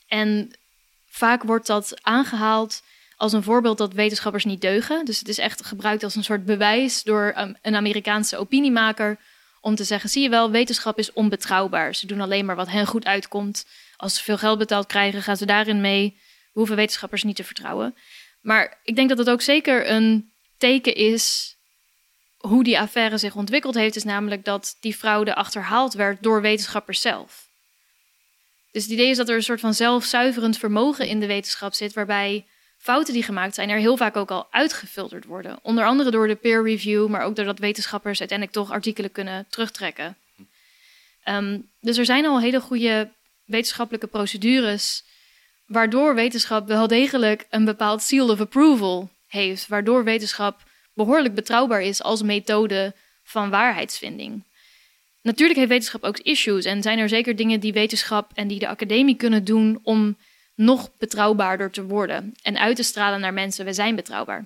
En 0.07 0.51
vaak 1.07 1.43
wordt 1.43 1.67
dat 1.67 1.93
aangehaald 2.01 2.81
als 3.17 3.33
een 3.33 3.43
voorbeeld 3.43 3.77
dat 3.77 3.93
wetenschappers 3.93 4.45
niet 4.45 4.61
deugen. 4.61 5.05
Dus 5.05 5.19
het 5.19 5.27
is 5.27 5.37
echt 5.37 5.65
gebruikt 5.65 6.03
als 6.03 6.15
een 6.15 6.23
soort 6.23 6.45
bewijs 6.45 7.03
door 7.03 7.33
um, 7.37 7.55
een 7.61 7.75
Amerikaanse 7.75 8.37
opiniemaker 8.37 9.17
om 9.61 9.75
te 9.75 9.83
zeggen: 9.83 10.09
zie 10.09 10.23
je 10.23 10.29
wel, 10.29 10.51
wetenschap 10.51 10.97
is 10.97 11.13
onbetrouwbaar. 11.13 11.95
Ze 11.95 12.07
doen 12.07 12.21
alleen 12.21 12.45
maar 12.45 12.55
wat 12.55 12.69
hen 12.69 12.87
goed 12.87 13.05
uitkomt. 13.05 13.65
Als 13.97 14.15
ze 14.15 14.23
veel 14.23 14.37
geld 14.37 14.57
betaald 14.57 14.85
krijgen, 14.85 15.21
gaan 15.21 15.37
ze 15.37 15.45
daarin 15.45 15.81
mee. 15.81 16.19
We 16.53 16.59
hoeven 16.59 16.75
wetenschappers 16.75 17.23
niet 17.23 17.35
te 17.35 17.43
vertrouwen. 17.43 17.95
Maar 18.41 18.79
ik 18.83 18.95
denk 18.95 19.09
dat 19.09 19.17
het 19.17 19.29
ook 19.29 19.41
zeker 19.41 19.89
een 19.89 20.31
teken 20.57 20.95
is 20.95 21.55
hoe 22.37 22.63
die 22.63 22.79
affaire 22.79 23.17
zich 23.17 23.35
ontwikkeld 23.35 23.75
heeft, 23.75 23.95
is 23.95 24.03
namelijk 24.03 24.45
dat 24.45 24.77
die 24.79 24.93
fraude 24.93 25.35
achterhaald 25.35 25.93
werd 25.93 26.23
door 26.23 26.41
wetenschappers 26.41 27.01
zelf. 27.01 27.49
Dus 28.71 28.83
het 28.83 28.91
idee 28.91 29.09
is 29.09 29.17
dat 29.17 29.29
er 29.29 29.35
een 29.35 29.43
soort 29.43 29.59
van 29.59 29.73
zelfzuiverend 29.73 30.57
vermogen 30.57 31.07
in 31.07 31.19
de 31.19 31.25
wetenschap 31.25 31.73
zit, 31.73 31.93
waarbij 31.93 32.45
fouten 32.77 33.13
die 33.13 33.23
gemaakt 33.23 33.55
zijn 33.55 33.69
er 33.69 33.77
heel 33.77 33.97
vaak 33.97 34.15
ook 34.15 34.31
al 34.31 34.47
uitgefilterd 34.51 35.25
worden. 35.25 35.59
Onder 35.61 35.85
andere 35.85 36.11
door 36.11 36.27
de 36.27 36.35
peer 36.35 36.63
review, 36.63 37.07
maar 37.07 37.21
ook 37.23 37.35
doordat 37.35 37.59
wetenschappers 37.59 38.19
uiteindelijk 38.19 38.57
toch 38.57 38.71
artikelen 38.71 39.11
kunnen 39.11 39.45
terugtrekken. 39.49 40.17
Ehm, 41.23 41.59
dus 41.79 41.97
er 41.97 42.05
zijn 42.05 42.25
al 42.25 42.39
hele 42.39 42.61
goede 42.61 43.11
wetenschappelijke 43.45 44.07
procedures, 44.07 45.03
waardoor 45.71 46.15
wetenschap 46.15 46.67
wel 46.67 46.87
degelijk 46.87 47.45
een 47.49 47.65
bepaald 47.65 48.01
seal 48.01 48.29
of 48.29 48.39
approval 48.39 49.09
heeft, 49.27 49.67
waardoor 49.67 50.03
wetenschap 50.03 50.63
behoorlijk 50.93 51.33
betrouwbaar 51.33 51.81
is 51.81 52.03
als 52.03 52.21
methode 52.21 52.93
van 53.23 53.49
waarheidsvinding. 53.49 54.43
Natuurlijk 55.21 55.59
heeft 55.59 55.71
wetenschap 55.71 56.03
ook 56.03 56.19
issues 56.19 56.65
en 56.65 56.81
zijn 56.81 56.99
er 56.99 57.09
zeker 57.09 57.35
dingen 57.35 57.59
die 57.59 57.73
wetenschap 57.73 58.31
en 58.33 58.47
die 58.47 58.59
de 58.59 58.67
academie 58.67 59.15
kunnen 59.15 59.43
doen 59.43 59.79
om 59.83 60.17
nog 60.55 60.89
betrouwbaarder 60.97 61.71
te 61.71 61.83
worden 61.83 62.33
en 62.41 62.57
uit 62.57 62.75
te 62.75 62.83
stralen 62.83 63.19
naar 63.19 63.33
mensen, 63.33 63.65
we 63.65 63.73
zijn 63.73 63.95
betrouwbaar. 63.95 64.45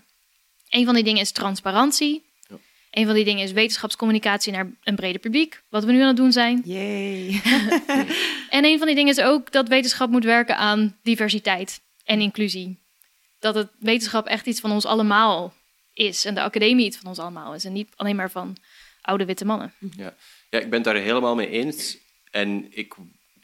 Een 0.70 0.86
van 0.86 0.94
die 0.94 1.04
dingen 1.04 1.22
is 1.22 1.32
transparantie. 1.32 2.25
Een 2.96 3.06
van 3.06 3.16
die 3.16 3.24
dingen 3.24 3.44
is 3.44 3.52
wetenschapscommunicatie 3.52 4.52
naar 4.52 4.72
een 4.84 4.96
breder 4.96 5.22
publiek, 5.22 5.62
wat 5.70 5.84
we 5.84 5.92
nu 5.92 6.02
aan 6.02 6.08
het 6.08 6.16
doen 6.16 6.32
zijn. 6.32 6.62
Yay. 6.66 7.42
En 8.50 8.66
een 8.66 8.78
van 8.78 8.88
die 8.88 8.96
dingen 8.96 9.12
is 9.18 9.24
ook 9.24 9.52
dat 9.52 9.68
wetenschap 9.68 10.10
moet 10.10 10.24
werken 10.24 10.58
aan 10.58 10.98
diversiteit 11.04 11.82
en 12.04 12.22
inclusie. 12.22 12.80
Dat 13.40 13.56
het 13.56 13.70
wetenschap 13.80 14.26
echt 14.26 14.46
iets 14.46 14.60
van 14.60 14.72
ons 14.72 14.86
allemaal 14.86 15.54
is 15.94 16.26
en 16.26 16.36
de 16.36 16.42
academie 16.42 16.86
iets 16.86 16.98
van 16.98 17.08
ons 17.08 17.20
allemaal 17.20 17.54
is 17.54 17.66
en 17.66 17.74
niet 17.74 17.90
alleen 17.96 18.16
maar 18.16 18.32
van 18.32 18.58
oude 19.02 19.26
witte 19.26 19.46
mannen. 19.46 19.74
Ja. 19.96 20.16
ja, 20.50 20.60
ik 20.60 20.70
ben 20.70 20.74
het 20.74 20.84
daar 20.84 20.96
helemaal 20.96 21.36
mee 21.36 21.50
eens. 21.50 21.98
En 22.32 22.68
ik 22.70 22.94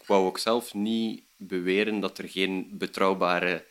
wou 0.06 0.26
ook 0.26 0.38
zelf 0.38 0.74
niet 0.74 1.24
beweren 1.38 2.00
dat 2.00 2.18
er 2.18 2.30
geen 2.30 2.68
betrouwbare... 2.72 3.66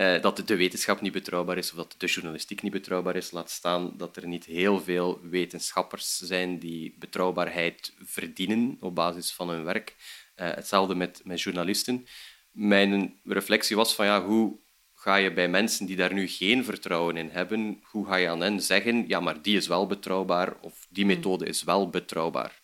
eh, 0.00 0.22
dat 0.22 0.42
de 0.46 0.56
wetenschap 0.56 1.00
niet 1.00 1.12
betrouwbaar 1.12 1.58
is 1.58 1.70
of 1.70 1.76
dat 1.76 1.94
de 1.98 2.06
journalistiek 2.06 2.62
niet 2.62 2.72
betrouwbaar 2.72 3.16
is. 3.16 3.30
Laat 3.30 3.50
staan 3.50 3.96
dat 3.96 4.16
er 4.16 4.26
niet 4.26 4.44
heel 4.44 4.80
veel 4.80 5.20
wetenschappers 5.22 6.18
zijn 6.18 6.58
die 6.58 6.94
betrouwbaarheid 6.98 7.94
verdienen 7.98 8.76
op 8.80 8.94
basis 8.94 9.32
van 9.32 9.48
hun 9.48 9.64
werk. 9.64 9.96
Eh, 10.34 10.50
hetzelfde 10.54 10.94
met, 10.94 11.20
met 11.24 11.40
journalisten. 11.40 12.06
Mijn 12.50 13.20
reflectie 13.24 13.76
was 13.76 13.94
van 13.94 14.06
ja, 14.06 14.24
hoe 14.24 14.58
ga 14.94 15.16
je 15.16 15.32
bij 15.32 15.48
mensen 15.48 15.86
die 15.86 15.96
daar 15.96 16.14
nu 16.14 16.28
geen 16.28 16.64
vertrouwen 16.64 17.16
in 17.16 17.28
hebben, 17.28 17.80
hoe 17.82 18.06
ga 18.06 18.16
je 18.16 18.28
aan 18.28 18.40
hen 18.40 18.60
zeggen, 18.62 19.04
ja, 19.08 19.20
maar 19.20 19.42
die 19.42 19.56
is 19.56 19.66
wel 19.66 19.86
betrouwbaar 19.86 20.56
of 20.60 20.86
die 20.88 21.06
methode 21.06 21.46
is 21.46 21.62
wel 21.62 21.90
betrouwbaar. 21.90 22.60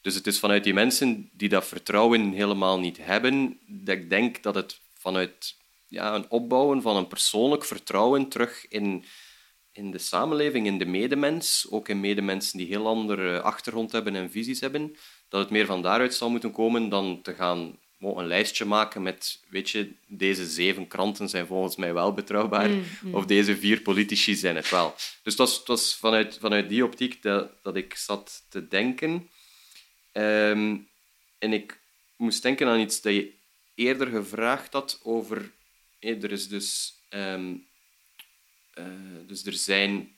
Dus 0.00 0.14
het 0.14 0.26
is 0.26 0.38
vanuit 0.38 0.64
die 0.64 0.74
mensen 0.74 1.30
die 1.32 1.48
dat 1.48 1.66
vertrouwen 1.66 2.32
helemaal 2.32 2.80
niet 2.80 2.98
hebben, 3.00 3.58
dat 3.66 3.96
ik 3.96 4.10
denk 4.10 4.42
dat 4.42 4.54
het 4.54 4.80
vanuit 4.92 5.56
ja, 5.88 6.14
een 6.14 6.30
opbouwen 6.30 6.82
van 6.82 6.96
een 6.96 7.06
persoonlijk 7.06 7.64
vertrouwen 7.64 8.28
terug 8.28 8.68
in, 8.68 9.04
in 9.72 9.90
de 9.90 9.98
samenleving, 9.98 10.66
in 10.66 10.78
de 10.78 10.86
medemens, 10.86 11.66
ook 11.70 11.88
in 11.88 12.00
medemensen 12.00 12.58
die 12.58 12.66
heel 12.66 12.86
andere 12.86 13.40
achtergrond 13.40 13.92
hebben 13.92 14.14
en 14.14 14.30
visies 14.30 14.60
hebben, 14.60 14.96
dat 15.28 15.40
het 15.40 15.50
meer 15.50 15.66
van 15.66 15.82
daaruit 15.82 16.14
zal 16.14 16.30
moeten 16.30 16.52
komen 16.52 16.88
dan 16.88 17.22
te 17.22 17.34
gaan 17.34 17.78
een 18.00 18.26
lijstje 18.26 18.64
maken 18.64 19.02
met, 19.02 19.40
weet 19.48 19.70
je, 19.70 19.92
deze 20.06 20.46
zeven 20.46 20.88
kranten 20.88 21.28
zijn 21.28 21.46
volgens 21.46 21.76
mij 21.76 21.94
wel 21.94 22.12
betrouwbaar, 22.12 22.70
of 23.12 23.26
deze 23.26 23.56
vier 23.56 23.80
politici 23.80 24.34
zijn 24.34 24.56
het 24.56 24.70
wel. 24.70 24.94
Dus 24.94 25.20
het 25.22 25.36
was, 25.36 25.62
was 25.64 25.96
vanuit, 25.96 26.38
vanuit 26.40 26.68
die 26.68 26.84
optiek 26.84 27.22
dat, 27.22 27.50
dat 27.62 27.76
ik 27.76 27.94
zat 27.94 28.46
te 28.48 28.68
denken. 28.68 29.30
Ehm, 30.12 30.76
en 31.38 31.52
ik 31.52 31.80
moest 32.16 32.42
denken 32.42 32.68
aan 32.68 32.80
iets 32.80 33.00
dat 33.00 33.14
je 33.14 33.32
eerder 33.74 34.06
gevraagd 34.06 34.72
had 34.72 35.00
over... 35.02 35.52
er 36.00 36.32
is 36.32 36.48
dus... 36.48 36.94
ehm, 37.08 37.54
eh, 38.74 38.84
dus 39.26 39.44
er 39.44 39.52
zijn 39.52 40.16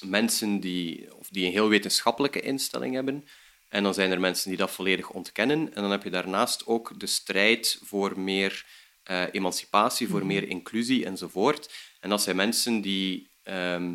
mensen 0.00 0.60
die, 0.60 1.14
of 1.14 1.28
die 1.28 1.46
een 1.46 1.52
heel 1.52 1.68
wetenschappelijke 1.68 2.40
instelling 2.40 2.94
hebben. 2.94 3.28
En 3.68 3.82
dan 3.82 3.94
zijn 3.94 4.10
er 4.10 4.20
mensen 4.20 4.48
die 4.48 4.58
dat 4.58 4.70
volledig 4.70 5.10
ontkennen. 5.10 5.74
En 5.74 5.82
dan 5.82 5.90
heb 5.90 6.02
je 6.02 6.10
daarnaast 6.10 6.66
ook 6.66 7.00
de 7.00 7.06
strijd 7.06 7.78
voor 7.82 8.20
meer 8.20 8.66
eh, 9.02 9.24
emancipatie, 9.32 10.08
voor 10.08 10.26
meer 10.26 10.48
inclusie 10.48 11.04
enzovoort. 11.04 11.72
En 12.00 12.08
dat 12.08 12.22
zijn 12.22 12.36
mensen 12.36 12.80
die... 12.80 13.28
ehm, 13.42 13.94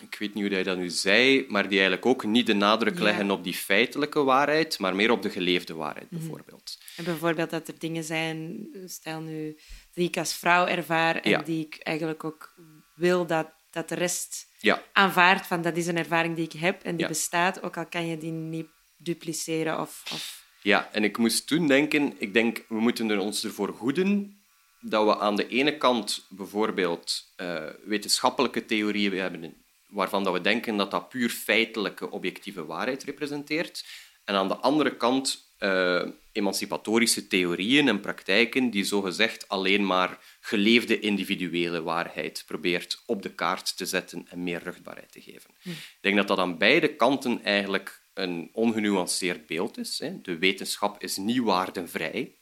ik 0.00 0.16
weet 0.18 0.34
niet 0.34 0.44
hoe 0.44 0.52
hij 0.52 0.62
dat 0.62 0.76
nu 0.76 0.88
zei, 0.88 1.44
maar 1.48 1.62
die 1.62 1.78
eigenlijk 1.78 2.06
ook 2.06 2.24
niet 2.24 2.46
de 2.46 2.54
nadruk 2.54 2.96
Ja. 2.96 3.02
leggen 3.02 3.30
op 3.30 3.44
die 3.44 3.54
feitelijke 3.54 4.22
waarheid, 4.24 4.78
maar 4.78 4.94
meer 4.96 5.10
op 5.10 5.22
de 5.22 5.30
geleefde 5.30 5.74
waarheid, 5.74 6.08
bijvoorbeeld. 6.10 6.78
En 6.96 7.04
bijvoorbeeld 7.04 7.50
dat 7.50 7.68
er 7.68 7.78
dingen 7.78 8.04
zijn, 8.04 8.66
stel 8.86 9.20
nu, 9.20 9.58
die 9.94 10.08
ik 10.08 10.16
als 10.16 10.34
vrouw 10.34 10.66
ervaar 10.66 11.16
en 11.16 11.30
Ja. 11.30 11.42
die 11.42 11.64
ik 11.66 11.76
eigenlijk 11.82 12.24
ook 12.24 12.54
wil 12.94 13.26
dat, 13.26 13.50
dat 13.70 13.88
de 13.88 13.94
rest 13.94 14.46
Ja, 14.60 14.82
aanvaardt 14.92 15.46
van 15.46 15.62
dat 15.62 15.76
is 15.76 15.86
een 15.86 15.96
ervaring 15.98 16.36
die 16.36 16.44
ik 16.44 16.52
heb 16.52 16.82
en 16.82 16.96
die 16.96 17.06
bestaat, 17.06 17.62
ook 17.62 17.76
al 17.76 17.86
kan 17.86 18.06
je 18.06 18.18
die 18.18 18.32
niet 18.32 18.66
dupliceren 18.98 19.80
of... 19.80 20.02
of... 20.12 20.44
Ja, 20.62 20.88
en 20.92 21.04
ik 21.04 21.18
moest 21.18 21.46
toen 21.46 21.66
denken, 21.66 22.14
ik 22.18 22.32
denk, 22.32 22.64
we 22.68 22.80
moeten 22.80 23.10
er 23.10 23.18
ons 23.18 23.44
ervoor 23.44 23.68
goeden 23.74 24.40
dat 24.80 25.04
we 25.06 25.18
aan 25.18 25.36
de 25.36 25.48
ene 25.48 25.76
kant 25.76 26.26
bijvoorbeeld 26.28 27.32
eh, 27.36 27.64
wetenschappelijke 27.84 28.64
theorieën 28.64 29.18
hebben 29.18 29.54
waarvan 29.88 30.24
dat 30.24 30.32
we 30.32 30.40
denken 30.40 30.76
dat 30.76 30.90
dat 30.90 31.08
puur 31.08 31.28
feitelijke 31.28 32.10
objectieve 32.10 32.64
waarheid 32.64 33.04
representeert. 33.04 33.84
En 34.24 34.34
aan 34.34 34.48
de 34.48 34.56
andere 34.56 34.96
kant 34.96 35.54
eh, 35.58 36.02
emancipatorische 36.32 37.26
theorieën 37.26 37.88
en 37.88 38.00
praktijken 38.00 38.70
die 38.70 38.84
zogezegd 38.84 39.48
alleen 39.48 39.86
maar 39.86 40.18
geleefde 40.40 41.00
individuele 41.00 41.82
waarheid 41.82 42.44
probeert 42.46 43.02
op 43.06 43.22
de 43.22 43.34
kaart 43.34 43.76
te 43.76 43.86
zetten 43.86 44.26
en 44.28 44.42
meer 44.42 44.62
ruchtbaarheid 44.62 45.12
te 45.12 45.20
geven. 45.20 45.50
Ik 45.62 45.98
denk 46.00 46.16
dat 46.16 46.28
dat 46.28 46.38
aan 46.38 46.58
beide 46.58 46.96
kanten 46.96 47.42
eigenlijk 47.44 48.02
een 48.14 48.50
ongenuanceerd 48.52 49.46
beeld 49.46 49.78
is. 49.78 49.98
Hè. 49.98 50.20
De 50.20 50.38
wetenschap 50.38 51.02
is 51.02 51.16
niet 51.16 51.42
waardenvrij. 51.42 52.38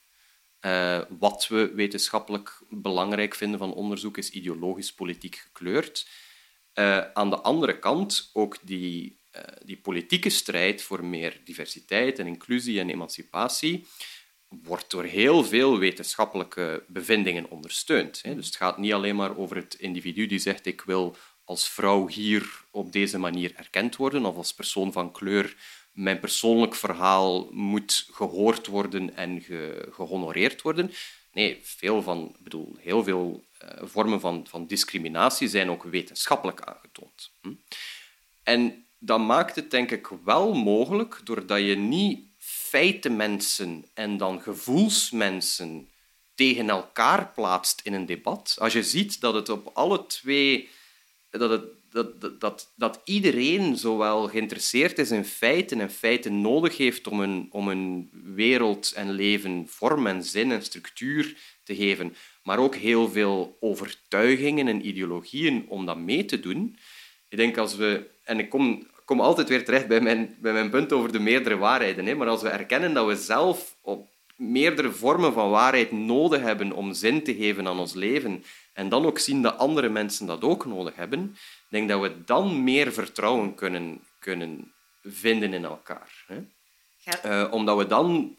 Eh, 0.61 1.01
wat 1.18 1.49
we 1.49 1.72
wetenschappelijk 1.74 2.62
belangrijk 2.68 3.34
vinden 3.34 3.59
van 3.59 3.74
onderzoek 3.74 4.16
is 4.16 4.30
ideologisch-politiek 4.30 5.36
gekleurd. 5.36 6.09
Eh, 6.74 6.98
aan 7.12 7.30
de 7.30 7.40
andere 7.40 7.78
kant 7.78 8.30
ook 8.32 8.56
die, 8.62 9.16
eh, 9.30 9.42
die 9.64 9.76
politieke 9.76 10.28
strijd 10.28 10.82
voor 10.82 11.04
meer 11.04 11.40
diversiteit 11.44 12.18
en 12.18 12.26
inclusie 12.26 12.80
en 12.80 12.90
emancipatie 12.90 13.86
wordt 14.48 14.90
door 14.90 15.04
heel 15.04 15.44
veel 15.44 15.78
wetenschappelijke 15.78 16.84
bevindingen 16.88 17.50
ondersteund. 17.50 18.22
Hè. 18.22 18.34
Dus 18.34 18.46
het 18.46 18.56
gaat 18.56 18.78
niet 18.78 18.92
alleen 18.92 19.16
maar 19.16 19.36
over 19.36 19.56
het 19.56 19.74
individu 19.74 20.26
die 20.26 20.38
zegt 20.38 20.66
ik 20.66 20.80
wil 20.80 21.16
als 21.44 21.68
vrouw 21.68 22.08
hier 22.08 22.64
op 22.70 22.92
deze 22.92 23.18
manier 23.18 23.52
erkend 23.56 23.96
worden 23.96 24.24
of 24.24 24.36
als 24.36 24.54
persoon 24.54 24.92
van 24.92 25.12
kleur 25.12 25.56
mijn 25.92 26.20
persoonlijk 26.20 26.74
verhaal 26.74 27.48
moet 27.52 28.08
gehoord 28.12 28.66
worden 28.66 29.16
en 29.16 29.40
ge- 29.40 29.88
gehonoreerd 29.90 30.62
worden. 30.62 30.90
Nee, 31.35 31.59
veel 31.62 32.03
van, 32.03 32.37
bedoel, 32.39 32.76
heel 32.78 33.05
veel 33.05 33.45
eh, 33.59 33.68
vormen 33.82 34.20
van, 34.20 34.47
van 34.49 34.66
discriminatie 34.66 35.49
zijn 35.49 35.70
ook 35.70 35.82
wetenschappelijk 35.82 36.61
aangetoond. 36.61 37.30
Hm? 37.41 37.53
En 38.43 38.87
dat 38.99 39.20
maakt 39.20 39.57
het 39.57 39.70
denk 39.70 39.91
ik 39.91 40.09
wel 40.24 40.55
mogelijk, 40.55 41.20
doordat 41.24 41.59
je 41.59 41.76
niet 41.76 42.20
feitenmensen 42.39 43.85
en 43.95 44.16
dan 44.16 44.43
gevoelsmensen 44.43 45.89
tegen 46.35 46.68
elkaar 46.68 47.32
plaatst 47.32 47.80
in 47.80 47.93
een 47.93 48.07
debat. 48.07 48.57
Als 48.59 48.72
je 48.72 48.82
ziet 48.82 49.20
dat 49.20 49.35
het 49.35 49.49
op 49.49 49.70
alle 49.72 50.07
twee... 50.07 50.68
Dat, 51.30 51.51
het, 51.51 51.64
dat, 51.95 52.40
dat, 52.40 52.72
dat, 52.76 53.01
iedereen 53.05 53.76
zowel 53.76 54.28
geïnteresseerd 54.28 54.99
is 54.99 55.11
in 55.11 55.24
feiten 55.24 55.80
en 55.80 55.90
feiten 55.90 56.40
nodig 56.40 56.76
heeft 56.76 57.07
om 57.07 57.20
een, 57.20 57.49
om 57.51 57.68
een 57.68 58.11
wereld 58.34 58.92
en 58.92 59.11
leven 59.11 59.64
vorm 59.68 60.07
en 60.07 60.22
zin 60.22 60.53
en 60.53 60.62
structuur 60.62 61.36
te 61.64 61.74
geven, 61.74 62.14
maar 62.42 62.59
ook 62.59 62.74
heel 62.74 63.11
veel 63.11 63.57
overtuigingen 63.61 64.68
en 64.68 64.86
ideologieën 64.86 65.64
om 65.68 65.86
dat 65.86 65.99
mee 65.99 66.24
te 66.24 66.40
doen. 66.40 66.78
Ik 67.28 67.38
denk 67.38 67.57
als 67.57 67.76
we... 67.76 68.11
En 68.24 68.38
ik 68.38 68.49
kom, 68.51 68.86
kom 69.05 69.20
altijd 69.20 69.49
weer 69.49 69.64
terecht 69.64 69.88
bij 69.88 70.01
mijn, 70.01 70.36
bij 70.40 70.53
mijn 70.53 70.70
punt 70.70 70.92
over 70.92 71.12
de 71.12 71.18
meerdere 71.18 71.57
waarheden. 71.57 72.07
Hè, 72.07 72.14
maar 72.14 72.28
als 72.28 72.42
we 72.42 72.49
erkennen 72.49 72.95
dat 72.95 73.07
we 73.07 73.16
zelf 73.16 73.76
op 73.80 74.09
meerdere 74.36 74.92
vormen 74.92 75.32
van 75.32 75.51
waarheid 75.51 75.92
nodig 75.92 76.40
hebben 76.40 76.72
om 76.72 76.92
zin 76.92 77.22
te 77.22 77.34
geven 77.34 77.66
aan 77.66 77.78
ons 77.78 77.95
leven, 77.95 78.45
en 78.74 78.88
dan 78.88 79.06
ook 79.06 79.18
zien 79.18 79.42
dat 79.42 79.58
andere 79.58 79.88
mensen 79.88 80.26
dat 80.26 80.42
ook 80.42 80.66
nodig 80.66 80.94
hebben, 80.94 81.30
ik 81.34 81.66
denk 81.68 81.88
dat 81.88 82.00
we 82.00 82.24
dan 82.24 82.64
meer 82.64 82.92
vertrouwen 82.92 83.54
kunnen, 83.54 84.00
kunnen 84.18 84.72
vinden 85.02 85.52
in 85.52 85.64
elkaar. 85.64 86.24
Hè. 86.26 86.42
Eh, 87.22 87.52
omdat 87.52 87.76
we 87.76 87.86
dan 87.86 88.36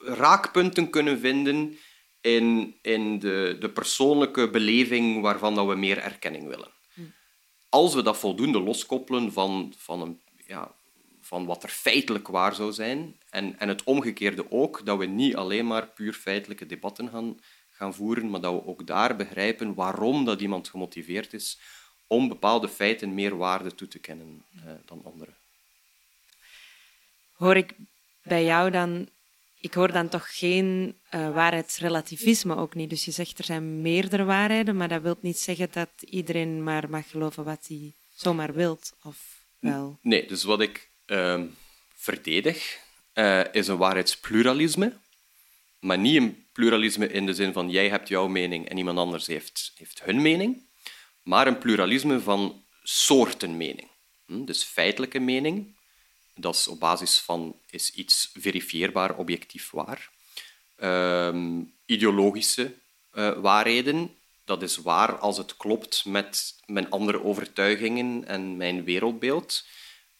raakpunten 0.00 0.90
kunnen 0.90 1.18
vinden 1.18 1.78
in, 2.20 2.76
in 2.82 3.18
de, 3.18 3.56
de 3.60 3.70
persoonlijke 3.70 4.50
beleving 4.50 5.22
waarvan 5.22 5.54
dat 5.54 5.66
we 5.66 5.74
meer 5.74 5.98
erkenning 5.98 6.48
willen. 6.48 6.70
Als 7.68 7.94
we 7.94 8.02
dat 8.02 8.18
voldoende 8.18 8.60
loskoppelen 8.60 9.32
van, 9.32 9.74
van, 9.76 10.00
een, 10.00 10.20
ja, 10.46 10.74
van 11.20 11.46
wat 11.46 11.62
er 11.62 11.68
feitelijk 11.68 12.28
waar 12.28 12.54
zou 12.54 12.72
zijn, 12.72 13.16
en, 13.30 13.58
en 13.58 13.68
het 13.68 13.84
omgekeerde 13.84 14.50
ook, 14.50 14.86
dat 14.86 14.98
we 14.98 15.06
niet 15.06 15.36
alleen 15.36 15.66
maar 15.66 15.86
puur 15.86 16.12
feitelijke 16.12 16.66
debatten 16.66 17.08
gaan, 17.08 17.38
gaan 17.80 17.94
voeren, 17.94 18.30
maar 18.30 18.40
dat 18.40 18.52
we 18.52 18.66
ook 18.66 18.86
daar 18.86 19.16
begrijpen 19.16 19.74
waarom 19.74 20.24
dat 20.24 20.40
iemand 20.40 20.68
gemotiveerd 20.68 21.32
is 21.32 21.58
om 22.06 22.28
bepaalde 22.28 22.68
feiten 22.68 23.14
meer 23.14 23.36
waarde 23.36 23.74
toe 23.74 23.88
te 23.88 23.98
kennen 23.98 24.44
eh, 24.54 24.72
dan 24.84 25.00
andere. 25.04 25.30
Hoor 27.32 27.56
ik 27.56 27.74
bij 28.22 28.44
jou 28.44 28.70
dan... 28.70 29.08
Ik 29.60 29.74
hoor 29.74 29.92
dan 29.92 30.08
toch 30.08 30.38
geen 30.38 30.98
eh, 31.10 31.34
waarheidsrelativisme 31.34 32.56
ook 32.56 32.74
niet. 32.74 32.90
Dus 32.90 33.04
je 33.04 33.10
zegt 33.10 33.38
er 33.38 33.44
zijn 33.44 33.82
meerdere 33.82 34.24
waarheden, 34.24 34.76
maar 34.76 34.88
dat 34.88 35.02
wil 35.02 35.18
niet 35.20 35.38
zeggen 35.38 35.68
dat 35.72 35.90
iedereen 36.00 36.62
maar 36.62 36.90
mag 36.90 37.10
geloven 37.10 37.44
wat 37.44 37.64
hij 37.68 37.92
zomaar 38.14 38.52
wilt, 38.52 38.92
of 39.02 39.44
wel? 39.58 39.98
Nee, 40.02 40.26
dus 40.26 40.42
wat 40.42 40.60
ik 40.60 40.90
ehm, 41.06 41.46
verdedig 41.94 42.78
eh, 43.12 43.44
is 43.52 43.68
een 43.68 43.76
waarheidspluralisme, 43.76 44.92
maar 45.80 45.98
niet 45.98 46.16
een 46.16 46.46
pluralisme 46.52 47.08
in 47.08 47.26
de 47.26 47.34
zin 47.34 47.52
van 47.52 47.70
jij 47.70 47.88
hebt 47.88 48.08
jouw 48.08 48.28
mening 48.28 48.68
en 48.68 48.76
iemand 48.78 48.98
anders 48.98 49.26
heeft, 49.26 49.72
heeft 49.76 50.04
hun 50.04 50.22
mening, 50.22 50.62
maar 51.22 51.46
een 51.46 51.58
pluralisme 51.58 52.20
van 52.20 52.64
soorten 52.82 53.56
mening. 53.56 53.88
Hm, 54.26 54.44
Dus 54.44 54.64
feitelijke 54.64 55.18
mening, 55.18 55.76
dat 56.34 56.54
is 56.54 56.68
op 56.68 56.80
basis 56.80 57.18
van 57.18 57.56
is 57.70 57.90
iets 57.90 58.30
verifieerbaar, 58.34 59.16
objectief 59.16 59.70
waar. 59.70 60.10
Ehm, 60.76 61.62
ideologische 61.86 62.74
eh, 63.10 63.32
waarheden, 63.32 64.14
dat 64.44 64.62
is 64.62 64.76
waar 64.76 65.18
als 65.18 65.36
het 65.36 65.56
klopt 65.56 66.04
met 66.04 66.54
mijn 66.66 66.90
andere 66.90 67.24
overtuigingen 67.24 68.24
en 68.26 68.56
mijn 68.56 68.84
wereldbeeld. 68.84 69.64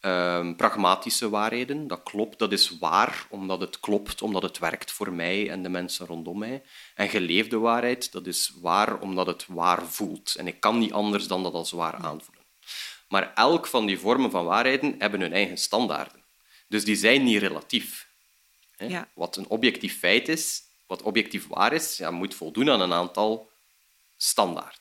Ehm, 0.01 0.55
pragmatische 0.55 1.29
waarheden, 1.29 1.87
dat 1.87 2.03
klopt, 2.03 2.39
dat 2.39 2.51
is 2.51 2.77
waar 2.79 3.25
omdat 3.29 3.61
het 3.61 3.79
klopt, 3.79 4.21
omdat 4.21 4.41
het 4.41 4.59
werkt 4.59 4.91
voor 4.91 5.13
mij 5.13 5.49
en 5.49 5.63
de 5.63 5.69
mensen 5.69 6.05
rondom 6.05 6.37
mij. 6.37 6.63
En 6.95 7.09
geleefde 7.09 7.57
waarheid, 7.57 8.11
dat 8.11 8.27
is 8.27 8.53
waar 8.61 8.99
omdat 8.99 9.27
het 9.27 9.45
waar 9.47 9.87
voelt. 9.87 10.35
En 10.35 10.47
ik 10.47 10.59
kan 10.59 10.79
niet 10.79 10.93
anders 10.93 11.27
dan 11.27 11.43
dat 11.43 11.53
als 11.53 11.71
waar 11.71 11.95
aanvoelen. 11.95 12.43
Maar 13.07 13.33
elk 13.33 13.67
van 13.67 13.85
die 13.85 13.99
vormen 13.99 14.31
van 14.31 14.45
waarheden 14.45 14.95
hebben 14.97 15.21
hun 15.21 15.33
eigen 15.33 15.57
standaarden. 15.57 16.23
Dus 16.67 16.85
die 16.85 16.95
zijn 16.95 17.23
niet 17.23 17.41
relatief. 17.41 18.07
Hè? 18.75 18.85
Ja. 18.85 19.07
Wat 19.13 19.35
een 19.35 19.47
objectief 19.47 19.99
feit 19.99 20.27
is, 20.27 20.63
wat 20.87 21.01
objectief 21.01 21.47
waar 21.47 21.73
is, 21.73 21.97
ja, 21.97 22.11
moet 22.11 22.35
voldoen 22.35 22.69
aan 22.69 22.81
een 22.81 22.93
aantal 22.93 23.49
standaarden. 24.17 24.80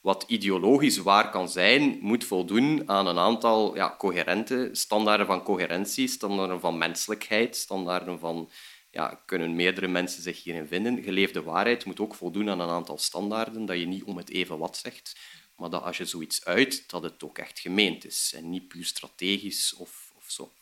Wat 0.00 0.24
ideologisch 0.26 0.98
waar 0.98 1.30
kan 1.30 1.48
zijn, 1.48 1.98
moet 2.00 2.24
voldoen 2.24 2.88
aan 2.88 3.06
een 3.06 3.18
aantal 3.18 3.74
ja, 3.74 3.94
coherente 3.98 4.68
standaarden 4.72 5.26
van 5.26 5.42
coherentie, 5.42 6.08
standaarden 6.08 6.60
van 6.60 6.78
menselijkheid, 6.78 7.56
standaarden 7.56 8.18
van 8.18 8.50
ja, 8.90 9.22
kunnen 9.26 9.56
meerdere 9.56 9.88
mensen 9.88 10.22
zich 10.22 10.42
hierin 10.42 10.66
vinden. 10.66 11.02
Geleefde 11.02 11.42
waarheid 11.42 11.84
moet 11.84 12.00
ook 12.00 12.14
voldoen 12.14 12.50
aan 12.50 12.60
een 12.60 12.68
aantal 12.68 12.98
standaarden, 12.98 13.66
dat 13.66 13.78
je 13.78 13.86
niet 13.86 14.04
om 14.04 14.16
het 14.16 14.30
even 14.30 14.58
wat 14.58 14.76
zegt, 14.76 15.16
maar 15.56 15.70
dat 15.70 15.82
als 15.82 15.96
je 15.96 16.04
zoiets 16.04 16.44
uit, 16.44 16.90
dat 16.90 17.02
het 17.02 17.24
ook 17.24 17.38
echt 17.38 17.58
gemeend 17.58 18.04
is 18.04 18.32
en 18.36 18.50
niet 18.50 18.68
puur 18.68 18.84
strategisch 18.84 19.74
of, 19.74 20.12
of 20.16 20.24
zo. 20.26 20.52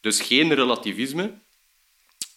Dus 0.00 0.20
geen 0.20 0.54
relativisme, 0.54 1.38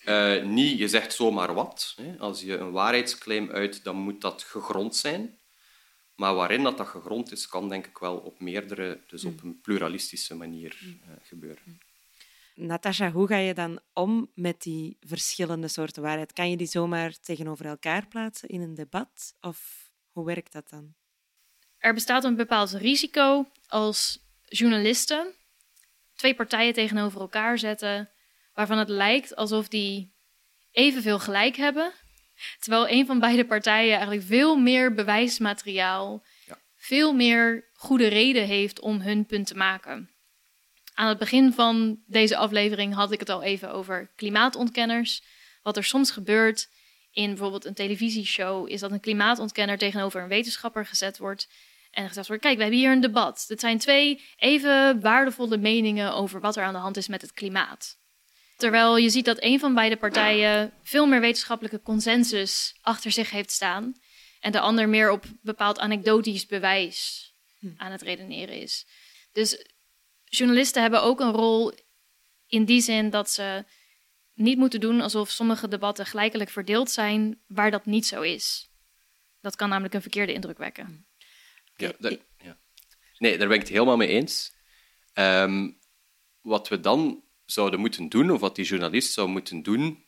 eh, 0.04 0.44
niet 0.44 0.78
je 0.78 0.88
zegt 0.88 1.14
zomaar 1.14 1.54
wat. 1.54 1.96
Als 2.20 2.42
je 2.42 2.58
een 2.58 2.72
waarheidsclaim 2.72 3.52
uit, 3.52 3.84
dan 3.84 3.96
moet 3.96 4.22
dat 4.22 4.44
gegrond 4.44 4.96
zijn. 4.96 5.40
Maar 6.22 6.36
waarin 6.36 6.64
dat, 6.64 6.78
dat 6.78 6.88
gegrond 6.88 7.32
is, 7.32 7.48
kan 7.48 7.70
denk 7.70 7.86
ik 7.88 7.98
wel 7.98 8.18
op 8.18 8.40
meerdere, 8.40 9.00
dus 9.08 9.26
op 9.26 9.44
een 9.44 9.62
pluralistische 9.62 10.36
manier 10.36 10.78
eh, 10.82 11.10
gebeuren. 11.22 11.80
Natasha, 12.56 13.12
hoe 13.12 13.28
ga 13.28 13.36
je 13.36 13.54
dan 13.54 13.80
om 13.94 14.32
met 14.36 14.62
die 14.62 14.98
verschillende 15.00 15.68
soorten 15.68 16.02
waarheid? 16.02 16.34
Kan 16.34 16.50
je 16.50 16.58
die 16.58 16.68
zomaar 16.68 17.20
tegenover 17.20 17.66
elkaar 17.66 18.08
plaatsen 18.08 18.50
in 18.50 18.62
een 18.62 18.74
debat? 18.74 19.36
Of 19.40 19.90
hoe 20.12 20.26
werkt 20.26 20.54
dat 20.54 20.70
dan? 20.70 20.94
Er 21.78 21.94
bestaat 21.94 22.24
een 22.24 22.36
bepaald 22.36 22.72
risico 22.72 23.48
als 23.68 24.20
journalisten 24.44 25.34
twee 26.16 26.36
partijen 26.36 26.74
tegenover 26.74 27.22
elkaar 27.22 27.60
zetten 27.60 28.10
waarvan 28.54 28.78
het 28.78 28.90
lijkt 28.90 29.36
alsof 29.36 29.68
die 29.68 30.14
evenveel 30.72 31.20
gelijk 31.20 31.56
hebben, 31.56 31.94
terwijl 32.60 32.90
een 32.90 33.06
van 33.06 33.20
beide 33.20 33.46
partijen 33.46 33.94
eigenlijk 33.96 34.26
veel 34.26 34.56
meer 34.56 34.94
bewijsmateriaal, 34.94 36.24
Ja. 36.48 36.58
veel 36.78 37.14
meer 37.14 37.70
goede 37.74 38.08
reden 38.08 38.46
heeft 38.46 38.80
om 38.80 39.02
hun 39.02 39.26
punt 39.26 39.48
te 39.48 39.56
maken. 39.56 40.10
Aan 40.94 41.08
het 41.08 41.18
begin 41.18 41.54
van 41.54 42.00
deze 42.06 42.38
aflevering 42.38 42.94
had 42.94 43.12
ik 43.12 43.20
het 43.20 43.30
al 43.30 43.44
even 43.44 43.72
over 43.72 44.12
klimaatontkenners. 44.16 45.24
Wat 45.62 45.78
er 45.78 45.84
soms 45.84 46.12
gebeurt 46.12 46.70
in 47.12 47.30
bijvoorbeeld 47.30 47.66
een 47.66 47.74
televisieshow 47.74 48.70
is 48.70 48.80
dat 48.80 48.92
een 48.92 49.00
klimaatontkenner 49.00 49.78
tegenover 49.78 50.22
een 50.22 50.28
wetenschapper 50.28 50.86
gezet 50.86 51.18
wordt 51.18 51.48
en 51.92 52.08
gezegd 52.08 52.28
wordt: 52.28 52.42
Kijk, 52.42 52.56
we 52.56 52.62
hebben 52.62 52.80
hier 52.80 52.92
een 52.92 53.02
debat. 53.02 53.46
Dit 53.48 53.60
zijn 53.60 53.78
twee 53.78 54.22
even 54.38 55.02
waardevolle 55.02 55.58
meningen 55.58 56.14
over 56.14 56.40
wat 56.42 56.56
er 56.56 56.64
aan 56.64 56.74
de 56.74 56.80
hand 56.80 56.98
is 56.98 57.08
met 57.08 57.22
het 57.22 57.32
klimaat. 57.32 58.00
Terwijl 58.62 58.98
je 58.98 59.10
ziet 59.10 59.26
dat 59.26 59.38
een 59.44 59.60
van 59.60 59.74
beide 59.74 59.98
partijen 59.98 60.74
veel 60.84 61.06
meer 61.06 61.20
wetenschappelijke 61.22 61.82
consensus 61.82 62.76
achter 62.82 63.12
zich 63.12 63.30
heeft 63.30 63.52
staan. 63.52 63.94
En 64.40 64.52
de 64.52 64.60
ander 64.60 64.90
meer 64.90 65.12
op 65.12 65.26
bepaald 65.42 65.80
anekdotisch 65.80 66.46
bewijs 66.46 67.30
aan 67.78 67.92
het 67.92 68.02
redeneren 68.02 68.56
is. 68.62 68.86
Dus 69.32 69.66
journalisten 70.26 70.82
hebben 70.82 71.02
ook 71.02 71.20
een 71.20 71.32
rol 71.32 71.74
in 72.48 72.66
die 72.66 72.82
zin 72.82 73.10
dat 73.10 73.30
ze 73.30 73.66
niet 74.34 74.58
moeten 74.58 74.80
doen 74.80 75.02
alsof 75.02 75.30
sommige 75.30 75.68
debatten 75.68 76.06
gelijkelijk 76.06 76.50
verdeeld 76.50 76.92
zijn, 76.92 77.42
waar 77.48 77.72
dat 77.72 77.86
niet 77.86 78.06
zo 78.06 78.22
is. 78.22 78.70
Dat 79.40 79.56
kan 79.56 79.70
namelijk 79.70 79.94
een 79.94 80.02
verkeerde 80.02 80.34
indruk 80.34 80.58
wekken. 80.58 81.08
Ja, 81.76 81.92
daar- 82.00 82.12
ik- 82.12 82.26
ja. 82.38 82.58
Nee, 83.18 83.38
daar 83.38 83.48
ben 83.48 83.56
ik 83.58 83.64
het 83.64 83.72
helemaal 83.72 83.98
mee 83.98 84.08
eens. 84.08 84.54
Ehm, 85.14 85.72
wat 86.42 86.68
we 86.68 86.80
dan 86.80 87.24
zouden 87.52 87.80
moeten 87.80 88.10
doen, 88.10 88.32
of 88.32 88.40
wat 88.40 88.56
die 88.56 88.66
journalist 88.66 89.14
zou 89.14 89.28
moeten 89.28 89.64
doen, 89.64 90.04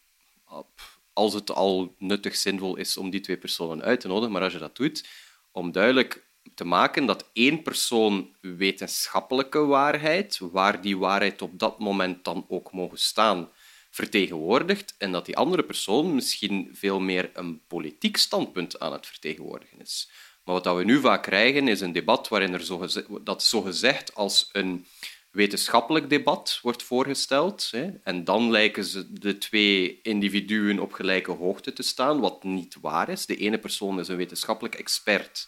als 1.13 1.33
het 1.33 1.51
al 1.51 1.95
nuttig 1.97 2.35
zinvol 2.35 2.75
is 2.75 2.97
om 2.97 3.09
die 3.09 3.19
twee 3.19 3.37
personen 3.37 3.83
uit 3.83 3.99
te 3.99 4.07
nodigen, 4.07 4.31
maar 4.31 4.41
als 4.41 4.53
je 4.53 4.59
dat 4.59 4.75
doet, 4.75 5.07
om 5.51 5.71
duidelijk 5.71 6.23
te 6.55 6.65
maken 6.65 7.05
dat 7.05 7.29
één 7.33 7.61
persoon 7.61 8.35
wetenschappelijke 8.41 9.59
waarheid, 9.59 10.37
waar 10.37 10.81
die 10.81 10.97
waarheid 10.97 11.41
op 11.41 11.59
dat 11.59 11.79
moment 11.79 12.23
dan 12.23 12.45
ook 12.47 12.71
mogen 12.71 12.99
staan, 12.99 13.49
vertegenwoordigt 13.89 14.95
en 14.97 15.11
dat 15.11 15.25
die 15.25 15.37
andere 15.37 15.63
persoon 15.63 16.15
misschien 16.15 16.69
veel 16.73 16.99
meer 16.99 17.29
een 17.33 17.61
politiek 17.67 18.17
standpunt 18.17 18.79
aan 18.79 18.91
het 18.91 19.07
vertegenwoordigen 19.07 19.79
is. 19.81 20.09
Maar 20.43 20.61
wat 20.61 20.75
we 20.75 20.83
nu 20.83 20.99
vaak 20.99 21.23
krijgen, 21.23 21.67
is 21.67 21.81
een 21.81 21.91
debat 21.91 22.27
waarin 22.27 22.53
er 22.53 22.63
zogeze- 22.63 23.07
dat 23.21 23.43
zogezegd 23.43 24.15
als 24.15 24.49
een 24.51 24.85
wetenschappelijk 25.33 26.09
debat 26.09 26.59
wordt 26.61 26.83
voorgesteld. 26.83 27.67
Hè, 27.71 27.89
en 28.03 28.23
dan 28.23 28.51
lijken 28.51 28.83
ze 28.83 29.13
de 29.13 29.37
twee 29.37 29.99
individuen 30.01 30.79
op 30.79 30.93
gelijke 30.93 31.31
hoogte 31.31 31.73
te 31.73 31.83
staan, 31.83 32.19
wat 32.19 32.43
niet 32.43 32.77
waar 32.81 33.09
is. 33.09 33.25
De 33.25 33.35
ene 33.35 33.57
persoon 33.57 33.99
is 33.99 34.07
een 34.07 34.17
wetenschappelijk 34.17 34.75
expert 34.75 35.47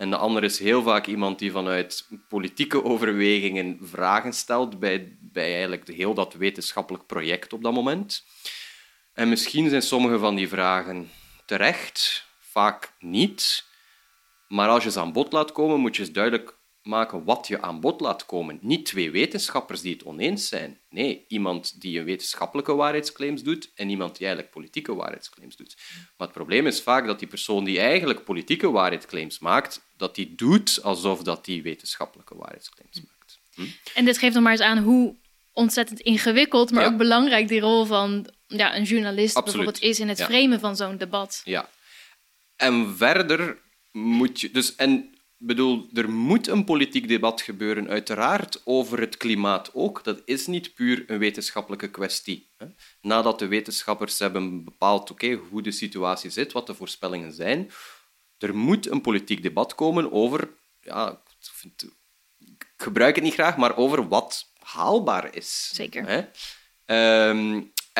en 0.00 0.10
de 0.10 0.16
andere 0.16 0.46
is 0.46 0.58
heel 0.58 0.82
vaak 0.82 1.06
iemand 1.06 1.38
die 1.38 1.50
vanuit 1.50 2.08
politieke 2.28 2.84
overwegingen 2.84 3.78
vragen 3.82 4.32
stelt 4.32 4.78
bij, 4.78 5.16
bij 5.20 5.52
eigenlijk 5.52 5.88
heel 5.88 6.14
dat 6.14 6.34
wetenschappelijk 6.34 7.06
project 7.06 7.52
op 7.52 7.62
dat 7.62 7.72
moment. 7.72 8.24
En 9.12 9.28
misschien 9.28 9.68
zijn 9.68 9.82
sommige 9.82 10.18
van 10.18 10.34
die 10.34 10.48
vragen 10.48 11.10
terecht, 11.44 12.26
vaak 12.38 12.92
niet. 12.98 13.64
Maar 14.48 14.68
als 14.68 14.84
je 14.84 14.90
ze 14.90 15.00
aan 15.00 15.12
bod 15.12 15.32
laat 15.32 15.52
komen, 15.52 15.80
moet 15.80 15.96
je 15.96 16.02
eens 16.02 16.12
duidelijk 16.12 16.56
maken 16.90 17.24
wat 17.24 17.46
je 17.46 17.62
aan 17.62 17.80
bod 17.80 18.00
laat 18.00 18.26
komen. 18.26 18.58
Niet 18.62 18.86
twee 18.86 19.10
wetenschappers 19.10 19.80
die 19.80 19.92
het 19.92 20.02
oneens 20.04 20.48
zijn. 20.48 20.80
Nee, 20.88 21.24
iemand 21.28 21.80
die 21.80 21.98
een 21.98 22.04
wetenschappelijke 22.04 22.74
waarheidsclaims 22.74 23.42
doet 23.42 23.70
en 23.74 23.88
iemand 23.88 24.10
die 24.16 24.26
eigenlijk 24.26 24.54
politieke 24.54 24.94
waarheidsclaims 24.94 25.56
doet. 25.56 25.76
Maar 26.16 26.26
het 26.26 26.36
probleem 26.36 26.66
is 26.66 26.80
vaak 26.82 27.06
dat 27.06 27.18
die 27.18 27.28
persoon 27.28 27.64
die 27.64 27.78
eigenlijk 27.80 28.24
politieke 28.24 28.70
waarheidsclaims 28.70 29.38
maakt, 29.38 29.80
dat 29.96 30.14
die 30.14 30.34
doet 30.34 30.80
alsof 30.82 31.22
dat 31.22 31.44
die 31.44 31.62
wetenschappelijke 31.62 32.36
waarheidsclaims 32.36 33.00
maakt. 33.00 33.38
En 33.94 34.04
dit 34.04 34.18
geeft 34.18 34.34
nog 34.34 34.42
maar 34.42 34.52
eens 34.52 34.60
aan 34.60 34.78
hoe 34.78 35.16
ontzettend 35.52 36.00
ingewikkeld, 36.00 36.70
maar 36.70 36.82
Ja. 36.84 36.88
ook 36.90 36.96
belangrijk 36.96 37.48
die 37.48 37.60
rol 37.60 37.84
van 37.84 38.30
ja, 38.46 38.76
een 38.76 38.82
journalist 38.84 39.36
Absoluut. 39.36 39.44
bijvoorbeeld 39.64 39.90
is 39.90 40.00
in 40.00 40.08
het 40.08 40.18
Ja. 40.18 40.26
framen 40.26 40.60
van 40.60 40.76
zo'n 40.76 40.96
debat. 40.96 41.40
Ja. 41.44 41.68
En 42.56 42.96
verder 42.96 43.58
moet 43.92 44.40
je... 44.40 44.50
Dus, 44.50 44.74
en 44.76 45.18
bedoel, 45.42 45.88
er 45.92 46.10
moet 46.10 46.46
een 46.46 46.64
politiek 46.64 47.08
debat 47.08 47.40
gebeuren, 47.40 47.88
uiteraard, 47.88 48.60
over 48.64 49.00
het 49.00 49.16
klimaat 49.16 49.70
ook. 49.74 50.04
Dat 50.04 50.22
is 50.24 50.46
niet 50.46 50.74
puur 50.74 51.04
een 51.06 51.18
wetenschappelijke 51.18 51.90
kwestie. 51.90 52.50
Nadat 53.00 53.38
de 53.38 53.46
wetenschappers 53.46 54.18
hebben 54.18 54.64
bepaald 54.64 55.10
oké, 55.10 55.32
hoe 55.32 55.62
de 55.62 55.70
situatie 55.70 56.30
zit, 56.30 56.52
wat 56.52 56.66
de 56.66 56.74
voorspellingen 56.74 57.32
zijn, 57.32 57.70
er 58.38 58.56
moet 58.56 58.90
een 58.90 59.00
politiek 59.00 59.42
debat 59.42 59.74
komen 59.74 60.12
over... 60.12 60.48
Ja, 60.80 61.22
ik 62.38 62.72
gebruik 62.76 63.14
het 63.14 63.24
niet 63.24 63.34
graag, 63.34 63.56
maar 63.56 63.76
over 63.76 64.08
wat 64.08 64.52
haalbaar 64.58 65.34
is. 65.34 65.70
Zeker. 65.74 66.06
Hè? 66.06 66.24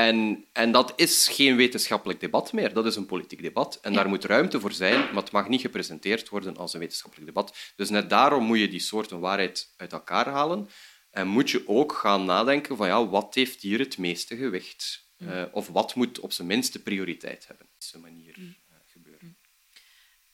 En, 0.06 0.44
en 0.52 0.72
dat 0.72 0.92
is 0.96 1.28
geen 1.28 1.56
wetenschappelijk 1.56 2.20
debat 2.20 2.52
meer, 2.52 2.72
dat 2.72 2.86
is 2.86 2.96
een 2.96 3.06
politiek 3.06 3.42
debat. 3.42 3.78
En 3.82 3.92
daar 3.92 4.08
moet 4.08 4.24
ruimte 4.24 4.60
voor 4.60 4.72
zijn, 4.72 4.98
maar 4.98 5.22
het 5.22 5.32
mag 5.32 5.48
niet 5.48 5.60
gepresenteerd 5.60 6.28
worden 6.28 6.56
als 6.56 6.72
een 6.72 6.80
wetenschappelijk 6.80 7.26
debat. 7.26 7.72
Dus 7.76 7.90
net 7.90 8.10
daarom 8.10 8.44
moet 8.44 8.58
je 8.58 8.68
die 8.68 8.80
soorten 8.80 9.20
waarheid 9.20 9.74
uit 9.76 9.92
elkaar 9.92 10.28
halen. 10.28 10.68
En 11.10 11.26
moet 11.26 11.50
je 11.50 11.68
ook 11.68 11.92
gaan 11.92 12.24
nadenken 12.24 12.76
van 12.76 12.86
ja, 12.86 13.08
wat 13.08 13.34
heeft 13.34 13.60
hier 13.60 13.78
het 13.78 13.98
meeste 13.98 14.36
gewicht? 14.36 15.08
Eh, 15.18 15.44
of 15.52 15.68
wat 15.68 15.94
moet 15.94 16.20
op 16.20 16.32
zijn 16.32 16.48
minste 16.48 16.82
prioriteit 16.82 17.46
hebben? 17.46 17.66
Op 17.66 17.80
deze 17.80 17.98
manier 17.98 18.34
eh, 18.38 18.76
gebeuren. 18.86 19.36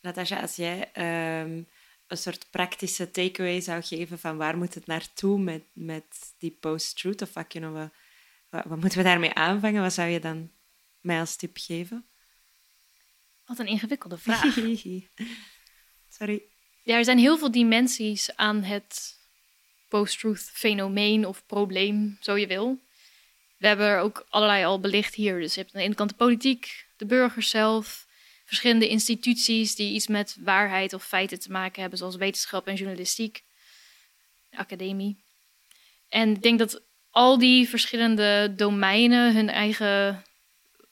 Natasja, 0.00 0.40
als 0.40 0.56
jij 0.56 0.90
ehm, 0.92 1.62
een 2.06 2.18
soort 2.18 2.46
praktische 2.50 3.10
takeaway 3.10 3.60
zou 3.60 3.82
geven 3.82 4.18
van 4.18 4.36
waar 4.36 4.56
moet 4.56 4.74
het 4.74 4.86
naartoe 4.86 5.38
met, 5.38 5.62
met 5.72 6.34
die 6.38 6.56
post-truth? 6.60 7.22
Of 7.22 7.32
wat, 7.32 7.46
kunnen 7.46 7.74
we, 7.74 7.90
wat, 8.56 8.64
wat 8.64 8.80
moeten 8.80 8.98
we 8.98 9.04
daarmee 9.04 9.34
aanvangen? 9.34 9.82
Wat 9.82 9.92
zou 9.92 10.08
je 10.08 10.20
dan 10.20 10.50
mij 11.00 11.20
als 11.20 11.36
tip 11.36 11.56
geven? 11.60 12.06
Wat 13.46 13.58
een 13.58 13.66
ingewikkelde 13.66 14.18
vraag. 14.18 14.54
Sorry. 16.18 16.42
Ja, 16.82 16.96
er 16.96 17.04
zijn 17.04 17.18
heel 17.18 17.38
veel 17.38 17.50
dimensies 17.50 18.36
aan 18.36 18.62
het 18.62 19.18
post-truth 19.88 20.50
fenomeen 20.52 21.26
of 21.26 21.46
probleem, 21.46 22.16
zo 22.20 22.36
je 22.36 22.46
wil. 22.46 22.84
We 23.56 23.66
hebben 23.66 23.86
er 23.86 23.98
ook 23.98 24.26
allerlei 24.28 24.64
al 24.64 24.80
belicht 24.80 25.14
hier. 25.14 25.40
Dus 25.40 25.54
je 25.54 25.60
hebt 25.60 25.74
aan 25.74 25.80
de 25.80 25.86
ene 25.86 25.94
kant 25.94 26.10
de 26.10 26.16
politiek, 26.16 26.86
de 26.96 27.06
burgers 27.06 27.50
zelf, 27.50 28.06
verschillende 28.44 28.88
instituties 28.88 29.74
die 29.74 29.94
iets 29.94 30.06
met 30.06 30.36
waarheid 30.40 30.92
of 30.92 31.04
feiten 31.04 31.40
te 31.40 31.50
maken 31.50 31.80
hebben, 31.80 31.98
zoals 31.98 32.16
wetenschap 32.16 32.66
en 32.66 32.74
journalistiek, 32.74 33.42
academie. 34.50 35.24
En 36.08 36.30
ik 36.30 36.42
denk 36.42 36.58
dat 36.58 36.82
al 37.16 37.38
die 37.38 37.68
verschillende 37.68 38.52
domeinen 38.56 39.34
hun 39.34 39.48
eigen 39.48 40.22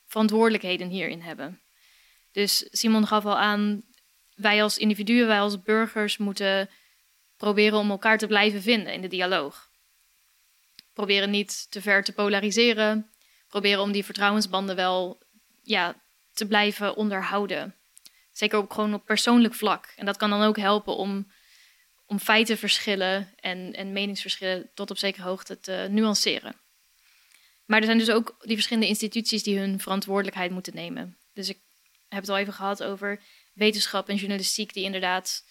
verantwoordelijkheden 0.07 0.89
hierin 0.89 1.20
hebben. 1.20 1.61
Dus 2.33 2.68
Simon 2.70 3.07
gaf 3.07 3.25
al 3.25 3.39
aan, 3.39 3.83
wij 4.35 4.62
als 4.62 4.79
individuen, 4.79 5.27
wij 5.27 5.41
als 5.41 5.62
burgers 5.62 6.16
moeten 6.16 6.70
proberen 7.37 7.79
om 7.79 7.91
elkaar 7.91 8.18
te 8.18 8.27
blijven 8.27 8.62
vinden 8.62 8.93
in 8.93 9.01
de 9.01 9.09
dialoog. 9.09 9.70
Proberen 10.93 11.31
niet 11.31 11.70
te 11.70 11.83
ver 11.83 12.05
te 12.05 12.12
polariseren. 12.12 13.11
Proberen 13.49 13.83
om 13.83 13.93
die 13.93 14.05
vertrouwensbanden 14.05 14.77
wel 14.77 15.22
ja, 15.62 15.95
te 16.33 16.47
blijven 16.47 16.97
onderhouden. 16.97 17.75
Zeker 18.33 18.59
ook 18.59 18.72
gewoon 18.72 18.95
op 18.95 19.05
persoonlijk 19.05 19.55
vlak. 19.55 19.93
En 19.97 20.07
dat 20.07 20.16
kan 20.16 20.31
dan 20.31 20.43
ook 20.43 20.59
helpen 20.59 20.97
om, 20.97 21.33
om 22.14 22.20
feitenverschillen 22.20 23.28
en, 23.40 23.72
en 23.72 23.92
meningsverschillen 23.92 24.70
tot 24.74 24.90
op 24.90 24.98
zekere 24.98 25.24
hoogte 25.24 25.60
te 25.60 25.86
nuanceren. 25.90 26.54
Maar 27.64 27.78
er 27.78 27.84
zijn 27.84 27.98
dus 27.98 28.10
ook 28.10 28.36
die 28.38 28.54
verschillende 28.54 28.88
instituties 28.88 29.42
die 29.42 29.58
hun 29.58 29.80
verantwoordelijkheid 29.80 30.50
moeten 30.50 30.74
nemen. 30.74 31.16
Dus 31.32 31.48
ik 31.48 31.58
heb 32.08 32.20
het 32.20 32.28
al 32.28 32.38
even 32.38 32.52
gehad 32.52 32.82
over 32.82 33.20
wetenschap 33.54 34.08
en 34.08 34.16
journalistiek, 34.16 34.72
die 34.72 34.84
inderdaad 34.84 35.44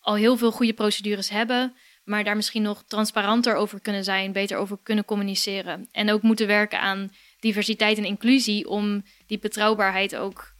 al 0.00 0.14
heel 0.14 0.36
veel 0.36 0.52
goede 0.52 0.72
procedures 0.72 1.28
hebben, 1.28 1.76
maar 2.04 2.24
daar 2.24 2.36
misschien 2.36 2.62
nog 2.62 2.84
transparanter 2.86 3.54
over 3.54 3.80
kunnen 3.80 4.04
zijn, 4.04 4.32
beter 4.32 4.56
over 4.56 4.78
kunnen 4.82 5.04
communiceren. 5.04 5.88
En 5.92 6.10
ook 6.10 6.22
moeten 6.22 6.46
werken 6.46 6.80
aan 6.80 7.12
diversiteit 7.40 7.98
en 7.98 8.04
inclusie 8.04 8.68
om 8.68 9.04
die 9.26 9.38
betrouwbaarheid 9.38 10.16
ook 10.16 10.52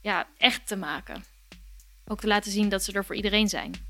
ja, 0.00 0.28
echt 0.36 0.66
te 0.66 0.76
maken. 0.76 1.24
Ook 2.06 2.20
te 2.20 2.26
laten 2.26 2.50
zien 2.52 2.68
dat 2.68 2.82
ze 2.82 2.92
er 2.92 3.04
voor 3.04 3.16
iedereen 3.16 3.48
zijn. 3.48 3.85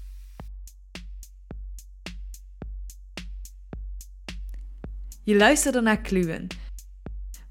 Je 5.26 5.36
luisterde 5.36 5.80
naar 5.80 6.00
Kluwen. 6.00 6.46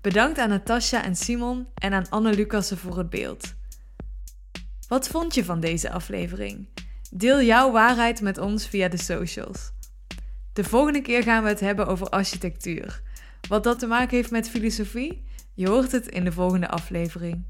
Bedankt 0.02 0.38
aan 0.38 0.50
Natasja 0.50 1.04
en 1.04 1.16
Simon 1.16 1.68
en 1.76 1.94
aan 1.94 2.10
Anne 2.10 2.34
Lucassen 2.34 2.78
voor 2.78 2.98
het 2.98 3.10
beeld. 3.10 3.54
Wat 4.88 5.08
vond 5.08 5.36
je 5.36 5.46
van 5.46 5.60
deze 5.60 5.92
aflevering? 5.92 6.68
Deel 7.12 7.42
jouw 7.42 7.72
waarheid 7.72 8.22
met 8.22 8.38
ons 8.38 8.68
via 8.68 8.88
de 8.88 8.98
socials. 8.98 9.72
De 10.54 10.64
volgende 10.64 11.02
keer 11.02 11.24
gaan 11.24 11.44
we 11.44 11.50
het 11.50 11.60
hebben 11.60 11.88
over 11.88 12.10
architectuur. 12.10 13.02
Wat 13.48 13.64
dat 13.64 13.80
te 13.80 13.88
maken 13.88 14.16
heeft 14.16 14.32
met 14.32 14.50
filosofie? 14.50 15.24
Je 15.54 15.70
hoort 15.70 15.92
het 15.92 16.08
in 16.08 16.24
de 16.24 16.32
volgende 16.32 16.68
aflevering. 16.68 17.46